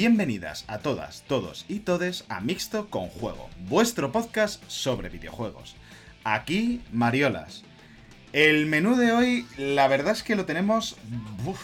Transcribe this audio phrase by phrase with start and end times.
[0.00, 5.76] Bienvenidas a todas, todos y todes a Mixto con Juego, vuestro podcast sobre videojuegos.
[6.24, 7.64] Aquí, Mariolas.
[8.32, 10.96] El menú de hoy, la verdad es que lo tenemos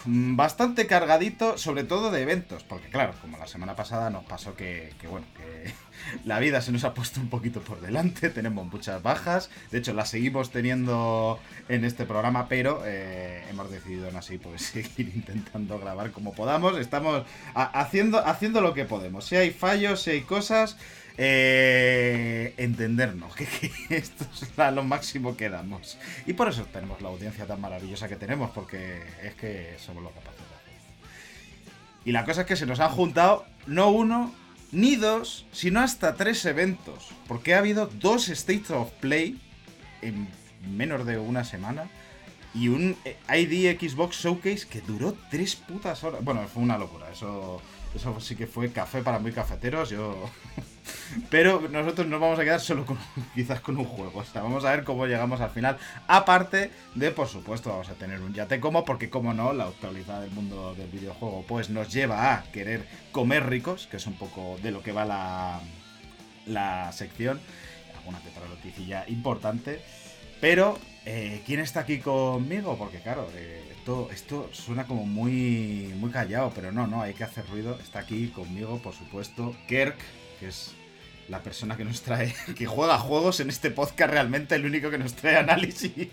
[0.05, 4.93] bastante cargadito, sobre todo de eventos, porque claro, como la semana pasada nos pasó que,
[5.01, 5.73] que, bueno, que
[6.25, 9.93] la vida se nos ha puesto un poquito por delante, tenemos muchas bajas, de hecho
[9.93, 15.79] las seguimos teniendo en este programa, pero eh, hemos decidido aún así pues seguir intentando
[15.79, 20.77] grabar como podamos, estamos haciendo, haciendo lo que podemos, si hay fallos, si hay cosas...
[21.19, 23.47] Eh, entendernos, que,
[23.91, 25.99] esto es lo máximo que damos.
[26.27, 30.13] Y por eso tenemos la audiencia tan maravillosa que tenemos, porque es que somos los
[30.13, 30.37] capaces.
[32.05, 34.33] Y la cosa es que se nos han juntado no uno
[34.71, 39.41] ni dos, sino hasta tres eventos, porque ha habido dos States of Play
[40.03, 40.29] en
[40.77, 41.89] menos de una semana.
[42.55, 42.97] Y un
[43.29, 46.25] ID Xbox Showcase que duró tres putas horas.
[46.25, 47.11] Bueno, fue una locura.
[47.13, 47.61] Eso,
[47.97, 49.91] eso sí que fue café para muy cafeteros.
[49.91, 50.31] Yo
[51.31, 52.85] pero nosotros nos vamos a quedar solo
[53.35, 54.21] quizás con un juego.
[54.21, 55.79] O vamos a ver cómo llegamos al final.
[56.07, 60.21] Aparte de, por supuesto, vamos a tener un yate como, porque como no, la actualidad
[60.21, 64.59] del mundo del videojuego pues nos lleva a querer comer ricos, que es un poco
[64.63, 65.61] de lo que va la,
[66.47, 67.41] la sección.
[67.99, 69.81] Alguna que otra noticia importante.
[70.41, 72.77] Pero, eh, ¿quién está aquí conmigo?
[72.77, 73.66] Porque claro, eh,
[74.13, 77.79] esto, suena como muy, muy callado, pero no, no, hay que hacer ruido.
[77.81, 79.97] Está aquí conmigo, por supuesto, Kirk
[80.39, 80.73] que es
[81.29, 84.99] la persona que nos trae, que juega juegos en este podcast realmente, el único que
[84.99, 85.93] nos trae análisis.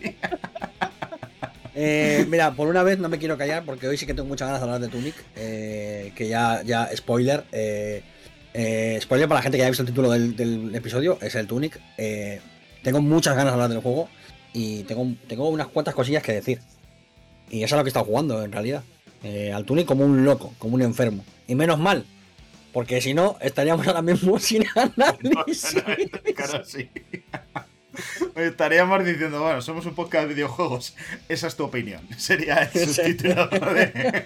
[1.75, 4.47] Eh, mira, por una vez no me quiero callar porque hoy sí que tengo muchas
[4.47, 5.15] ganas de hablar de Tunic.
[5.35, 7.45] Eh, que ya, ya, spoiler.
[7.51, 8.03] Eh,
[9.01, 11.81] spoiler para la gente que haya visto el título del, del episodio, es el Tunic.
[12.83, 14.07] Tengo muchas ganas de hablar del juego
[14.53, 16.59] y tengo, tengo unas cuantas cosillas que decir.
[17.49, 18.83] Y eso es lo que he estado jugando en realidad.
[19.53, 21.23] al Tunic como un loco, como un enfermo.
[21.47, 22.05] Y menos mal,
[22.73, 25.75] porque si no, estaríamos ahora mismo sin análisis.
[26.35, 26.89] claro, sí.
[28.35, 30.95] Estaríamos diciendo, bueno, somos un podcast de videojuegos.
[31.29, 32.01] Esa es tu opinión.
[32.17, 34.25] Sería el subtítulo de...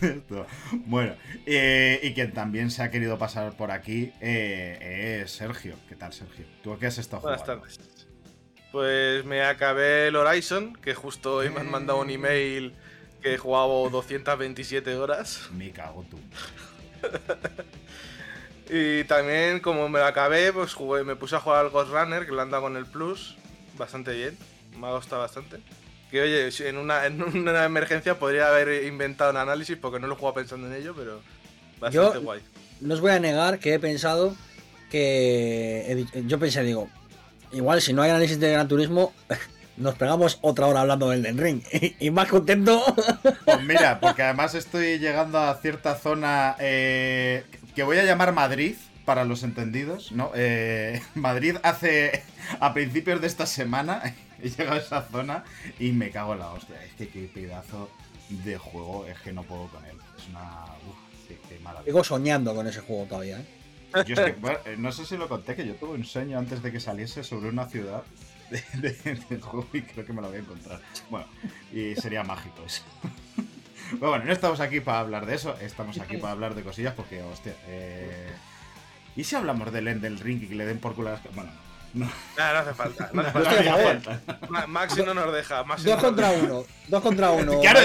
[0.00, 0.46] Esto.
[0.86, 1.14] Bueno,
[1.46, 5.74] eh, y quien también se ha querido pasar por aquí eh, es Sergio.
[5.88, 6.44] ¿Qué tal, Sergio?
[6.62, 7.62] ¿Tú qué has estado Buenas jugando?
[7.64, 7.80] tardes.
[8.74, 12.74] Pues me acabé el Horizon, que justo hoy me han mandado un email
[13.22, 15.48] que he jugado 227 horas.
[15.52, 16.18] Me cago tú.
[18.74, 22.26] y también, como me lo acabé, pues jugué, me puse a jugar al Ghost Runner,
[22.26, 23.36] que lo anda con el Plus,
[23.78, 24.36] bastante bien,
[24.76, 25.58] me ha gustado bastante.
[26.10, 30.14] Que oye, en una, en una emergencia podría haber inventado un análisis porque no lo
[30.14, 31.20] he jugado pensando en ello, pero
[31.78, 32.40] bastante Yo guay.
[32.80, 34.34] No os voy a negar que he pensado
[34.90, 36.06] que.
[36.26, 36.90] Yo pensé, digo,
[37.54, 39.12] igual si no hay análisis de Gran Turismo,
[39.76, 41.62] nos pegamos otra hora hablando del Den Ring.
[42.00, 42.82] Y más contento.
[43.44, 48.74] Pues mira, porque además estoy llegando a cierta zona eh, que voy a llamar Madrid,
[49.04, 50.30] para los entendidos, ¿no?
[50.34, 52.22] Eh, Madrid hace,
[52.60, 55.44] a principios de esta semana, he llegado a esa zona
[55.78, 56.82] y me cago en la hostia.
[56.84, 57.90] Es que qué pedazo
[58.30, 59.96] de juego, es que no puedo con él.
[60.18, 60.64] Es una...
[60.88, 61.84] Uf, qué, qué maravilla.
[61.84, 63.46] Sigo soñando con ese juego todavía, ¿eh?
[64.06, 66.38] Yo es que, bueno, eh, no sé si lo conté, que yo tuve un sueño
[66.38, 68.02] antes de que saliese sobre una ciudad
[68.50, 68.60] de,
[69.30, 70.80] de- juego y creo que me lo voy a encontrar.
[71.10, 71.26] Bueno,
[71.72, 72.82] y sería mágico eso.
[73.90, 76.94] Pero bueno, no estamos aquí para hablar de eso, estamos aquí para hablar de cosillas
[76.94, 78.32] porque, hostia, eh...
[79.16, 81.22] ¿Y si hablamos del End del Ring y que le den por culo a las...
[81.34, 81.50] Bueno,
[81.92, 82.06] no,
[82.36, 83.10] Nah, no hace falta.
[83.12, 83.76] No hace falta.
[83.76, 84.38] falta.
[84.48, 85.62] Ma- Maxi no nos deja.
[85.62, 86.42] Maxi Dos contra deja.
[86.44, 86.64] uno.
[86.88, 87.52] Dos contra uno.
[87.60, 87.78] Claro,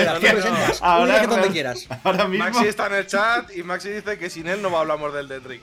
[0.82, 1.88] ahora que donde quieras.
[2.04, 2.46] Ahora mismo...
[2.46, 5.44] Maxi está en el chat y Maxi dice que sin él no hablamos del Dead
[5.46, 5.62] Ring.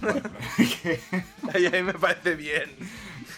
[1.58, 2.70] Y a mí me parece bien.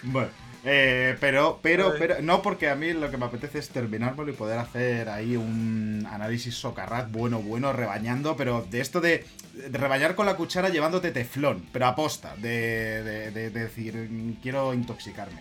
[0.03, 0.29] Bueno,
[0.65, 4.35] eh, pero, pero, pero, no porque a mí lo que me apetece es terminármelo y
[4.35, 9.25] poder hacer ahí un análisis socarrat bueno, bueno, rebañando, pero de esto de,
[9.71, 14.09] rebañar con la cuchara llevándote teflón, pero aposta, de, de, de- de decir,
[14.43, 15.41] quiero intoxicarme.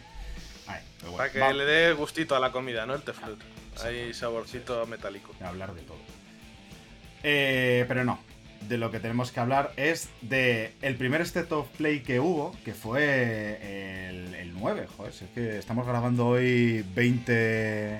[0.67, 2.93] Ay, bueno, Para que va- le dé gustito a la comida, ¿no?
[2.95, 3.39] El teflut.
[3.83, 5.33] Hay saborcito metálico.
[5.43, 5.97] hablar de todo.
[7.23, 8.19] Eh, pero no.
[8.67, 12.55] De lo que tenemos que hablar es de el primer State of Play que hubo,
[12.63, 14.87] que fue el, el 9.
[14.95, 17.99] Joder, si es que estamos grabando hoy 20,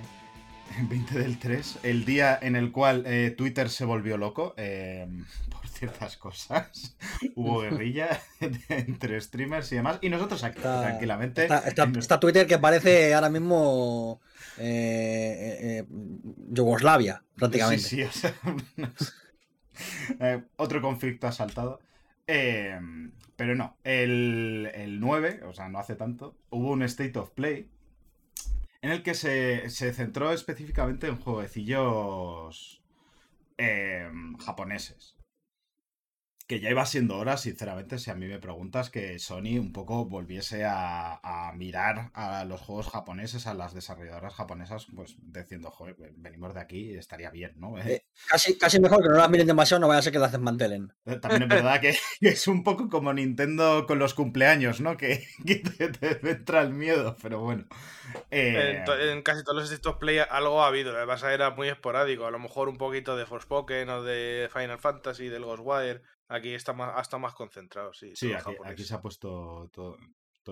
[0.89, 5.07] 20 del 3, el día en el cual eh, Twitter se volvió loco eh,
[5.49, 6.95] por ciertas cosas.
[7.35, 8.21] Hubo guerrilla
[8.69, 9.97] entre streamers y demás.
[10.01, 11.41] Y nosotros aquí, Está- tranquilamente.
[11.43, 14.21] Está, está- en- está Twitter que parece ahora mismo
[14.57, 15.85] eh, eh, eh,
[16.49, 17.83] Yugoslavia, prácticamente.
[17.83, 18.33] Sí, sí, o sea,
[20.19, 21.79] eh, otro conflicto asaltado.
[22.27, 22.79] Eh,
[23.35, 27.69] pero no, el, el 9, o sea, no hace tanto, hubo un State of Play
[28.81, 32.81] en el que se, se centró específicamente en jueguecillos
[33.57, 35.15] em, japoneses
[36.51, 40.03] que ya iba siendo hora, sinceramente, si a mí me preguntas, que Sony un poco
[40.03, 46.53] volviese a, mirar a los juegos japoneses, a las desarrolladoras japonesas, pues diciendo, joder, venimos
[46.53, 47.80] de aquí, estaría bien, ¿no?
[47.80, 50.33] Eh, casi, casi mejor que no las miren demasiado, no vaya a ser que las
[50.33, 50.92] desmantelen.
[51.06, 54.98] Eh, también es verdad que, es un poco como Nintendo con los cumpleaños, ¿no?
[54.98, 57.63] Que, te, entra el miedo, pero bueno.
[58.30, 62.31] Eh, en, casi todos los estos play algo ha habido, además era muy esporádico, a
[62.31, 66.93] lo mejor un poquito de Forspoken o de Final Fantasy, del Ghostwire Aquí está más,
[66.95, 68.13] hasta más concentrado, sí.
[68.15, 69.97] Sí, aquí, se ha puesto todo,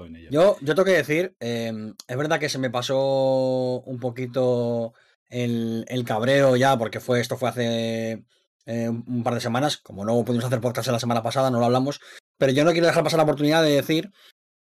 [0.06, 0.30] en ello.
[0.30, 4.94] Yo, yo tengo que decir, em, es verdad que se me pasó un poquito
[5.30, 8.26] el, cabreo ya, porque fue esto fue hace
[8.66, 9.78] eh, un par de semanas.
[9.78, 12.02] Como no pudimos hacer podcast la semana pasada, no lo hablamos.
[12.38, 14.12] Pero yo no quiero dejar pasar la oportunidad de decir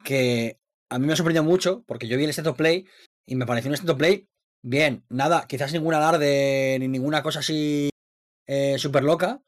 [0.04, 0.60] que
[0.90, 2.86] a mí me ha sorprendido mucho, porque yo vi el State of Play
[3.26, 4.28] y me pareció un State of Play
[4.62, 5.04] bien.
[5.08, 7.90] Nada, quizás ningún alarde ni ninguna cosa así
[8.46, 9.42] eh, súper loca,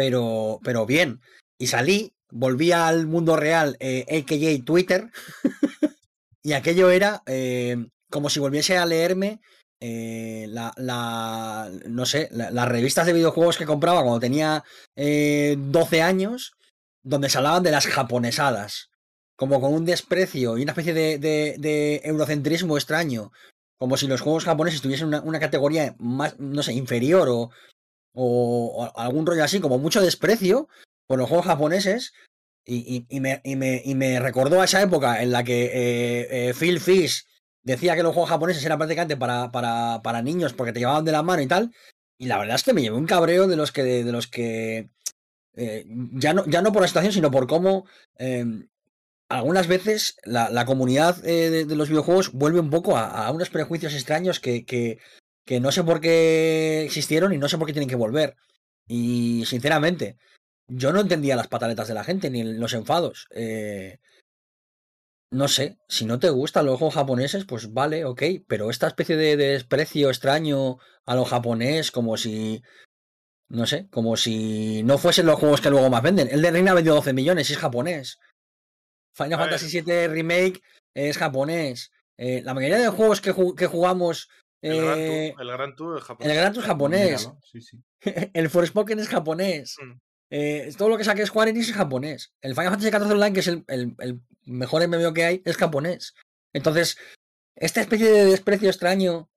[0.00, 1.20] pero, pero bien.
[1.58, 5.10] Y salí, volví al mundo real, eh, AKJ Twitter,
[6.42, 7.76] y aquello era eh,
[8.10, 9.42] como si volviese a leerme
[9.78, 14.64] eh, la, no sé, las revistas de videojuegos que compraba cuando tenía
[14.96, 16.54] 12 años,
[17.02, 18.88] donde se hablaban de las japonesadas,
[19.36, 23.32] como con un desprecio y una especie de, de, eurocentrismo extraño,
[23.76, 27.50] como si los juegos japoneses tuviesen una, una, categoría más, no sé, inferior o,
[28.22, 30.68] o, algún rollo así, como mucho desprecio
[31.06, 32.12] por los juegos japoneses.
[32.66, 37.26] Y, me, recordó a esa época en la que eh, eh, Phil Fish
[37.62, 41.22] decía que los juegos japoneses eran prácticamente para, para, niños porque te llevaban de la
[41.22, 41.74] mano y tal.
[42.18, 44.90] Y la verdad es que me llevé un cabreo de los que, de, los que
[45.56, 47.86] eh, ya, no, ya no por la situación, sino por cómo
[48.18, 48.68] em,
[49.30, 54.98] algunas veces la, comunidad de, los videojuegos vuelve un poco a, unos prejuicios extraños que,
[55.44, 58.36] que no sé por qué existieron y no sé por qué tienen que volver.
[58.86, 60.18] Y sinceramente,
[60.68, 63.26] yo no entendía las pataletas de la gente ni los enfados.
[63.30, 63.98] Eh,
[65.30, 69.16] no sé, si no te gustan los juegos japoneses, pues vale, ok, pero esta especie
[69.16, 72.62] de, desprecio extraño a lo japonés, como si,
[73.48, 76.28] no sé, como si no fuesen los juegos que luego más venden.
[76.30, 78.18] El de Reina vendió 12 millones y es japonés.
[79.14, 80.62] Final Fantasy VII Remake
[80.94, 81.92] es japonés.
[82.16, 84.28] Eh, la mayoría de juegos que, que jugamos
[84.62, 86.30] el, Gran Tour, es japonés.
[86.30, 87.32] El Gran Tour es japonés.
[88.34, 89.76] el Forspoken es japonés.
[89.80, 89.98] Mm.
[90.30, 92.32] Eh, todo lo que saque Square Enix es japonés.
[92.40, 96.14] El Final Fantasy XIV Online, que es el, mejor MMO que hay, es japonés.
[96.52, 96.96] Entonces,
[97.56, 99.28] esta especie de desprecio extraño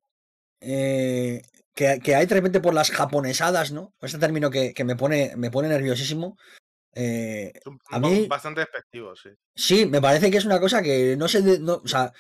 [0.62, 1.42] eh,
[1.74, 3.94] que, hay de repente por las japonesadas, ¿no?
[4.02, 6.38] Este término que, me, pone, me pone nerviosísimo.
[6.96, 7.54] Eh,
[7.90, 9.30] a mí, bastante despectivo, sí.
[9.56, 12.14] Sí, me parece que es una cosa que no sé de, no, o sea,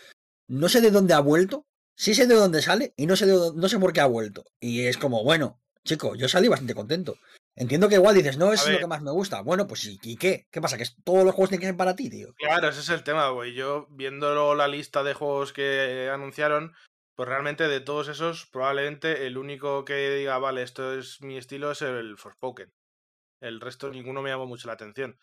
[0.48, 3.52] no sé de dónde ha vuelto, sí sé de dónde sale y no sé, de
[3.56, 4.46] no sé por qué ha vuelto.
[4.60, 7.18] Y es como, bueno, chico, yo salí bastante contento.
[7.56, 9.42] Entiendo que igual dices, no es lo que más me gusta.
[9.42, 10.48] Bueno, pues ¿y qué?
[10.50, 10.78] ¿Qué pasa?
[10.78, 12.34] ¿Que todos los juegos tienen que ser para ti, tío?
[12.36, 13.54] Claro, ese es el tema, güey.
[13.54, 16.74] Yo, viendo la lista de juegos que anunciaron,
[17.16, 21.72] pues realmente de todos esos, probablemente el único que diga, vale, esto es mi estilo
[21.72, 22.74] es el Forspoken.
[23.40, 25.20] El resto, ninguno me llamó mucho la atención.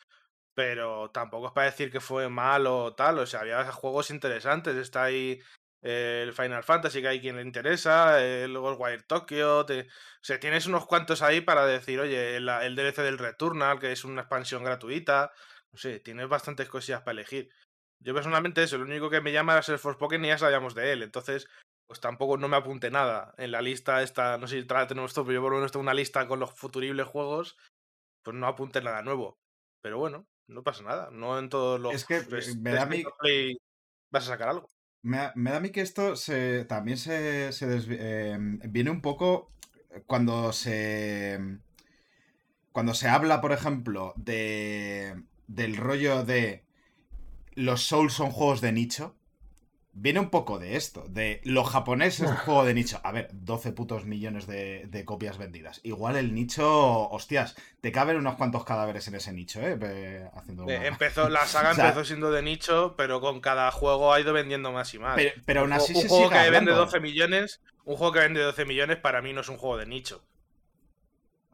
[0.55, 3.19] Pero tampoco es para decir que fue malo o tal.
[3.19, 4.77] O sea, había juegos interesantes.
[4.77, 5.41] Está ahí
[5.83, 9.65] el Final Fantasy, que hay quien le interesa, el Ghostwire Tokyo.
[9.65, 9.83] Te...
[9.83, 13.93] O sea, tienes unos cuantos ahí para decir, oye, el, el, DLC del Returnal, que
[13.93, 15.33] es una expansión gratuita.
[15.73, 17.51] No sé, tienes bastantes cosillas para elegir.
[18.01, 20.93] Yo personalmente eso, lo único que me llama es el Forspoken y ya sabíamos de
[20.93, 21.03] él.
[21.03, 21.49] Entonces,
[21.87, 23.35] pues tampoco no me apunte nada.
[23.37, 25.83] En la lista esta, no sé si tenemos esto, pero yo por lo menos tengo
[25.83, 27.57] una lista con los futuribles juegos.
[28.23, 29.39] Pues no apunte nada nuevo.
[29.83, 31.11] Pero bueno, no pasa nada.
[31.11, 31.95] No en todos los.
[31.95, 33.03] Es que pues, me da mi...
[34.11, 34.71] vas a sacar algo.
[35.03, 39.51] Me, da a mí que esto se, también se, em, viene un poco
[40.07, 41.39] cuando se
[42.73, 46.65] cuando se habla, por ejemplo, de del rollo de
[47.55, 49.17] los Souls son juegos de nicho
[49.93, 53.01] viene un poco de esto, de los japoneses un juego de nicho.
[53.03, 55.81] A ver, 12 putos millones de, copias vendidas.
[55.83, 60.29] Igual el nicho, hostias, te caben unos cuantos cadáveres en ese nicho, ¿eh?
[60.35, 64.33] Haciendo eh, empezó, la saga empezó siendo de nicho, pero con cada juego ha ido
[64.33, 65.21] vendiendo más y más.
[65.45, 68.97] Pero, aún así un, juego que vende 12 millones, un juego que vende 12 millones
[68.99, 70.25] para mí no es un juego de nicho.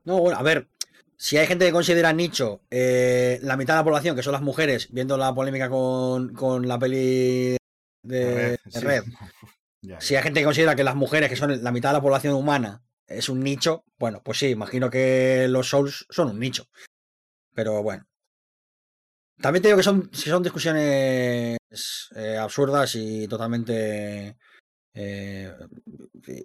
[0.05, 0.69] No, bueno, a ver,
[1.17, 4.43] si hay gente que considera nicho eh, la mitad de la población, que son las
[4.43, 7.57] mujeres, viendo la polémica con, con la peli
[8.07, 9.05] de, red.
[10.01, 12.35] Si hay gente que considera que las mujeres, que son la mitad de la población
[12.35, 16.67] humana, es un nicho, bueno, pues sí, imagino que los Souls son un nicho.
[17.55, 18.05] Pero bueno.
[19.41, 21.59] También te digo que son, si son discusiones
[22.17, 24.37] eh, absurdas y totalmente
[24.99, 25.53] Eh,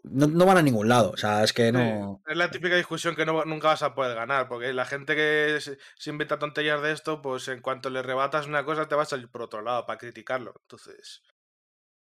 [0.04, 1.12] no, no van a ningún lado.
[1.12, 2.22] O sea, es que no.
[2.26, 5.16] Sí, Es la típica discusión que no- nunca vas a poder ganar, porque la gente
[5.16, 8.96] que se, se inventa tonterías de esto, pues en cuanto le rebatas una cosa te
[8.96, 10.54] va a salir por otro lado para criticarlo.
[10.64, 11.22] Entonces,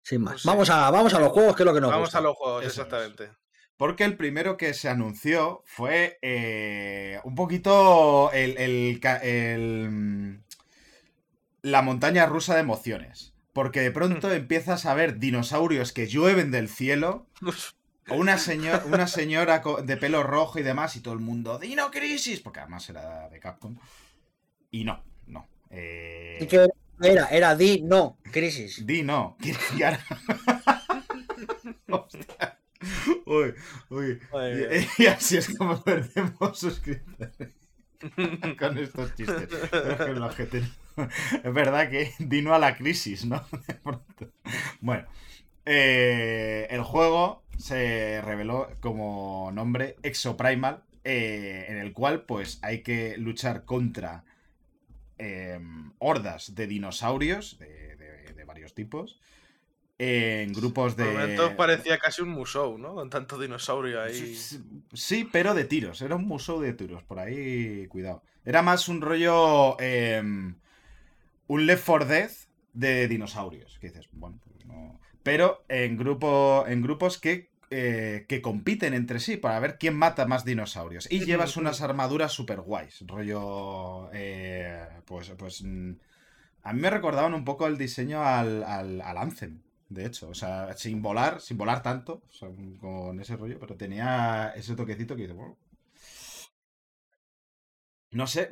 [0.06, 0.34] Sin más.
[0.34, 0.48] Pues sí.
[0.48, 2.20] Vamos, a, vamos a los juegos, que es lo que nos vamos gusta.
[2.20, 2.78] a los juegos, Eso es.
[2.78, 3.32] exactamente.
[3.76, 10.44] Porque el primero que se anunció fue eh, un poquito el, el mm,
[11.64, 13.34] la montaña rusa de emociones.
[13.52, 17.26] Porque de pronto empiezas a ver dinosaurios que llueven del cielo.
[18.10, 22.42] Una, señor, una señora de pelo rojo y demás, y todo el mundo, Dino Crisis,
[22.42, 23.76] porque además era de Capcom.
[24.70, 25.48] Y no, no.
[25.72, 26.68] Eh, ¿Y qué
[27.02, 27.28] era?
[27.28, 28.86] Era Di, no, Crisis.
[28.86, 29.38] Di no.
[29.78, 30.04] Y ahora-
[31.90, 32.60] Hostia.
[33.26, 33.54] Uy,
[33.90, 34.20] uy.
[34.98, 37.50] Y, y así es como perdemos suscriptores.
[38.60, 39.50] Con estos chistes.
[39.52, 40.14] Es que
[41.54, 43.44] verdad que Dino a la crisis, ¿no?
[43.68, 44.32] De pronto.
[44.82, 45.06] Bueno.
[45.66, 50.84] eh, el juego se reveló como nombre Exoprimal.
[51.04, 54.24] eh, en el cual, pues, hay que luchar contra
[55.18, 59.20] em, hordas de dinosaurios de, de- de varios tipos.
[59.98, 61.06] En grupos de.
[61.06, 62.96] Por momentos parecía casi un musou, ¿no?
[62.96, 64.36] Con tanto dinosaurio ahí.
[64.36, 64.60] Sí,
[64.94, 66.02] Sí, pero de tiros.
[66.02, 67.02] Era un museo de tiros.
[67.04, 68.22] Por ahí, cuidado.
[68.44, 69.80] Era más un rollo.
[69.80, 70.56] em,
[71.48, 72.32] un Left 4 Dead
[72.74, 73.80] de dinosaurios.
[73.80, 75.00] Que dices, bueno, pues no.
[75.24, 80.26] Pero en, grupo, en grupos que, eh, que compiten entre sí para ver quién mata
[80.26, 81.12] más dinosaurios.
[81.12, 83.04] Y llevas unas armaduras super guays.
[83.08, 84.10] Rollo.
[84.14, 85.32] eh, pues.
[85.38, 85.92] pues mm,
[86.64, 89.62] a mí me recordaban un poco el diseño al, al, al Anthem.
[89.90, 93.76] De hecho, o sea, sin volar, sin volar tanto, o sea, con ese rollo, pero
[93.78, 95.58] tenía ese toquecito que dice, bueno.
[98.12, 98.50] No sé,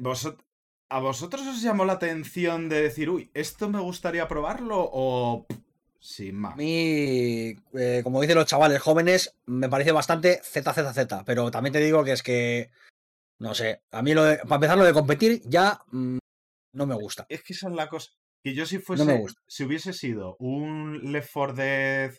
[0.90, 5.48] ¿a vosotros os llamó la atención de decir, uy, esto me gustaría probarlo o
[6.04, 6.56] sin A más?
[6.56, 12.04] mí, eh, como dicen los chavales jóvenes, me parece bastante ZZZ, pero también te digo
[12.04, 12.72] que es que,
[13.40, 16.18] no sé, a mí lo de, para empezar lo de competir ya mm,
[16.74, 17.26] no me gusta.
[17.30, 18.12] Es que esa es la cosa.
[18.44, 19.42] Que yo si me fuese, gusta.
[19.48, 22.14] si hubiese sido un Left 4 Dead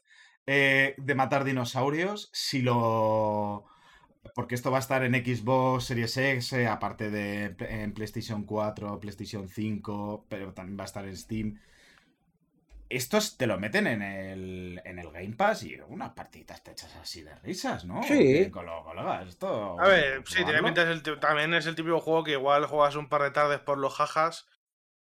[0.47, 3.67] eh, de matar dinosaurios, si lo...
[4.35, 8.99] Porque esto va a estar en Xbox Series X, eh, aparte de en PlayStation 4,
[8.99, 11.61] PlayStation 5, pero también va a estar en Steam.
[12.89, 16.95] Estos te lo meten en el, en el Game Pass y unas partiditas te echas
[16.97, 18.03] así de risas, ¿no?
[18.03, 18.19] Sí.
[18.19, 19.81] Que Con los colegas, esto...
[19.81, 23.23] A ver, sí, es el también es el típico juego que igual juegas un par
[23.23, 24.47] de tardes por los jajas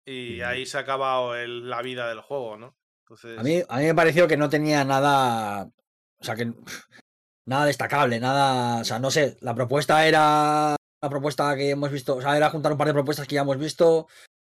[0.06, 0.42] y Sí.
[0.42, 2.76] ahí se ha acabado el- la vida del juego, ¿no?
[3.04, 6.52] Entonces, A mí, a mí me pareció que no tenía nada, o sea, que
[7.46, 12.16] nada destacable, nada, o sea, no sé, la propuesta era la propuesta que hemos visto,
[12.16, 14.06] o sea, era juntar un par de propuestas que ya hemos visto.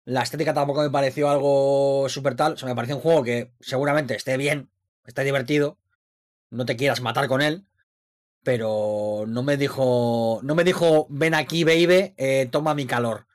[0.07, 3.51] La estética tampoco me pareció algo súper tal, o sea, me pareció un juego que
[3.59, 4.69] seguramente esté bien,
[5.05, 5.77] esté divertido,
[6.49, 7.65] no te quieras matar con él,
[8.41, 13.27] pero no me dijo, no me dijo, ven aquí, baby, eh, toma mi calor.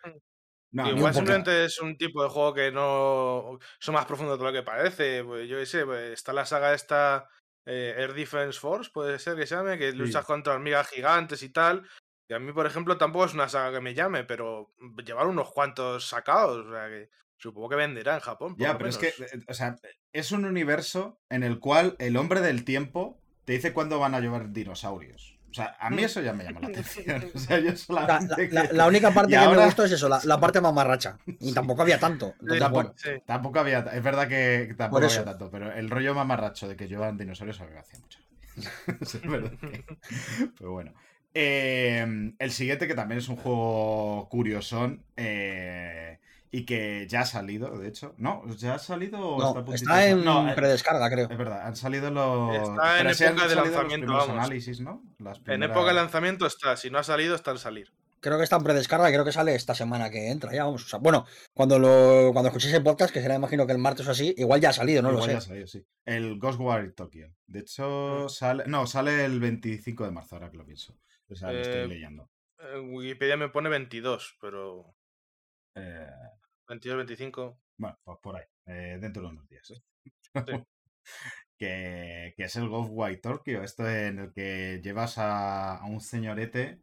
[0.70, 4.38] No, ni un Igual simplemente es un tipo de juego que no son más profundo
[4.38, 5.22] de lo que parece.
[5.24, 7.28] Pues yo qué sé, pues está la saga esta
[7.66, 11.50] eh, Air Defense Force, puede ser que se llame, que luchas contra hormigas gigantes y
[11.50, 11.86] tal.
[12.32, 14.72] Y a mí, por ejemplo, tampoco es una saga que me llame, pero
[15.04, 18.54] llevar unos cuantos sacados, o sea que supongo que venderá en Japón.
[18.58, 19.76] Ya, pero es que, eh, o sea,
[20.14, 24.20] es un universo en el cual el hombre del tiempo te dice cuándo van a
[24.20, 25.38] llover dinosaurios.
[25.50, 26.04] O sea, a mí Mm.
[26.06, 27.30] eso ya me llama la atención.
[27.34, 28.48] O sea, yo La, solamente.
[28.50, 31.18] la- que- la única parte que ahora- me gustó es eso, la, la parte mamarracha.
[31.26, 32.32] Y tampoco había tanto.
[32.40, 33.10] Entonces, Tampoco- bueno, Sí.
[33.26, 33.80] Tampoco había.
[33.80, 37.66] Es verdad que tampoco había tanto, pero el rollo mamarracho de que llevan dinosaurios a
[37.66, 38.18] mí me hacía mucho.
[39.00, 39.84] es verdad que-
[40.58, 40.94] Pero bueno.
[41.34, 45.04] Eh, el siguiente, que también es un juego curiosón.
[45.16, 46.18] eh,
[46.54, 48.14] y que ya ha salido, de hecho.
[48.18, 51.30] No, ¿ya ha salido o no, está está de en No, eh, predescarga, creo.
[51.30, 52.54] Es verdad, han salido los.
[52.56, 54.28] Está en pero época de lanzamiento, vamos.
[54.28, 55.02] análisis, ¿no?
[55.18, 57.90] Las En época de lanzamiento está, si no ha salido, está al salir.
[58.20, 60.52] Creo que está en predescarga y creo que sale esta semana que entra.
[60.52, 60.84] Ya vamos.
[60.84, 61.24] o sea, bueno,
[61.54, 64.60] cuando lo cuando escuchéis el podcast, que será imagino que el martes o así, igual
[64.60, 65.46] ya ha salido, no Igual lo ya sé.
[65.46, 65.86] ha salido, sí.
[66.04, 67.28] El Ghostwire Tokyo.
[67.46, 68.64] De hecho, sale.
[68.66, 70.94] No, sale el 25 de marzo, ahora que lo pienso.
[71.32, 72.28] Estoy Eh, leyendo.
[72.58, 74.94] En Wikipedia me pone 22, pero
[75.74, 76.06] Eh,
[76.68, 77.58] 22, 25.
[77.76, 78.44] bueno, pues por ahí.
[78.66, 79.70] eh, dentro de unos días.
[79.70, 79.82] ¿eh?
[81.58, 83.62] que, que es el Ghostwire Tokyo.
[83.62, 86.80] Esto en el que llevas a, a un señorete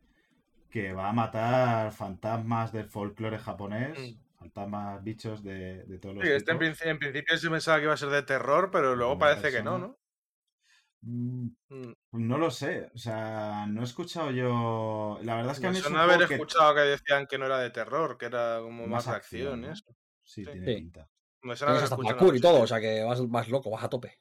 [0.70, 4.00] que va a matar fantasmas del folclore japonés.
[4.00, 4.20] Mm.
[4.38, 7.94] Fantasmas, bichos de, de todos los Sí, este en, en principio se pensaba que iba
[7.94, 9.78] a ser de terror, pero luego parece que no.
[9.78, 10.00] ¿no?
[11.02, 15.18] Mm, Mm, No lo sé, o sea, no he escuchado yo.
[15.24, 16.82] La verdad es que a Me mí es un suena haber juego que- escuchado que
[16.82, 19.62] decían que no era de terror, que era como Más más, de acción, acción.
[19.62, 19.72] ¿no?
[19.72, 19.84] eso.
[20.24, 20.52] Sí, Sí.
[20.52, 20.76] tiene Sí.
[20.76, 21.10] pinta.
[21.42, 23.70] Me suena Tienes haber hasta escuchado parkour y todo, o sea que vas, vas loco,
[23.70, 24.20] vas a tope.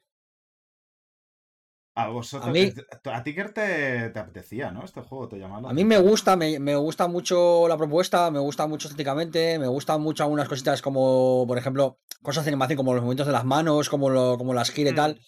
[1.95, 2.71] A vosotros, A mí-
[3.11, 4.85] a ti Ker, te, te apetecía, ¿no?
[4.85, 5.63] Este juego te llamaba.
[5.63, 6.11] la A mí me atención.
[6.11, 10.47] gusta, me, me gusta mucho la propuesta, me gusta mucho estéticamente, me gustan mucho algunas
[10.47, 14.37] cositas como, por ejemplo, cosas de animación como los movimientos de las manos, como, lo,
[14.37, 14.95] como las gira y Mm.
[14.95, 15.21] tal.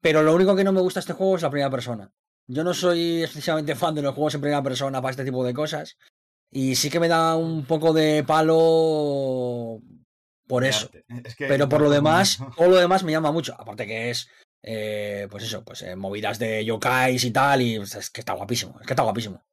[0.00, 2.12] Pero lo único que no me gusta de este juego es la primera persona.
[2.48, 5.54] Yo no soy excesivamente fan de los juegos en primera persona para este tipo de
[5.54, 5.96] cosas.
[6.50, 9.80] Y sí que me da un poco de palo
[10.46, 10.86] por eso.
[10.86, 11.04] arte.
[11.24, 13.54] Es que Pero por lo demás, todo lo demás me llama mucho.
[13.58, 14.28] Aparte que es,
[14.62, 17.62] eh, pues eso, pues eh, movidas de yokais y tal.
[17.62, 19.44] Y pues, es que está guapísimo, es que está guapísimo.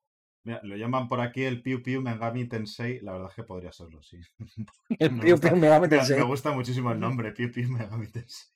[0.46, 3.00] Mira, lo llaman por aquí el Piu Piu Megami Tensei.
[3.00, 4.18] La verdad es que podría serlo, sí.
[5.00, 6.18] El Me Piu Piu Megami Me, Tensei.
[6.18, 8.50] me gusta muchísimo el nombre, Piu Piu Megami Tensei.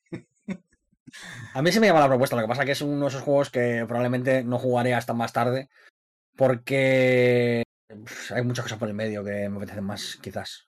[1.53, 3.21] A mí sí me llama la propuesta, lo que pasa que es uno de esos
[3.21, 5.69] juegos que probablemente no jugaré hasta más tarde,
[6.35, 7.63] porque
[8.33, 10.67] hay muchas cosas por el medio que me apetecen más, quizás.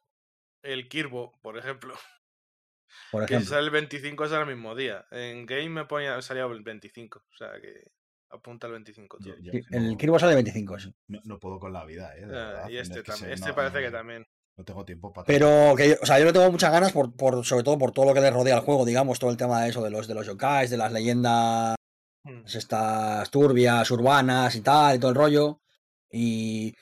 [0.63, 1.93] El Kirbo, por ejemplo.
[3.11, 3.55] Por Que ejemplo.
[3.55, 5.05] sale el 25 es el mismo día.
[5.11, 7.19] En Game me ponía, salía el 25.
[7.19, 7.91] O sea que
[8.29, 9.29] apunta el 25 todo.
[9.29, 10.93] Yo- yo Sí, no- El Kirby sale de 25, sí.
[11.07, 12.25] no, no puedo con la vida, ¿eh?
[12.25, 13.29] de Ah, verdad, y este es que también.
[13.29, 14.27] se- Este no- parece que no- también.
[14.59, 17.15] No tengo tiempo para Pero que yo, o sea, yo le tengo muchas ganas por,
[17.15, 19.63] por, sobre todo por todo lo que le rodea al juego, digamos, todo el tema
[19.63, 21.75] de eso, de los de los yokais, de las leyendas
[22.25, 22.41] Mm.
[22.45, 25.61] estas turbias, urbanas y tal, y todo el rollo.
[26.11, 26.73] Y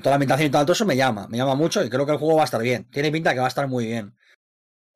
[0.00, 2.12] toda la ambientación y tal, todo eso me llama, me llama mucho y creo que
[2.12, 2.88] el juego va a estar bien.
[2.90, 4.16] Tiene pinta que va a estar muy bien.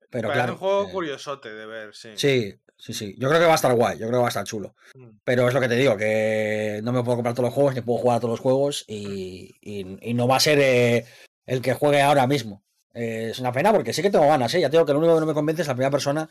[0.09, 0.55] Pero claro.
[0.55, 2.09] un juego eh, curiosote de ver, sí.
[2.17, 3.15] Sí, sí, sí.
[3.19, 4.75] Yo creo que va a estar guay, yo creo que va a estar chulo.
[4.95, 5.09] Mm.
[5.25, 7.83] Pero es lo que te digo, que no me puedo comprar todos los juegos, ni
[7.83, 11.05] puedo jugar a todos los juegos y, y- y no va a ser eh,
[11.47, 12.65] el que juegue ahora mismo.
[12.95, 14.61] Eh, es una pena porque sí que tengo ganas, ¿eh?
[14.61, 16.29] Ya te digo que lo único que no me convence es la primera persona,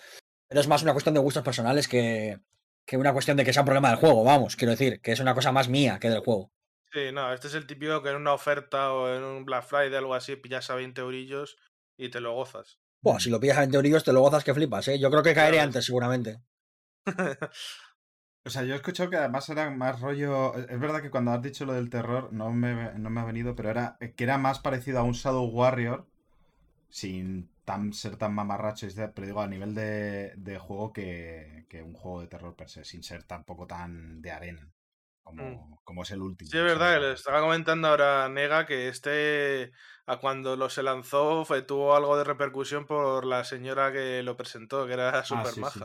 [0.48, 2.40] pero es más una cuestión de gustos personales que,
[2.86, 5.20] que una cuestión de que sea un problema del juego, vamos, quiero decir, que es
[5.20, 6.52] una cosa más mía que del juego.
[6.94, 9.94] Sí, no, este es el típico que en una oferta o en un Black Friday
[9.94, 11.58] o algo así pillas a 20 eurillos
[11.98, 12.80] y te lo gozas.
[13.02, 15.00] Buah, si lo pillas a 20 eurillos te lo gozas que flipas, ¿eh?
[15.00, 15.68] Yo creo que caeré Claro.
[15.68, 16.42] antes, seguramente.
[18.44, 20.56] O sea, yo he escuchado que además era más rollo.
[20.56, 23.56] Es verdad que cuando has dicho lo del terror no me, no me ha venido,
[23.56, 26.08] pero era que era más parecido a un Shadow Warrior,
[26.90, 31.94] sin tan, ser tan mamarracho, pero digo a nivel de, de juego que, que un
[31.94, 34.72] juego de terror per se, sin ser tampoco tan de arena
[35.24, 36.50] como, como es el último.
[36.50, 39.72] Sí, es verdad, que le estaba comentando ahora Nega que este,
[40.06, 44.36] a cuando lo se lanzó, fue, tuvo algo de repercusión por la señora que lo
[44.36, 45.80] presentó, que era Ah, sí, sí.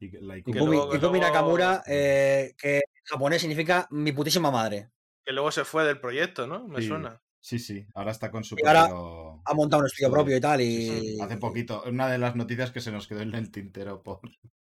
[0.00, 4.90] Y la luego- Ikumi luego- Nakamura, eh, que en japonés significa mi putísima madre.
[5.24, 6.66] Que luego se fue del proyecto, ¿no?
[6.68, 6.88] Me Sí.
[6.88, 7.20] suena.
[7.40, 10.36] Sí, sí, ahora está con su Y ahora propio- Ha montado un estudio Sí, propio
[10.36, 10.60] y tal.
[10.60, 10.86] Y...
[10.88, 14.02] Sí, sí, Hace poquito, una de las noticias que se nos quedó en el tintero
[14.02, 14.20] por,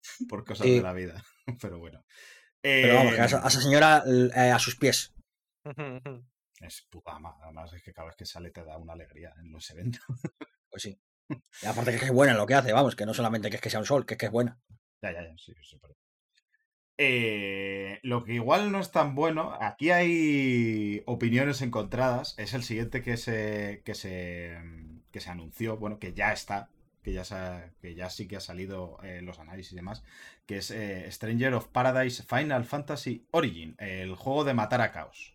[0.29, 0.77] por cosas Sí.
[0.77, 1.23] de la vida.
[1.61, 2.05] Pero bueno.
[2.61, 5.13] Pero vamos, que a esa, Eh, a esa señora eh, a sus pies.
[6.61, 9.51] Es puta ama- Además, es que cada vez que sale te da una alegría en
[9.51, 10.03] los eventos.
[10.71, 10.97] Pues sí.
[11.29, 13.51] Y aparte que es que es buena en lo que hace, vamos, que no solamente
[13.51, 14.61] que es que sea un sol, que es que es buena.
[15.03, 15.77] Ya, ya, ya, sí, sí,
[16.99, 22.35] Eh, lo que igual no es tan bueno, aquí hay opiniones encontradas.
[22.39, 26.69] Es el siguiente que se, que se, que se anunció, bueno, que ya está,
[27.03, 30.05] que ya, ha- que ya sí que ha salido eh, los análisis y demás,
[30.47, 35.35] que es eh, Stranger of Paradise Final Fantasy Origin, el juego de matar a Chaos.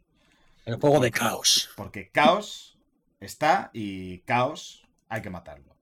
[0.65, 1.69] El juego de caos.
[1.75, 2.77] Porque Chaos
[3.19, 5.75] está y Chaos hay que matarlo.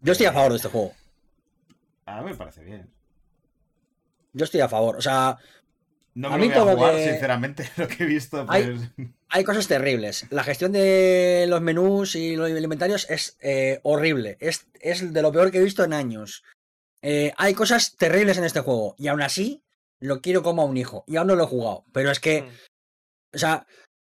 [0.00, 0.92] Yo estoy a favor de este juego.
[2.06, 2.90] A mí me parece bien.
[4.32, 4.96] Yo estoy a favor.
[4.96, 5.38] O sea,
[6.14, 8.64] No A me mí lo voy a jugar, que- sinceramente, lo que he visto, Hay-
[8.96, 9.08] pues...
[9.28, 10.26] hay cosas terribles.
[10.30, 14.36] La gestión de los menús y los inventarios es eh, horrible.
[14.40, 16.44] Es, es de lo peor que he visto en años.
[17.02, 18.94] Eh, hay cosas terribles en este juego.
[18.98, 19.62] Y aún así,
[20.00, 21.04] lo quiero como a un hijo.
[21.06, 21.84] Y aún no lo he jugado.
[21.92, 22.48] Pero es que Mm.
[23.34, 23.66] O sea,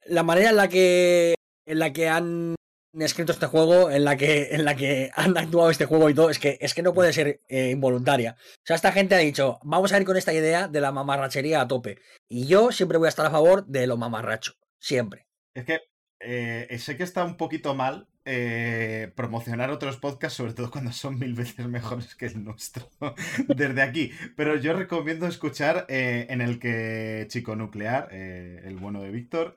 [0.07, 1.35] la manera en la que
[1.66, 2.55] en la que han
[2.98, 6.31] escrito este juego, en la que en la que han actuado este juego y todo,
[6.31, 8.37] es que es que no puede ser eh, involuntaria.
[8.38, 11.61] O sea, esta gente ha dicho, vamos a ir con esta idea de la mamarrachería
[11.61, 11.98] a tope.
[12.29, 15.26] Y yo siempre voy a estar a favor de lo mamarracho, siempre.
[15.55, 15.81] Es que
[16.20, 21.19] eh, sé que está un poquito mal eh, promocionar otros podcasts, sobre todo cuando son
[21.19, 22.88] mil veces mejores que el nuestro,
[23.49, 24.12] desde aquí.
[24.37, 29.57] Pero yo recomiendo escuchar eh, en el que Chico Nuclear, eh, el bueno de Víctor,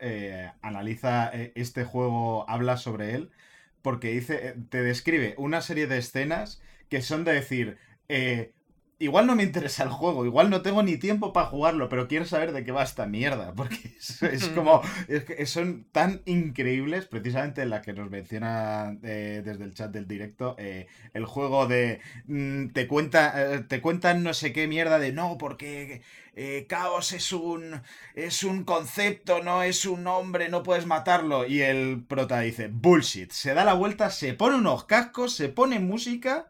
[0.63, 3.29] analiza este juego, habla sobre él,
[3.83, 6.59] porque dice, te describe una serie de escenas
[6.89, 7.77] que son de decir,
[9.03, 12.25] igual no me interesa el juego, igual no tengo ni tiempo para jugarlo, pero quiero
[12.25, 17.05] saber de qué va esta mierda, porque es, es como, es que son tan increíbles,
[17.05, 21.99] precisamente la que nos menciona eh, desde el chat del directo, eh, el juego de
[22.25, 26.01] mm, te cuenta, eh, te cuentan no sé qué mierda de no, porque
[26.35, 27.81] eh, caos es un
[28.15, 31.45] es un concepto, no es un hombre, no puedes matarlo.
[31.45, 35.79] Y el prota dice, bullshit, se da la vuelta, se pone unos cascos, se pone
[35.79, 36.47] música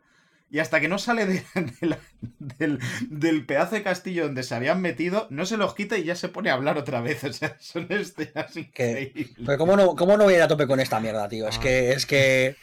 [0.54, 1.44] y hasta que no sale de,
[1.82, 2.00] de la-
[2.38, 6.16] del, del pedazo de castillo donde se habían metido, no se los quita y ya
[6.16, 7.24] se pone a hablar otra vez.
[7.24, 9.32] O sea, son escenas increíbles.
[9.44, 11.48] Pero ¿cómo no, cómo no voy a ir a tope con esta mierda, tío?
[11.48, 12.56] Es que, es que.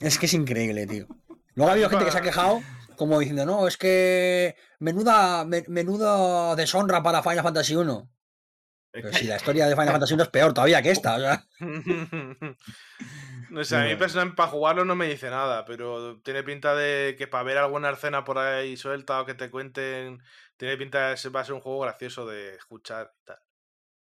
[0.00, 1.06] Es que es increíble, tío.
[1.54, 2.60] Luego ha habido gente que se ha quejado
[2.96, 4.56] como diciendo, no, es que.
[4.80, 8.10] Menuda, me- menuda deshonra para Final Fantasy 1.
[8.90, 11.46] Pero si la historia de Final Fantasy 1 es peor todavía que esta, o sea.
[13.54, 17.14] no sé, a mí personalmente para jugarlo no me dice nada, pero tiene pinta de
[17.18, 20.22] que para ver alguna escena por ahí suelta o que te cuenten,
[20.56, 23.38] tiene pinta de que va a ser un juego gracioso de escuchar y tal.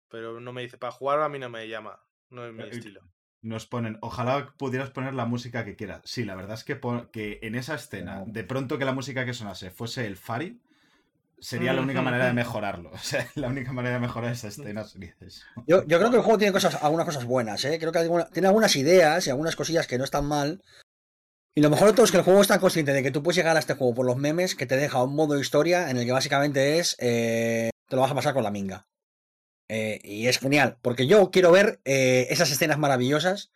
[0.10, 2.70] Pero no me dice, para jugar a mí no me llama, no es mi Eh,
[2.70, 3.02] estilo.
[3.42, 6.02] Nos ponen, ojalá pudieras poner la música que quieras.
[6.06, 6.80] Sí, la verdad es que,
[7.12, 10.63] que en esa escena, de pronto que la música que sonase fuese el Fari,
[11.44, 12.92] sería la única manera de mejorarlo.
[12.92, 15.44] O sea, la única manera de mejorar esa escena sería eso.
[15.68, 17.78] Yo, yo creo que el juego tiene cosas, algunas cosas buenas, ¿eh?
[17.80, 20.64] Creo que alguna- tiene algunas ideas y algunas cosillas que no están mal.
[21.56, 23.22] Y lo mejor de todo es que el juego es tan consciente de que tú
[23.22, 25.98] puedes llegar a este juego por los memes que te deja un modo historia en
[25.98, 26.96] el que básicamente es.
[27.00, 28.88] eh, te lo vas a pasar con la minga.
[29.70, 33.52] Eh, y es genial, porque yo quiero ver eh, esas escenas maravillosas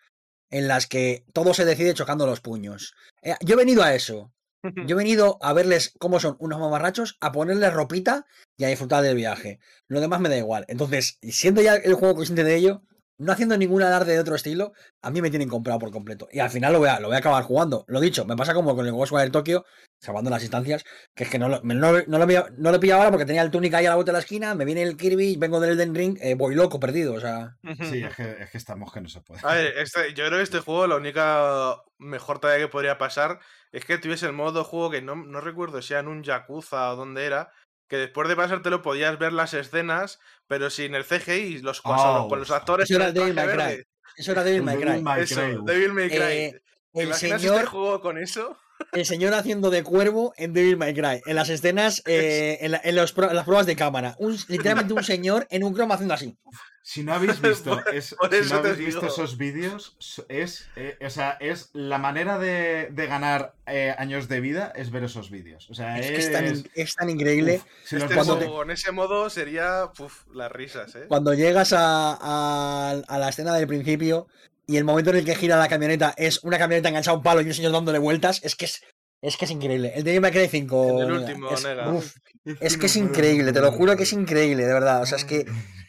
[0.50, 2.93] en las que todo se decide chocando los puños.
[3.21, 4.32] Eh, yo he venido a eso.
[4.63, 8.26] Yo he venido a verles cómo son unos mamarrachos, a ponerles ropita
[8.58, 9.60] y a disfrutar del viaje.
[9.88, 10.65] Lo demás me da igual.
[10.67, 12.82] Entonces, siendo ya el juego consciente de ello,
[13.19, 16.27] no haciendo ningún alarde de otro estilo, a mí me tienen comprado por completo.
[16.32, 17.84] Y al final lo voy a, lo voy a acabar jugando.
[17.88, 19.65] Lo dicho, me pasa como con el Ghostwire Tokyo,
[19.99, 20.84] salvando las instancias,
[21.15, 23.12] que es que no lo, me- no, no lo, pillo- no lo he pillado ahora
[23.12, 25.36] porque tenía el Tunic ahí a la vuelta de la esquina, me viene el Kirby,
[25.38, 27.13] vengo del Elden Ring, eh, voy loco, perdido.
[27.15, 27.58] O sea,
[27.89, 29.41] Sí, es que, es que estamos que no se puede.
[29.43, 33.39] A ver, este- yo creo que este juego la única mejor tarea que podría pasar
[33.71, 36.23] es que tuviese el modo de juego que no, no recuerdo si era en un
[36.23, 37.51] Yakuza o dónde era,
[37.88, 42.39] que después de pasártelo podías ver las escenas, pero sin el CGI los, Oh, con
[42.39, 42.56] los eso.
[42.56, 43.84] actores Eso era Devil May Cry.
[44.17, 45.21] eso era Devil May Cry.
[45.21, 45.41] Eso.
[45.63, 46.17] Devil May Cry.
[46.19, 46.62] Eh,
[46.93, 48.58] ¿Te el imaginas señor, este juego con eso?
[48.93, 52.82] El señor haciendo de cuervo en Devil May Cry, en las escenas, eh, en, la-
[52.84, 54.15] en los en las pruebas de cámara.
[54.19, 56.38] Un- literalmente un señor en un croma haciendo así.
[56.84, 59.97] Si no habéis visto, es- Por si no habéis visto esos vídeos,
[60.30, 64.89] es, eh, o sea, es la manera de, de ganar eh, años de vida es
[64.89, 65.69] ver esos vídeos.
[65.69, 67.56] O sea, Es es, que es tan, in- es tan increíble.
[67.56, 71.06] Uf, si Este te- en ese modo sería puf, las risas, ¿eh?
[71.10, 74.28] Cuando llegas a, a- a la escena del principio
[74.67, 77.23] y el momento en el que gira la camioneta es una camioneta enganchada a un
[77.23, 78.82] palo y un señor dándole vueltas, es que es,
[79.21, 79.93] es que es increíble.
[79.95, 80.89] El de May Cry 5.
[81.01, 81.89] En el último, es, nega.
[81.91, 82.15] uf,
[82.60, 85.01] es que es increíble, te lo juro que es increíble, de verdad.
[85.01, 85.45] O sea, es que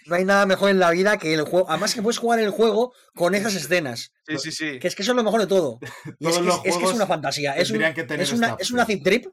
[0.07, 1.69] no hay nada mejor en la vida que el juego.
[1.69, 4.13] Además, que puedes jugar el juego con esas escenas.
[4.27, 4.79] Sí, sí, sí.
[4.79, 5.79] Que es que eso es lo mejor de todo.
[6.19, 7.53] Y es que los es, que una fantasía.
[7.57, 9.27] Es, un- que tener es una, es una zip trip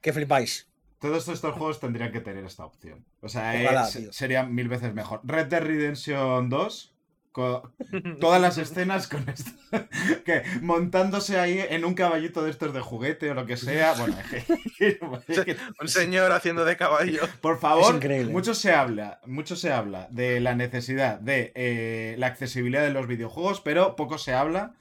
[0.00, 0.68] que flipáis.
[1.00, 3.04] Todos estos juegos tendrían que tener esta opción.
[3.22, 4.12] O sea, Ojalá, es- tío.
[4.12, 5.20] sería mil veces mejor.
[5.24, 6.94] Red Dead Redemption 2,
[8.20, 9.50] todas las escenas con esto,
[10.24, 13.94] que montándose ahí en un caballito de estos de juguete o lo que sea.
[13.98, 17.22] Bueno, es que- es que- Un señor haciendo de caballo.
[17.40, 18.32] por favor, increíble.
[18.32, 23.06] mucho se habla, mucho se habla de la necesidad de eh, la accesibilidad de los
[23.06, 24.74] videojuegos, pero poco se habla.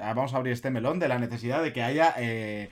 [0.00, 2.70] ah, Vamos a abrir este melón de la necesidad de que haya eh,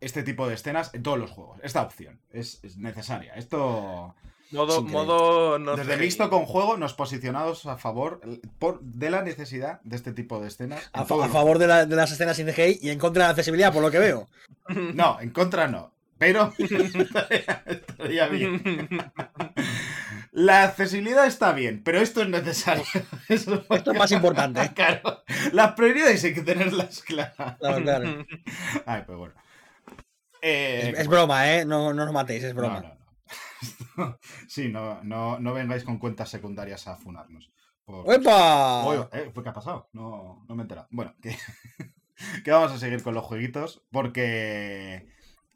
[0.00, 1.58] este tipo de escenas en todos los juegos.
[1.62, 3.34] Esta opción es, es necesaria.
[3.34, 4.14] Esto.
[4.52, 6.00] Modo, modo no Desde CGI.
[6.02, 10.38] mixto con juego nos posicionamos a favor eh, por, de la necesidad de este tipo
[10.40, 10.82] de escenas.
[10.94, 13.26] en A, fa- favor de, la- de las escenas sin CGI y en contra de
[13.26, 14.28] la accesibilidad, por lo que veo.
[14.94, 15.92] No, en contra no.
[16.18, 18.88] Pero estaría, estaría bien.
[20.32, 22.84] La accesibilidad está bien, pero esto es necesario.
[23.28, 24.70] Eso es Esto es más importante.
[24.74, 27.56] Claro, las prioridades hay que tenerlas claras.
[27.58, 28.26] Claro, claro.
[28.86, 29.34] Ay, pues bueno.
[30.42, 31.64] Eh, Es, es broma, ¿eh?
[31.64, 32.80] No, no os matéis, es no, broma.
[32.80, 32.96] no, no.
[34.48, 37.50] sí, no, no, no vengáis con cuentas secundarias a funarnos.
[37.84, 38.84] Por- ¡Epa!
[38.84, 39.88] Oye, eh, ¿Qué ha pasado?
[39.92, 40.88] No, no me he enterado.
[40.90, 41.36] Bueno, que,
[42.44, 45.06] que vamos a seguir con los jueguitos porque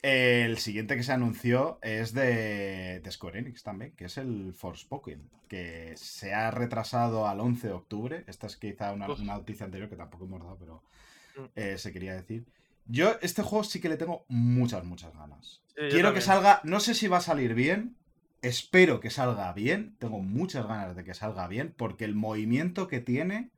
[0.02, 5.28] el siguiente que se anunció es de, de Square Enix también, que es el Forspoken,
[5.48, 8.24] que se ha retrasado al 11 de octubre.
[8.28, 10.82] Esta es quizá una, una noticia anterior que tampoco hemos dado, pero
[11.36, 11.44] Mm.
[11.54, 12.44] eh, se quería decir.
[12.90, 15.62] Yo este juego sí que le tengo muchas, muchas ganas.
[15.76, 17.96] Sí, Quiero que salga, no sé si va a salir bien,
[18.42, 23.00] espero que salga bien, tengo muchas ganas de que salga bien, porque el movimiento que
[23.00, 23.50] tiene,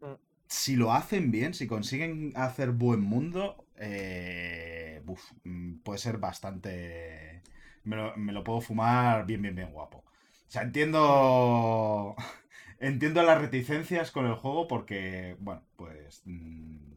[0.00, 0.14] Mm.
[0.48, 5.02] si lo hacen bien, si consiguen hacer buen mundo, eh,
[5.44, 7.42] mm, puede ser bastante...
[7.84, 9.98] Me lo, me lo puedo fumar bien, bien, bien guapo.
[9.98, 12.14] O sea, entiendo...
[12.80, 16.22] Entiendo las reticencias con el juego porque, bueno, pues...
[16.26, 16.93] mm,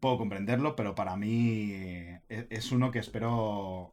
[0.00, 1.72] puedo comprenderlo, pero para mí
[2.28, 3.92] e- es uno que espero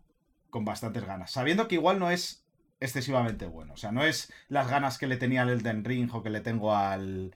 [0.49, 1.31] con bastantes ganas.
[1.31, 2.43] Sabiendo que igual no es
[2.79, 3.73] excesivamente bueno.
[3.73, 6.41] O sea, no es las ganas que le tenía al Elden Ring o que le
[6.41, 7.33] tengo al,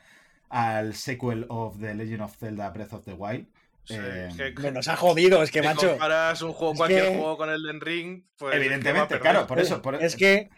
[0.49, 3.47] al sequel of The Legend of Zelda Breath of the Wild.
[3.85, 5.91] Sí, Eh, que Me nos ha jodido, es que, si macho.
[5.91, 8.55] comparas un juego, cualquier que- juego con el Den Ring, pues.
[8.55, 9.81] Evidentemente, claro, por eso.
[9.81, 10.49] por- Es que,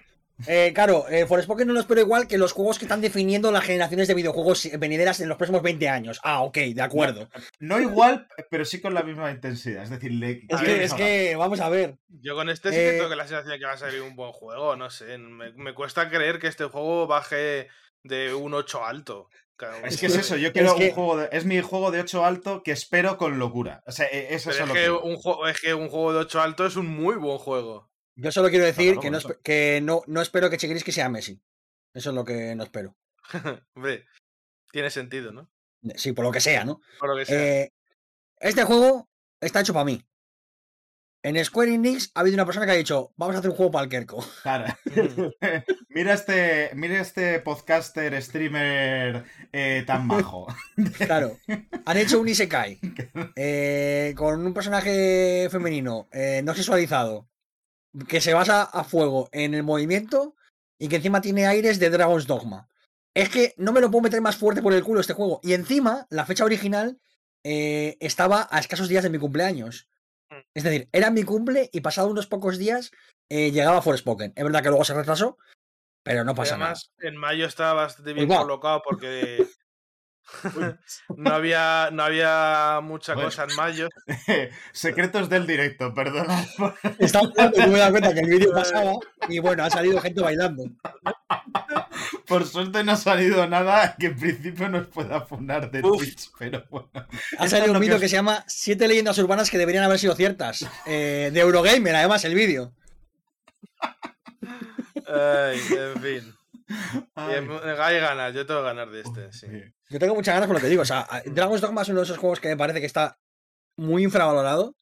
[0.47, 3.63] eh, claro, eh, Forspoken no lo espero igual que los juegos que están definiendo las
[3.63, 6.19] generaciones de videojuegos venideras en los próximos 20 años.
[6.23, 7.29] Ah, ok, de acuerdo.
[7.59, 9.83] No igual, pero sí con la misma intensidad.
[9.83, 10.45] Es decir, le.
[10.49, 11.97] Es que, ver, es que, vamos a ver.
[12.09, 14.15] Yo con este sí que Eh, tengo la sensación de que va a salir un
[14.15, 15.17] buen juego, no sé.
[15.17, 17.67] Me, me cuesta creer que este juego baje
[18.03, 19.29] de un 8 alto.
[19.57, 21.99] Claro, Es que es eso, yo quiero que- un juego de, es mi juego de
[21.99, 23.83] 8 alto que espero con locura.
[23.85, 24.89] O sea, e- es Pero eso es lo que, que.
[24.89, 27.90] un juego, es que un juego de 8 alto es un muy buen juego.
[28.15, 31.41] Yo solo quiero decir no, espe- que no, no espero que Chigriski sea Messi.
[31.93, 32.95] Eso es lo que no espero.
[33.75, 34.05] Hombre,
[34.71, 35.49] tiene sentido, ¿no?
[35.95, 36.81] Sí, por lo que sea, ¿no?
[36.99, 37.39] Por lo que sea.
[37.41, 37.73] Eh,
[38.39, 40.03] este juego está hecho para mí.
[41.23, 43.71] En Square Enix ha habido una persona que ha dicho, vamos a hacer un juego
[43.71, 44.25] para el Kerko.
[44.41, 44.65] Claro.
[45.89, 46.71] mira este.
[46.73, 50.47] Mira este podcaster, streamer eh, tan majo.
[50.97, 51.37] Claro.
[51.85, 52.79] Han hecho un Isekai
[53.35, 57.29] eh, con un personaje femenino eh, no sexualizado
[58.07, 60.35] que se basa a fuego en el movimiento
[60.79, 62.67] y que encima tiene aires de Dragon's Dogma.
[63.13, 65.39] Es que no me lo puedo meter más fuerte por el culo este juego.
[65.43, 66.99] Y encima, la fecha original
[67.43, 69.87] eh, estaba a escasos días de mi cumpleaños.
[70.53, 72.91] Es decir, era mi cumple y pasado unos pocos días
[73.29, 74.33] eh, llegaba Forspoken.
[74.35, 75.37] Es verdad que luego se retrasó,
[76.03, 76.71] pero no pasa nada.
[76.71, 78.41] Además, en mayo estaba bastante bien Uy, va.
[78.41, 79.45] colocado porque
[81.17, 83.29] no había, no había mucha Bueno.
[83.29, 83.89] cosa en mayo.
[84.71, 86.45] Secretos del directo, perdona.
[86.99, 88.93] Estaba hablando y no me he dado cuenta que el vídeo pasaba
[89.29, 90.63] y bueno, ha salido gente bailando.
[92.27, 95.97] Por suerte no ha salido nada que en principio nos pueda funar de Uf.
[95.99, 96.89] Twitch, pero bueno.
[97.37, 99.99] Ha salido un que vídeo os- que se llama Siete leyendas urbanas que deberían haber
[99.99, 100.65] sido ciertas.
[100.85, 102.73] Eh, de Eurogamer, además, el vídeo.
[105.07, 106.35] Ay, en fin.
[107.27, 109.47] Bien, Hay ganas, yo tengo ganas de este, sí.
[109.89, 110.81] Yo tengo muchas ganas con lo que digo.
[110.81, 113.19] O sea, Dragon's Dogma es uno de esos juegos que me parece que está
[113.77, 114.75] muy infravalorado.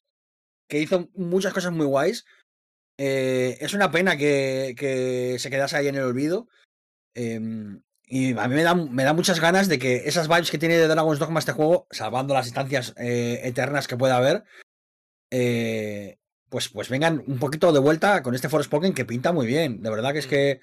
[0.68, 2.24] Que hizo muchas cosas muy guays.
[2.96, 6.48] Eh, es una pena que, que se quedase ahí en el olvido.
[7.14, 10.58] Em, y a mí me da, me da muchas ganas de que esas vibes que
[10.58, 14.44] tiene de Dragon's Dogma este juego, salvando las instancias eh, eternas que pueda haber,
[15.30, 19.80] eh, pues, pues vengan un poquito de vuelta con este Forspoken que pinta muy bien.
[19.80, 20.60] De verdad que es que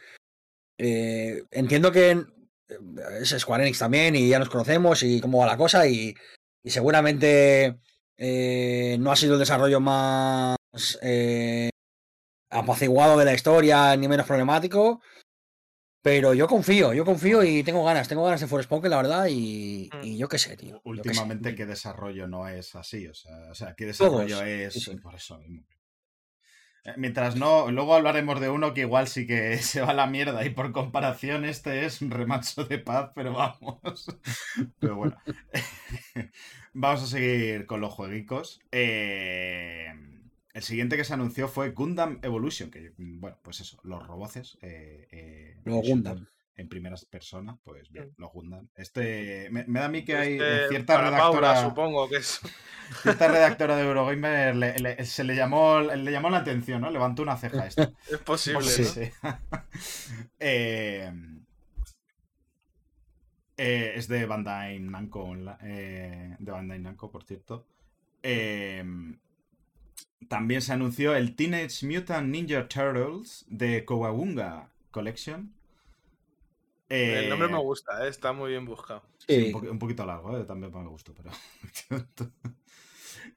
[0.77, 2.27] eh, entiendo que en-
[3.21, 6.13] es Square Enix también y ya nos conocemos y cómo va la cosa y,
[6.63, 7.79] y seguramente
[8.17, 10.57] eh, no ha sido el desarrollo más
[11.01, 11.69] eh,
[12.49, 15.01] apaciguado de la historia ni menos problemático.
[16.03, 19.89] Pero yo confío, yo confío y tengo ganas, tengo ganas de Forspoken, la verdad, y,
[19.93, 20.03] Mm.
[20.03, 20.75] y yo qué sé, tío.
[20.75, 20.81] sé.
[20.85, 23.07] Últimamente, ¿qué desarrollo no es así?
[23.07, 24.95] O sea, o sea ¿qué Todos, desarrollo es sí, sí.
[24.97, 25.65] por eso mismo?
[26.83, 30.07] Eh, Mientras no, luego hablaremos de uno que igual sí que se va a la
[30.07, 34.05] mierda y por comparación este es un remanso de paz, pero vamos.
[34.79, 35.17] Pero bueno,
[36.73, 38.61] vamos a seguir con los jueguicos.
[38.71, 39.93] Eh,
[40.53, 44.57] el siguiente que se anunció fue Gundam Evolution, que bueno, pues eso, los roboces.
[44.61, 46.27] eh, eh, Gundam.
[46.57, 48.67] En primeras personas, pues bien, los Gundam.
[48.75, 51.53] Este, me, me da a mí que hay Este, eh, cierta redactora.
[51.53, 52.41] Paula, supongo que es.
[53.03, 56.89] Cierta redactora de Eurogamer le, le- se le llamó, le llamó la atención, ¿no?
[56.89, 57.93] Levantó una ceja esto.
[58.11, 58.87] Es posible, Sí, ¿no?
[58.89, 59.11] sí.
[60.39, 61.11] Eh,
[63.57, 67.65] eh, es de Bandai Namco, eh, de Bandai Namco, por cierto.
[68.23, 68.83] Eh,
[70.27, 75.53] también se anunció el Teenage Mutant Ninja Turtles de Kowabunga Collection.
[76.89, 78.09] El nombre Eh, me gusta, ¿eh?
[78.09, 79.03] está muy bien buscado.
[79.17, 79.53] Sí, Sí.
[79.53, 80.43] un, poqu- un poquito largo, ¿eh?
[80.45, 81.31] también me gustó, pero.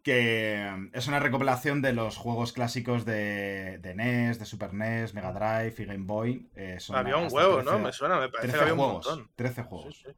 [0.02, 5.14] que eh, es una recopilación de los juegos clásicos de, de NES, de Super NES,
[5.14, 6.48] Mega Drive y Game Boy.
[6.54, 7.78] eh, son Había un huevo, 13 ¿no?
[7.80, 9.06] Me suena, me parece 13 que había un juegos.
[9.06, 9.30] montón.
[9.36, 9.94] 13 juegos.
[9.96, 10.10] Sí, sí.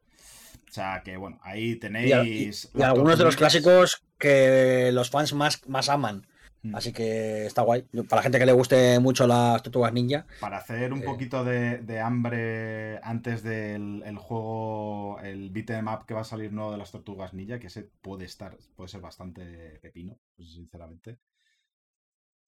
[0.69, 2.71] O sea que, bueno, ahí Y, a- y- tenéis.
[2.73, 6.25] y algunos de los clásicos que los fans más, más aman.
[6.63, 6.75] Mm.
[6.75, 7.83] Así que está guay.
[8.07, 10.25] Para la gente que le guste mucho las tortugas ninja.
[10.39, 11.03] Para hacer un Eh.
[11.03, 16.51] poquito de, de hambre antes del el juego, el beat'em up que va a salir
[16.53, 21.19] nuevo de las tortugas ninja, que ese puede estar, puede ser bastante pepino, pues, sinceramente.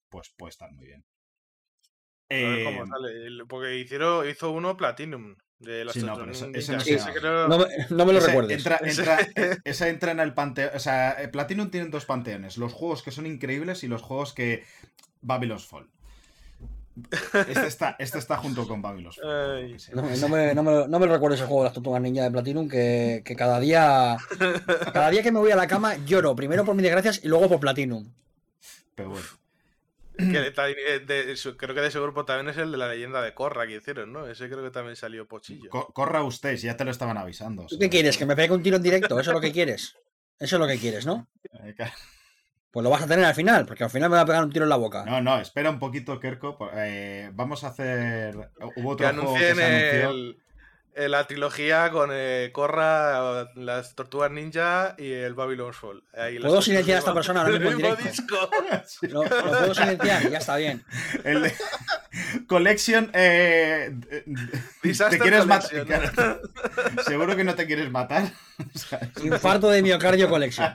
[0.10, 1.04] Pues puede estar muy bien.
[2.30, 3.46] A ver cómo Eh, sale.
[3.48, 8.14] Porque hicieron, hizo uno Platinum de las Sí, no, pero Sí, creo- me, no me
[8.14, 8.58] lo recuerdes.
[8.58, 8.80] Entra,
[9.64, 10.72] esa entra en el panteón.
[10.76, 14.34] O sea, eh, Platinum tiene dos panteones: los juegos que son increíbles y los juegos
[14.34, 14.64] que.
[15.22, 15.88] Babylon's Fall.
[17.50, 19.30] Este está, este está junto con Babylon's Fall.
[19.78, 19.78] lo.
[19.94, 22.32] No, me- no me, no, me, me recuerdo ese juego de las tortugas ninja de
[22.32, 24.18] Platinum que, que cada día
[24.94, 27.50] cada día que me voy a la cama lloro primero por mis desgracias y luego
[27.50, 28.08] por Platinum.
[28.96, 29.26] Pero bueno.
[30.18, 32.88] Que de- de- de- su- creo que de ese grupo también es el de la
[32.90, 34.28] leyenda de Corra que hicieron, ¿no?
[34.28, 35.70] Ese creo que también salió pochillo.
[35.70, 37.66] Co- corra usted, si ya te lo estaban avisando.
[37.68, 38.18] ¿Tú qué quieres?
[38.18, 39.20] ¿Que me pegue un tiro en directo?
[39.20, 39.96] ¿Eso es lo que quieres?
[40.40, 41.28] Eso es lo que quieres, ¿no?
[41.64, 41.76] Eh,
[42.72, 44.52] Pues lo vas a tener al final, porque al final me va a pegar un
[44.52, 45.06] tiro en la boca.
[45.06, 46.58] No, no, espera un poquito, Kerko.
[46.74, 48.36] eh, vamos a hacer.
[48.76, 50.10] Hubo Que otro juego que anuncien se anunció.
[50.10, 50.38] el,
[50.96, 56.04] el- la trilogía con eh, Corra, las Tortugas Ninja y el Babylon's Fall.
[56.18, 58.10] Ahí ¿Puedo silenciar a esta persona ahora mismo en mismo directo?
[58.10, 58.50] disco.
[59.14, 59.30] Lo, lo
[59.60, 60.84] puedo silenciar ya está bien.
[61.24, 61.54] El de-
[62.48, 63.12] Collection.
[63.14, 63.94] eh,
[64.82, 65.70] Disaster te quieres matar.
[65.86, 66.40] Collection.
[67.06, 68.32] Seguro que no te quieres matar.
[68.74, 70.74] O sea, Infarto de miocardio collection.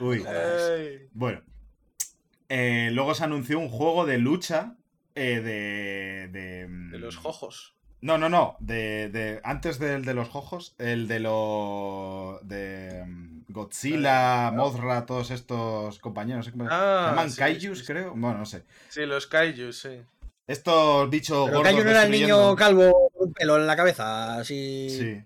[0.00, 0.24] Uy.
[1.12, 1.42] Bueno.
[2.48, 4.74] Eh, luego se anunció un juego de lucha.
[5.16, 6.68] Eh, de, de.
[6.68, 7.74] De los jojos.
[8.02, 8.56] No, no, no.
[8.60, 12.46] De, de- antes del de los jojos, el de los.
[12.46, 16.46] de mm, Godzilla, Mothra, todos estos compañeros.
[16.46, 17.92] ¿Se Ah, llaman sí, Kaijus, sí, sí.
[17.92, 18.10] creo?
[18.14, 18.64] Bueno, no sé.
[18.88, 20.00] Sí, los Kaijus, sí.
[20.46, 21.62] Estos bichos gordos.
[21.64, 24.88] Cayo no era el niño calvo con un pelo en la cabeza, así.
[24.90, 25.22] Sí.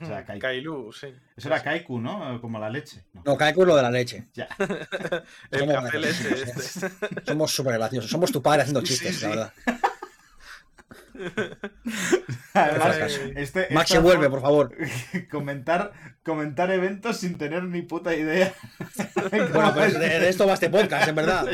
[0.00, 1.08] O sea, Kai- Kailu, sí.
[1.36, 2.40] Eso era Kaiku, ¿no?
[2.40, 3.04] Como la leche.
[3.12, 3.22] No.
[3.24, 4.28] No, Kaiku es lo de la leche.
[4.34, 4.48] Ya.
[5.50, 6.90] El Somos café leche este.
[7.26, 8.10] Somos súper graciosos.
[8.10, 9.22] Somos tu padre haciendo chistes, sí.
[9.22, 9.52] la verdad.
[12.54, 13.32] Además, Ay.
[13.36, 14.74] este, Maxi, esta- vuelve, por favor.
[15.30, 15.92] comentar,
[16.24, 18.54] comentar eventos sin tener ni puta idea.
[19.30, 21.46] Bueno, pues de, de esto va este podcast, en verdad.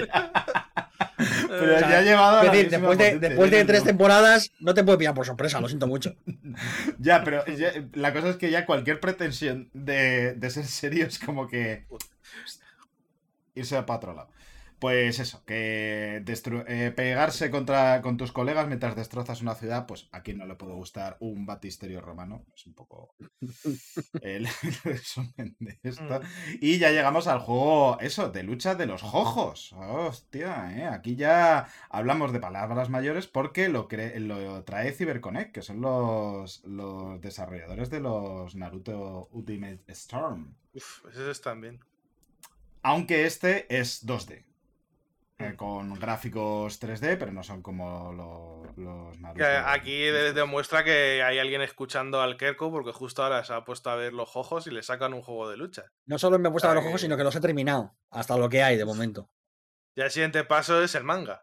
[1.49, 3.87] Pero o sea, ya ha llevado a Es la decir, después de, después tres no-
[3.87, 6.15] temporadas, no te puede pillar por sorpresa, lo siento mucho.
[6.99, 11.19] Ya, pero ya- la cosa es que ya cualquier pretensión de, de ser serio es
[11.19, 11.85] como que.
[13.55, 14.29] irse para otro lado.
[14.87, 20.23] Pues eso, que eh, pegarse contra, con tus colegas mientras destrozas una ciudad, pues a
[20.23, 22.45] quien no le puede gustar un batisterio romano.
[22.55, 23.17] Es un poco
[24.23, 24.47] el
[24.85, 26.21] resumen de esto.
[26.61, 29.73] Y ya llegamos al juego, eso, de lucha de los jojos.
[29.73, 30.85] Hostia, ¿eh?
[30.87, 36.63] Aquí ya hablamos de palabras mayores porque lo, cre- lo trae CyberConnect, que son los,
[36.65, 40.55] los desarrolladores de los Naruto Ultimate Storm.
[40.75, 41.81] Uf, esos están bien.
[42.83, 44.45] Aunque este es 2D.
[45.39, 49.45] Eh, con gráficos 3D, pero no son como lo- los Naruto.
[49.45, 50.01] Que aquí
[50.35, 54.13] demuestra que hay alguien escuchando al Kerko porque justo ahora se ha puesto a ver
[54.15, 55.85] los jojos y le sacan un juego de lucha.
[56.07, 57.95] No solo me he puesto a ver los ojos, sino que los he terminado.
[58.11, 59.29] Hasta lo que hay de momento.
[59.95, 61.43] Y el siguiente paso es el manga.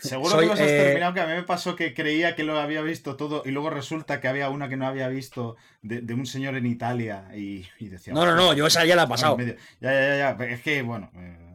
[0.00, 2.44] Seguro Soy, que los has eh, terminado, que a mí me pasó que creía que
[2.44, 6.00] lo había visto todo y luego resulta que había una que no había visto de,
[6.00, 8.14] de un señor en Italia y, y decía...
[8.14, 9.36] No, no, no, "Hostia, yo esa ya la he pasado.
[9.36, 9.56] medio".
[9.80, 11.10] Ya, ya, ya, ya, es que, bueno...
[11.14, 11.45] eh,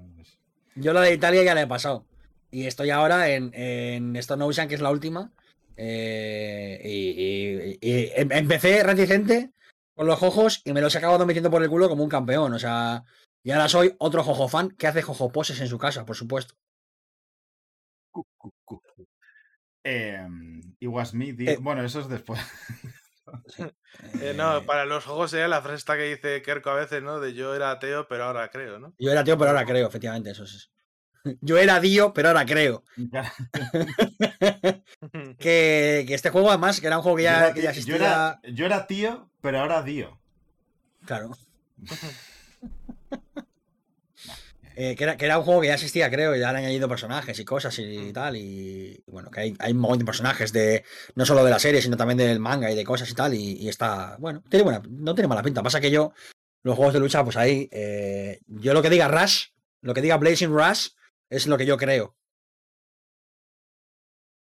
[0.76, 2.06] Yo la de Italia ya la he pasado.
[2.52, 5.32] Y estoy ahora en, en Stone Ocean, que es la última.
[5.78, 6.90] eh, y,
[7.22, 9.52] y- y em- empecé reticente
[9.96, 12.54] con los jojos y me los he acabado metiendo por el culo como un campeón.
[12.54, 13.04] O sea,
[13.44, 16.56] y ahora soy otro jojo fan que hace jojo poses en su casa, por supuesto.
[18.12, 18.82] cu.
[19.84, 20.28] Eh,
[20.80, 21.58] It was me, Eh.
[21.60, 22.40] Bueno, eso es después.
[24.22, 27.04] Eh, no, Eh, para los juegos sería la frase esta que dice Kerko a veces,
[27.04, 27.20] ¿no?
[27.20, 28.94] De yo era ateo, pero ahora creo, ¿no?
[28.98, 30.72] Yo era tío, pero ahora creo, efectivamente, eso es.
[31.42, 32.84] Yo era Dio, pero ahora creo.
[35.38, 37.70] Que, que este juego, además, que era un juego que yo, ya, era, que ya
[37.70, 37.98] existía.
[37.98, 40.20] yo era- yo era tío, pero ahora Dio.
[41.06, 41.32] Claro.
[44.76, 46.88] Eh, que, era, que era un juego que ya existía, creo, y ya han añadido
[46.88, 48.36] personajes y cosas y tal.
[48.38, 50.84] Y y bueno, que hay, hay un montón de personajes de
[51.16, 53.34] no solo de la serie, sino también del manga y de cosas y tal.
[53.34, 55.64] Y, y está, bueno, tiene buena, no tiene mala pinta.
[55.64, 56.14] Pasa que yo,
[56.64, 59.48] los juegos de lucha, pues ahí, eh, yo lo que diga Rush,
[59.82, 60.90] lo que diga Blazing Rush,
[61.30, 62.16] es lo que yo creo.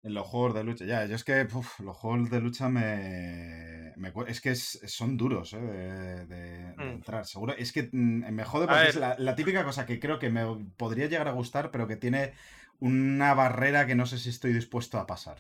[0.04, 1.48] En los juegos de lucha, ya, yo es que
[1.80, 3.94] los juegos de lucha me.
[4.28, 5.58] es que es- son duros, ¿eh?
[5.62, 6.90] De, de- de Mm.
[6.96, 7.26] entrar.
[7.26, 7.54] Seguro.
[7.58, 10.44] Es que mm, me jode porque es la, la típica cosa que creo que me
[10.76, 12.34] podría llegar a gustar, pero que tiene
[12.80, 15.38] una barrera que no sé si estoy dispuesto a pasar.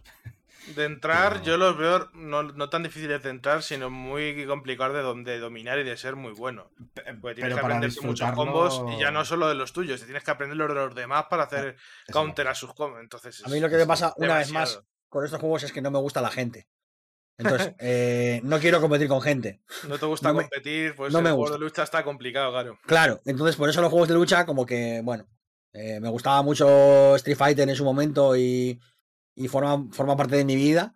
[0.75, 4.95] De entrar, Pero- yo los veo no, no tan difíciles de entrar, sino muy complicados
[4.95, 6.71] de, dom- de dominar y de ser muy bueno.
[6.93, 9.73] Pe- Porque tienes Pero que para aprenderte muchos combos y ya no solo de los
[9.73, 11.75] tuyos, te tienes que aprender los de los demás para hacer
[12.07, 13.01] Eso counter a sus combos.
[13.01, 15.81] Entonces, A mí lo que me pasa una vez más con estos juegos es que
[15.81, 16.67] no me gusta la gente.
[17.37, 19.61] Entonces, eh, no quiero competir con gente.
[19.89, 21.57] No te gusta no me- competir, pues no el me juego gusta.
[21.57, 22.77] de lucha está complicado, claro.
[22.85, 25.27] Claro, entonces por eso los juegos de lucha, como que, bueno,
[25.73, 28.79] eh, me gustaba mucho Street Fighter en su momento y,
[29.35, 30.93] y forma, forma parte de mi vida,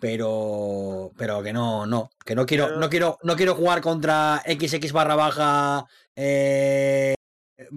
[0.00, 4.92] pero, pero que no, no, que no quiero, no quiero, no quiero jugar contra XX
[4.92, 5.86] barra baja
[6.16, 7.14] eh,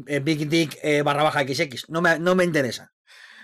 [0.07, 2.91] eh, Big Dick eh, barra baja XX, no me, no me interesa.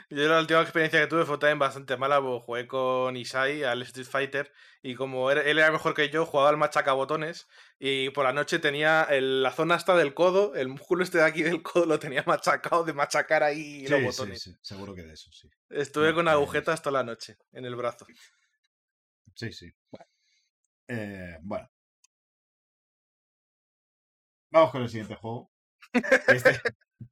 [0.10, 3.82] Yo la última experiencia que tuve fue también bastante mala, porque jugué con Isai al
[3.84, 4.52] Street Fighter
[4.82, 7.48] y como él era mejor que yo, jugaba al machacabotones
[7.80, 11.24] y por la noche tenía el- la zona hasta del codo, el músculo este de
[11.26, 14.42] aquí del codo lo tenía machacado de machacar ahí Sí, los sí, botones.
[14.42, 15.50] sí, seguro que de eso, sí.
[15.70, 18.06] Estuve No, con pues- agujetas toda la noche en el brazo.
[19.36, 19.72] Sí, sí.
[20.88, 21.70] Eh, bueno.
[24.52, 25.50] Vamos con el siguiente juego.
[26.28, 26.62] Este,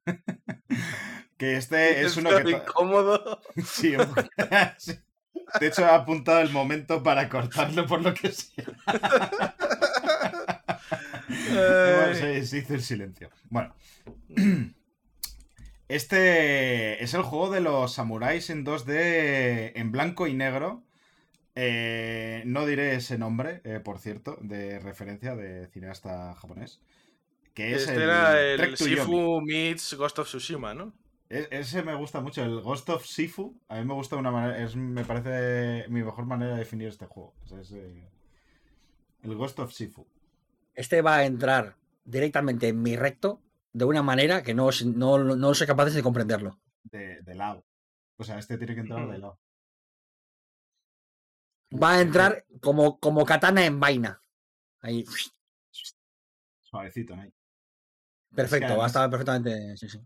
[1.42, 2.52] que este es uno que...
[2.52, 3.40] Incómodo.
[3.64, 3.96] Sí,
[4.78, 4.92] sí.
[5.58, 8.64] De hecho, he apuntado el momento para cortarlo por lo que sea.
[11.28, 13.30] Bueno, se, se hizo el silencio.
[13.50, 13.74] Bueno.
[15.88, 20.84] Este es el juego de los samuráis en 2D en blanco y negro.
[21.54, 26.80] Eh, no diré ese nombre, eh, por cierto, de referencia de cineasta japonés.
[27.52, 28.76] Que es Este el era el.
[28.76, 30.94] Sifu meets Ghost of Tsushima, ¿no?
[31.32, 33.58] Ese me gusta mucho, el Ghost of Sifu.
[33.68, 36.88] A mí me gusta de una manera, es, me parece mi mejor manera de definir
[36.88, 37.32] este juego.
[37.58, 38.06] Es, eh,
[39.22, 40.06] el Ghost of Sifu.
[40.74, 43.40] Este va a entrar directamente en mi recto
[43.72, 46.60] de una manera que no, no, no soy capaz de comprenderlo.
[46.82, 47.64] De, de lado.
[48.18, 49.40] O sea, este tiene que entrar de lado.
[51.82, 54.22] Va a entrar como, como katana en vaina.
[54.80, 55.06] Ahí,
[56.60, 57.24] Suavecito, ¿no?
[58.34, 59.78] perfecto, va a estar perfectamente.
[59.78, 59.98] Sí, sí.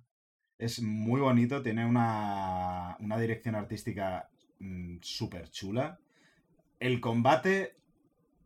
[0.58, 4.30] Es muy bonito, tiene una, una dirección artística
[5.02, 5.98] súper chula.
[6.80, 7.76] El combate,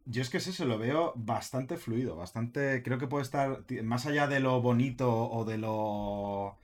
[0.07, 4.07] yo es que ese se lo veo bastante fluido, bastante, creo que puede estar, más
[4.07, 6.59] allá de lo bonito o de lo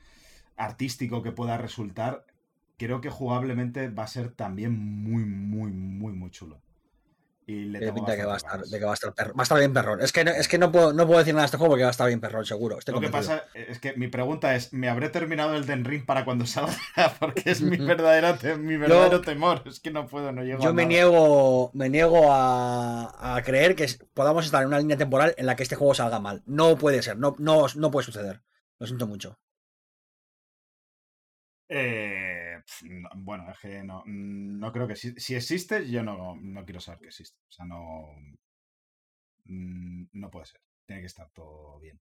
[0.57, 2.25] artístico que pueda resultar,
[2.77, 6.61] creo que jugablemente va a ser también muy, muy, muy, muy chulo.
[7.49, 9.41] Y le tengo pinta que va a estar, de que va a estar perro- Va
[9.41, 10.01] a estar bien perrón.
[10.01, 11.85] Es que, no- es que no, puedo, no puedo decir nada de este juego porque
[11.85, 12.77] va a estar bien perrón, seguro.
[12.79, 16.05] Estoy Lo que pasa es que mi pregunta es, ¿me habré terminado el Den Ring
[16.05, 16.75] para cuando salga?
[17.21, 19.63] Porque es mi, verdadero temor.
[19.65, 20.89] Es que no puedo, no llego a Yo me nada.
[20.89, 25.55] niego, me niego a, a creer que podamos estar en una línea temporal en la
[25.55, 26.43] que este juego salga mal.
[26.47, 28.43] No puede ser, no, no, no puede suceder.
[28.81, 29.39] Lo siento mucho.
[31.69, 32.36] Eh,
[32.83, 36.81] no, bueno, es que no, no creo que si, si existe, yo no, no quiero
[36.81, 37.39] saber que existe.
[37.49, 38.09] O sea, no.
[39.45, 40.61] mm, No puede ser.
[40.87, 42.01] Tiene que estar todo bien.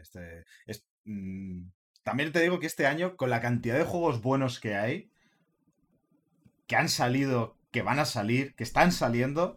[0.00, 1.62] Este, es, mm,
[2.02, 5.10] también te digo que este año, con la cantidad de juegos buenos que hay,
[6.66, 9.56] que han salido, que van a salir, que están saliendo,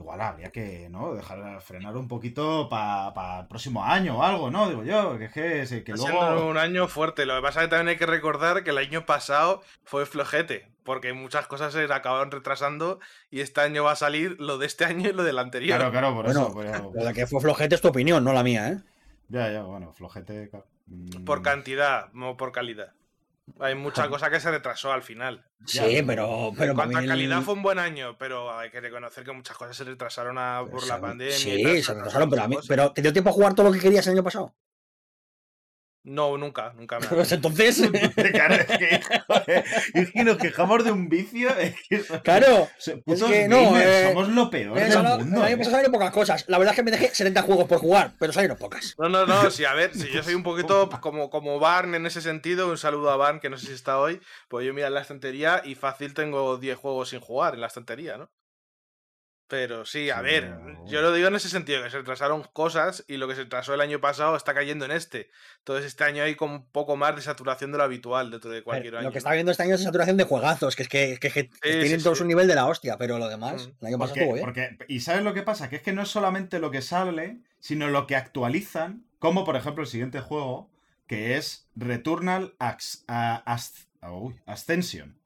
[0.00, 1.14] igual habría que, ¿no?
[1.14, 4.68] Dejar frenar un poquito para el próximo año o algo, ¿no?
[4.68, 6.46] Digo yo, que, es que, se- que luego.
[6.48, 7.26] un año fuerte.
[7.26, 10.68] Lo que pasa es que también hay que recordar que el año pasado fue flojete,
[10.84, 12.98] porque muchas cosas se acabaron retrasando
[13.30, 15.76] y este año va a salir lo de este año y lo del anterior.
[15.78, 16.90] Claro, claro, por Bueno, eso.
[16.90, 18.78] pero- de que fue flojete es tu opinión, no la mía, ¿eh?
[19.28, 20.48] Ya, ya, bueno, flojete.
[20.48, 20.66] claro.
[20.86, 22.92] Mm, Por cantidad, no por calidad.
[23.58, 25.44] Hay mucha cosa que se retrasó al final.
[25.66, 28.70] Sí, pero- pero, pero en cuanto a calidad el- fue un buen año, pero hay
[28.70, 31.34] que reconocer que muchas cosas se retrasaron a- por la pandemia.
[31.34, 33.66] y Sí, tal, se retrasaron, pero a mí, pero ¿te dio tiempo a jugar todo
[33.66, 34.54] lo que querías el año pasado?
[36.02, 37.90] No, nunca, nunca me ha Pues entonces,
[38.32, 41.50] Claro, es que, joder, es que nos quejamos de un vicio.
[41.58, 42.68] Es que claro,
[43.04, 45.46] que no, eh, somos lo peor el del año mundo.
[45.46, 45.56] eh.
[45.56, 46.44] pasado salieron pocas cosas.
[46.48, 48.94] La verdad es que me dejé 70 juegos por jugar, pero salieron pocas.
[48.98, 52.06] No, no, no, sí, a ver, si yo soy un poquito como, como Barn en
[52.06, 54.86] ese sentido, un saludo a Barn, que no sé si está hoy, pues yo miro
[54.86, 58.30] en la estantería y fácil tengo 10 juegos sin jugar en la estantería, ¿no?
[59.50, 60.54] Pero sí, a Sí, ver,
[60.86, 63.74] yo lo digo en ese sentido, que se retrasaron cosas y lo que se retrasó
[63.74, 65.28] el año pasado está cayendo en este.
[65.58, 68.62] Entonces este año hay como un poco más de saturación de lo habitual dentro de
[68.62, 69.10] cualquier Lo año.
[69.10, 71.98] que está viendo este año es saturación de juegazos, que es que, que- que tienen
[71.98, 72.22] sí, todos sí.
[72.22, 73.70] un nivel de la hostia, pero lo demás, Mm.
[73.80, 74.44] el año pasado Porque, estuvo bien.
[74.76, 77.38] porque- y sabes lo que pasa, que es que no es solamente lo que sale,
[77.58, 80.70] sino lo que actualizan, como por ejemplo el siguiente juego,
[81.08, 85.18] que es Returnal Ax- a- As- uy, Ascension.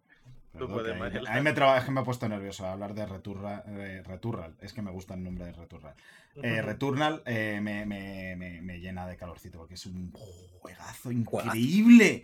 [0.59, 1.32] Tú puedes, Mariela.
[1.32, 3.64] ahí me traba- es que me he puesto nervioso hablar de Returra-
[4.05, 4.55] Returnal.
[4.61, 5.94] Es que me gusta el nombre de Returnal.
[6.42, 12.22] Eh, Returnal eh, me, me- me- me llena de calorcito porque es un juegazo increíble.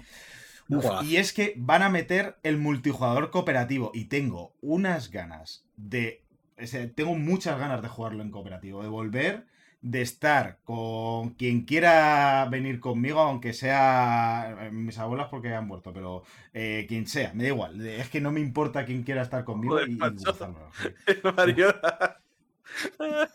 [0.69, 6.23] Uf, y es que van a meter el multijugador cooperativo y tengo unas ganas de...
[6.63, 9.47] o sea, tengo muchas ganas de jugarlo en cooperativo, de volver,
[9.83, 15.93] de estar con quien quiera venir conmigo, aunque sea eh, mis abuelas porque han muerto,
[15.93, 16.23] pero
[16.53, 17.87] eh, quien sea, me da igual.
[17.87, 21.33] Es que no me importa quién quiera estar conmigo Joder, y, y.
[21.37, 21.75] Mario,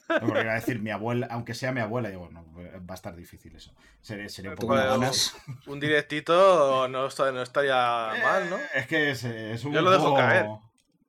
[0.10, 2.96] No, porque iba a decir mi abuela, aunque sea mi abuela, digo, no, va a
[2.96, 3.74] estar difícil eso.
[4.02, 5.36] Sería, sería un poco ganas.
[5.68, 7.76] un directito no, está- no estaría
[8.24, 8.58] mal, ¿no?
[8.74, 10.46] Es que es, es un Yo lo dejo caer.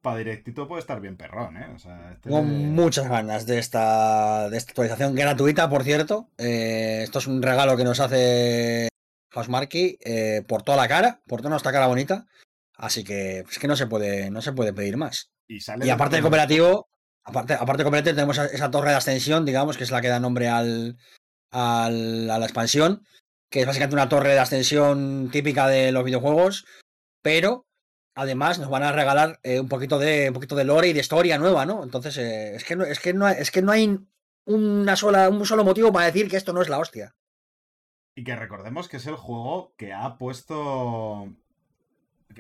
[0.07, 1.67] Para directito puede estar bien perrón, ¿eh?
[1.75, 6.31] O sea, este- Tengo muchas ganas de esta, de esta actualización gratuita, por cierto.
[6.39, 8.87] Eh, esto es un regalo que nos hace
[9.33, 12.25] Housemarque eh, por toda la cara, por toda nuestra cara bonita.
[12.77, 15.33] Así que es que no se puede, no se puede pedir más.
[15.49, 16.89] Y, sale Y aparte de- cooperativo,
[17.25, 20.07] aparte, aparte del cooperativo tenemos esa- esa torre de ascensión, digamos, que es la que
[20.09, 20.99] da nombre al,
[21.51, 23.05] al- a la expansión,
[23.51, 26.65] que es básicamente una torre de ascensión típica de los videojuegos,
[27.23, 27.66] pero
[28.17, 31.01] además nos van a regalar eh, un poquito de un poquito de lore y de
[31.01, 31.85] historia nueva, ¿no?
[31.85, 34.01] Entonces eh, es que no es que es que no hay
[34.47, 37.15] una sola un solo motivo para decir que esto no es la hostia.
[38.17, 41.29] Y que recordemos que es el juego que ha puesto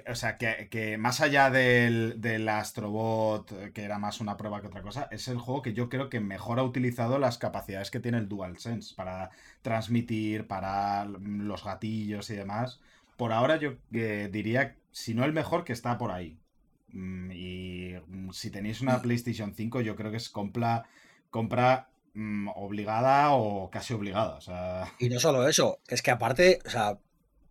[0.08, 4.82] o sea, que, más allá del, del, Astrobot, que era más una prueba que otra
[4.82, 8.18] cosa, es el juego que yo creo que mejor ha utilizado las capacidades que tiene
[8.18, 9.30] el DualSense para
[9.62, 12.80] transmitir, para los gatillos y demás.
[13.16, 16.40] Por ahora yo eh, diría, si no el mejor, que está por ahí.
[16.88, 20.88] Mm, y mm, si tenéis una PlayStation 5, yo creo que es compra,
[21.28, 24.36] compra mm, obligada o casi obligada.
[24.36, 24.90] O sea...
[24.98, 26.98] Y no solo eso, es que aparte, o sea,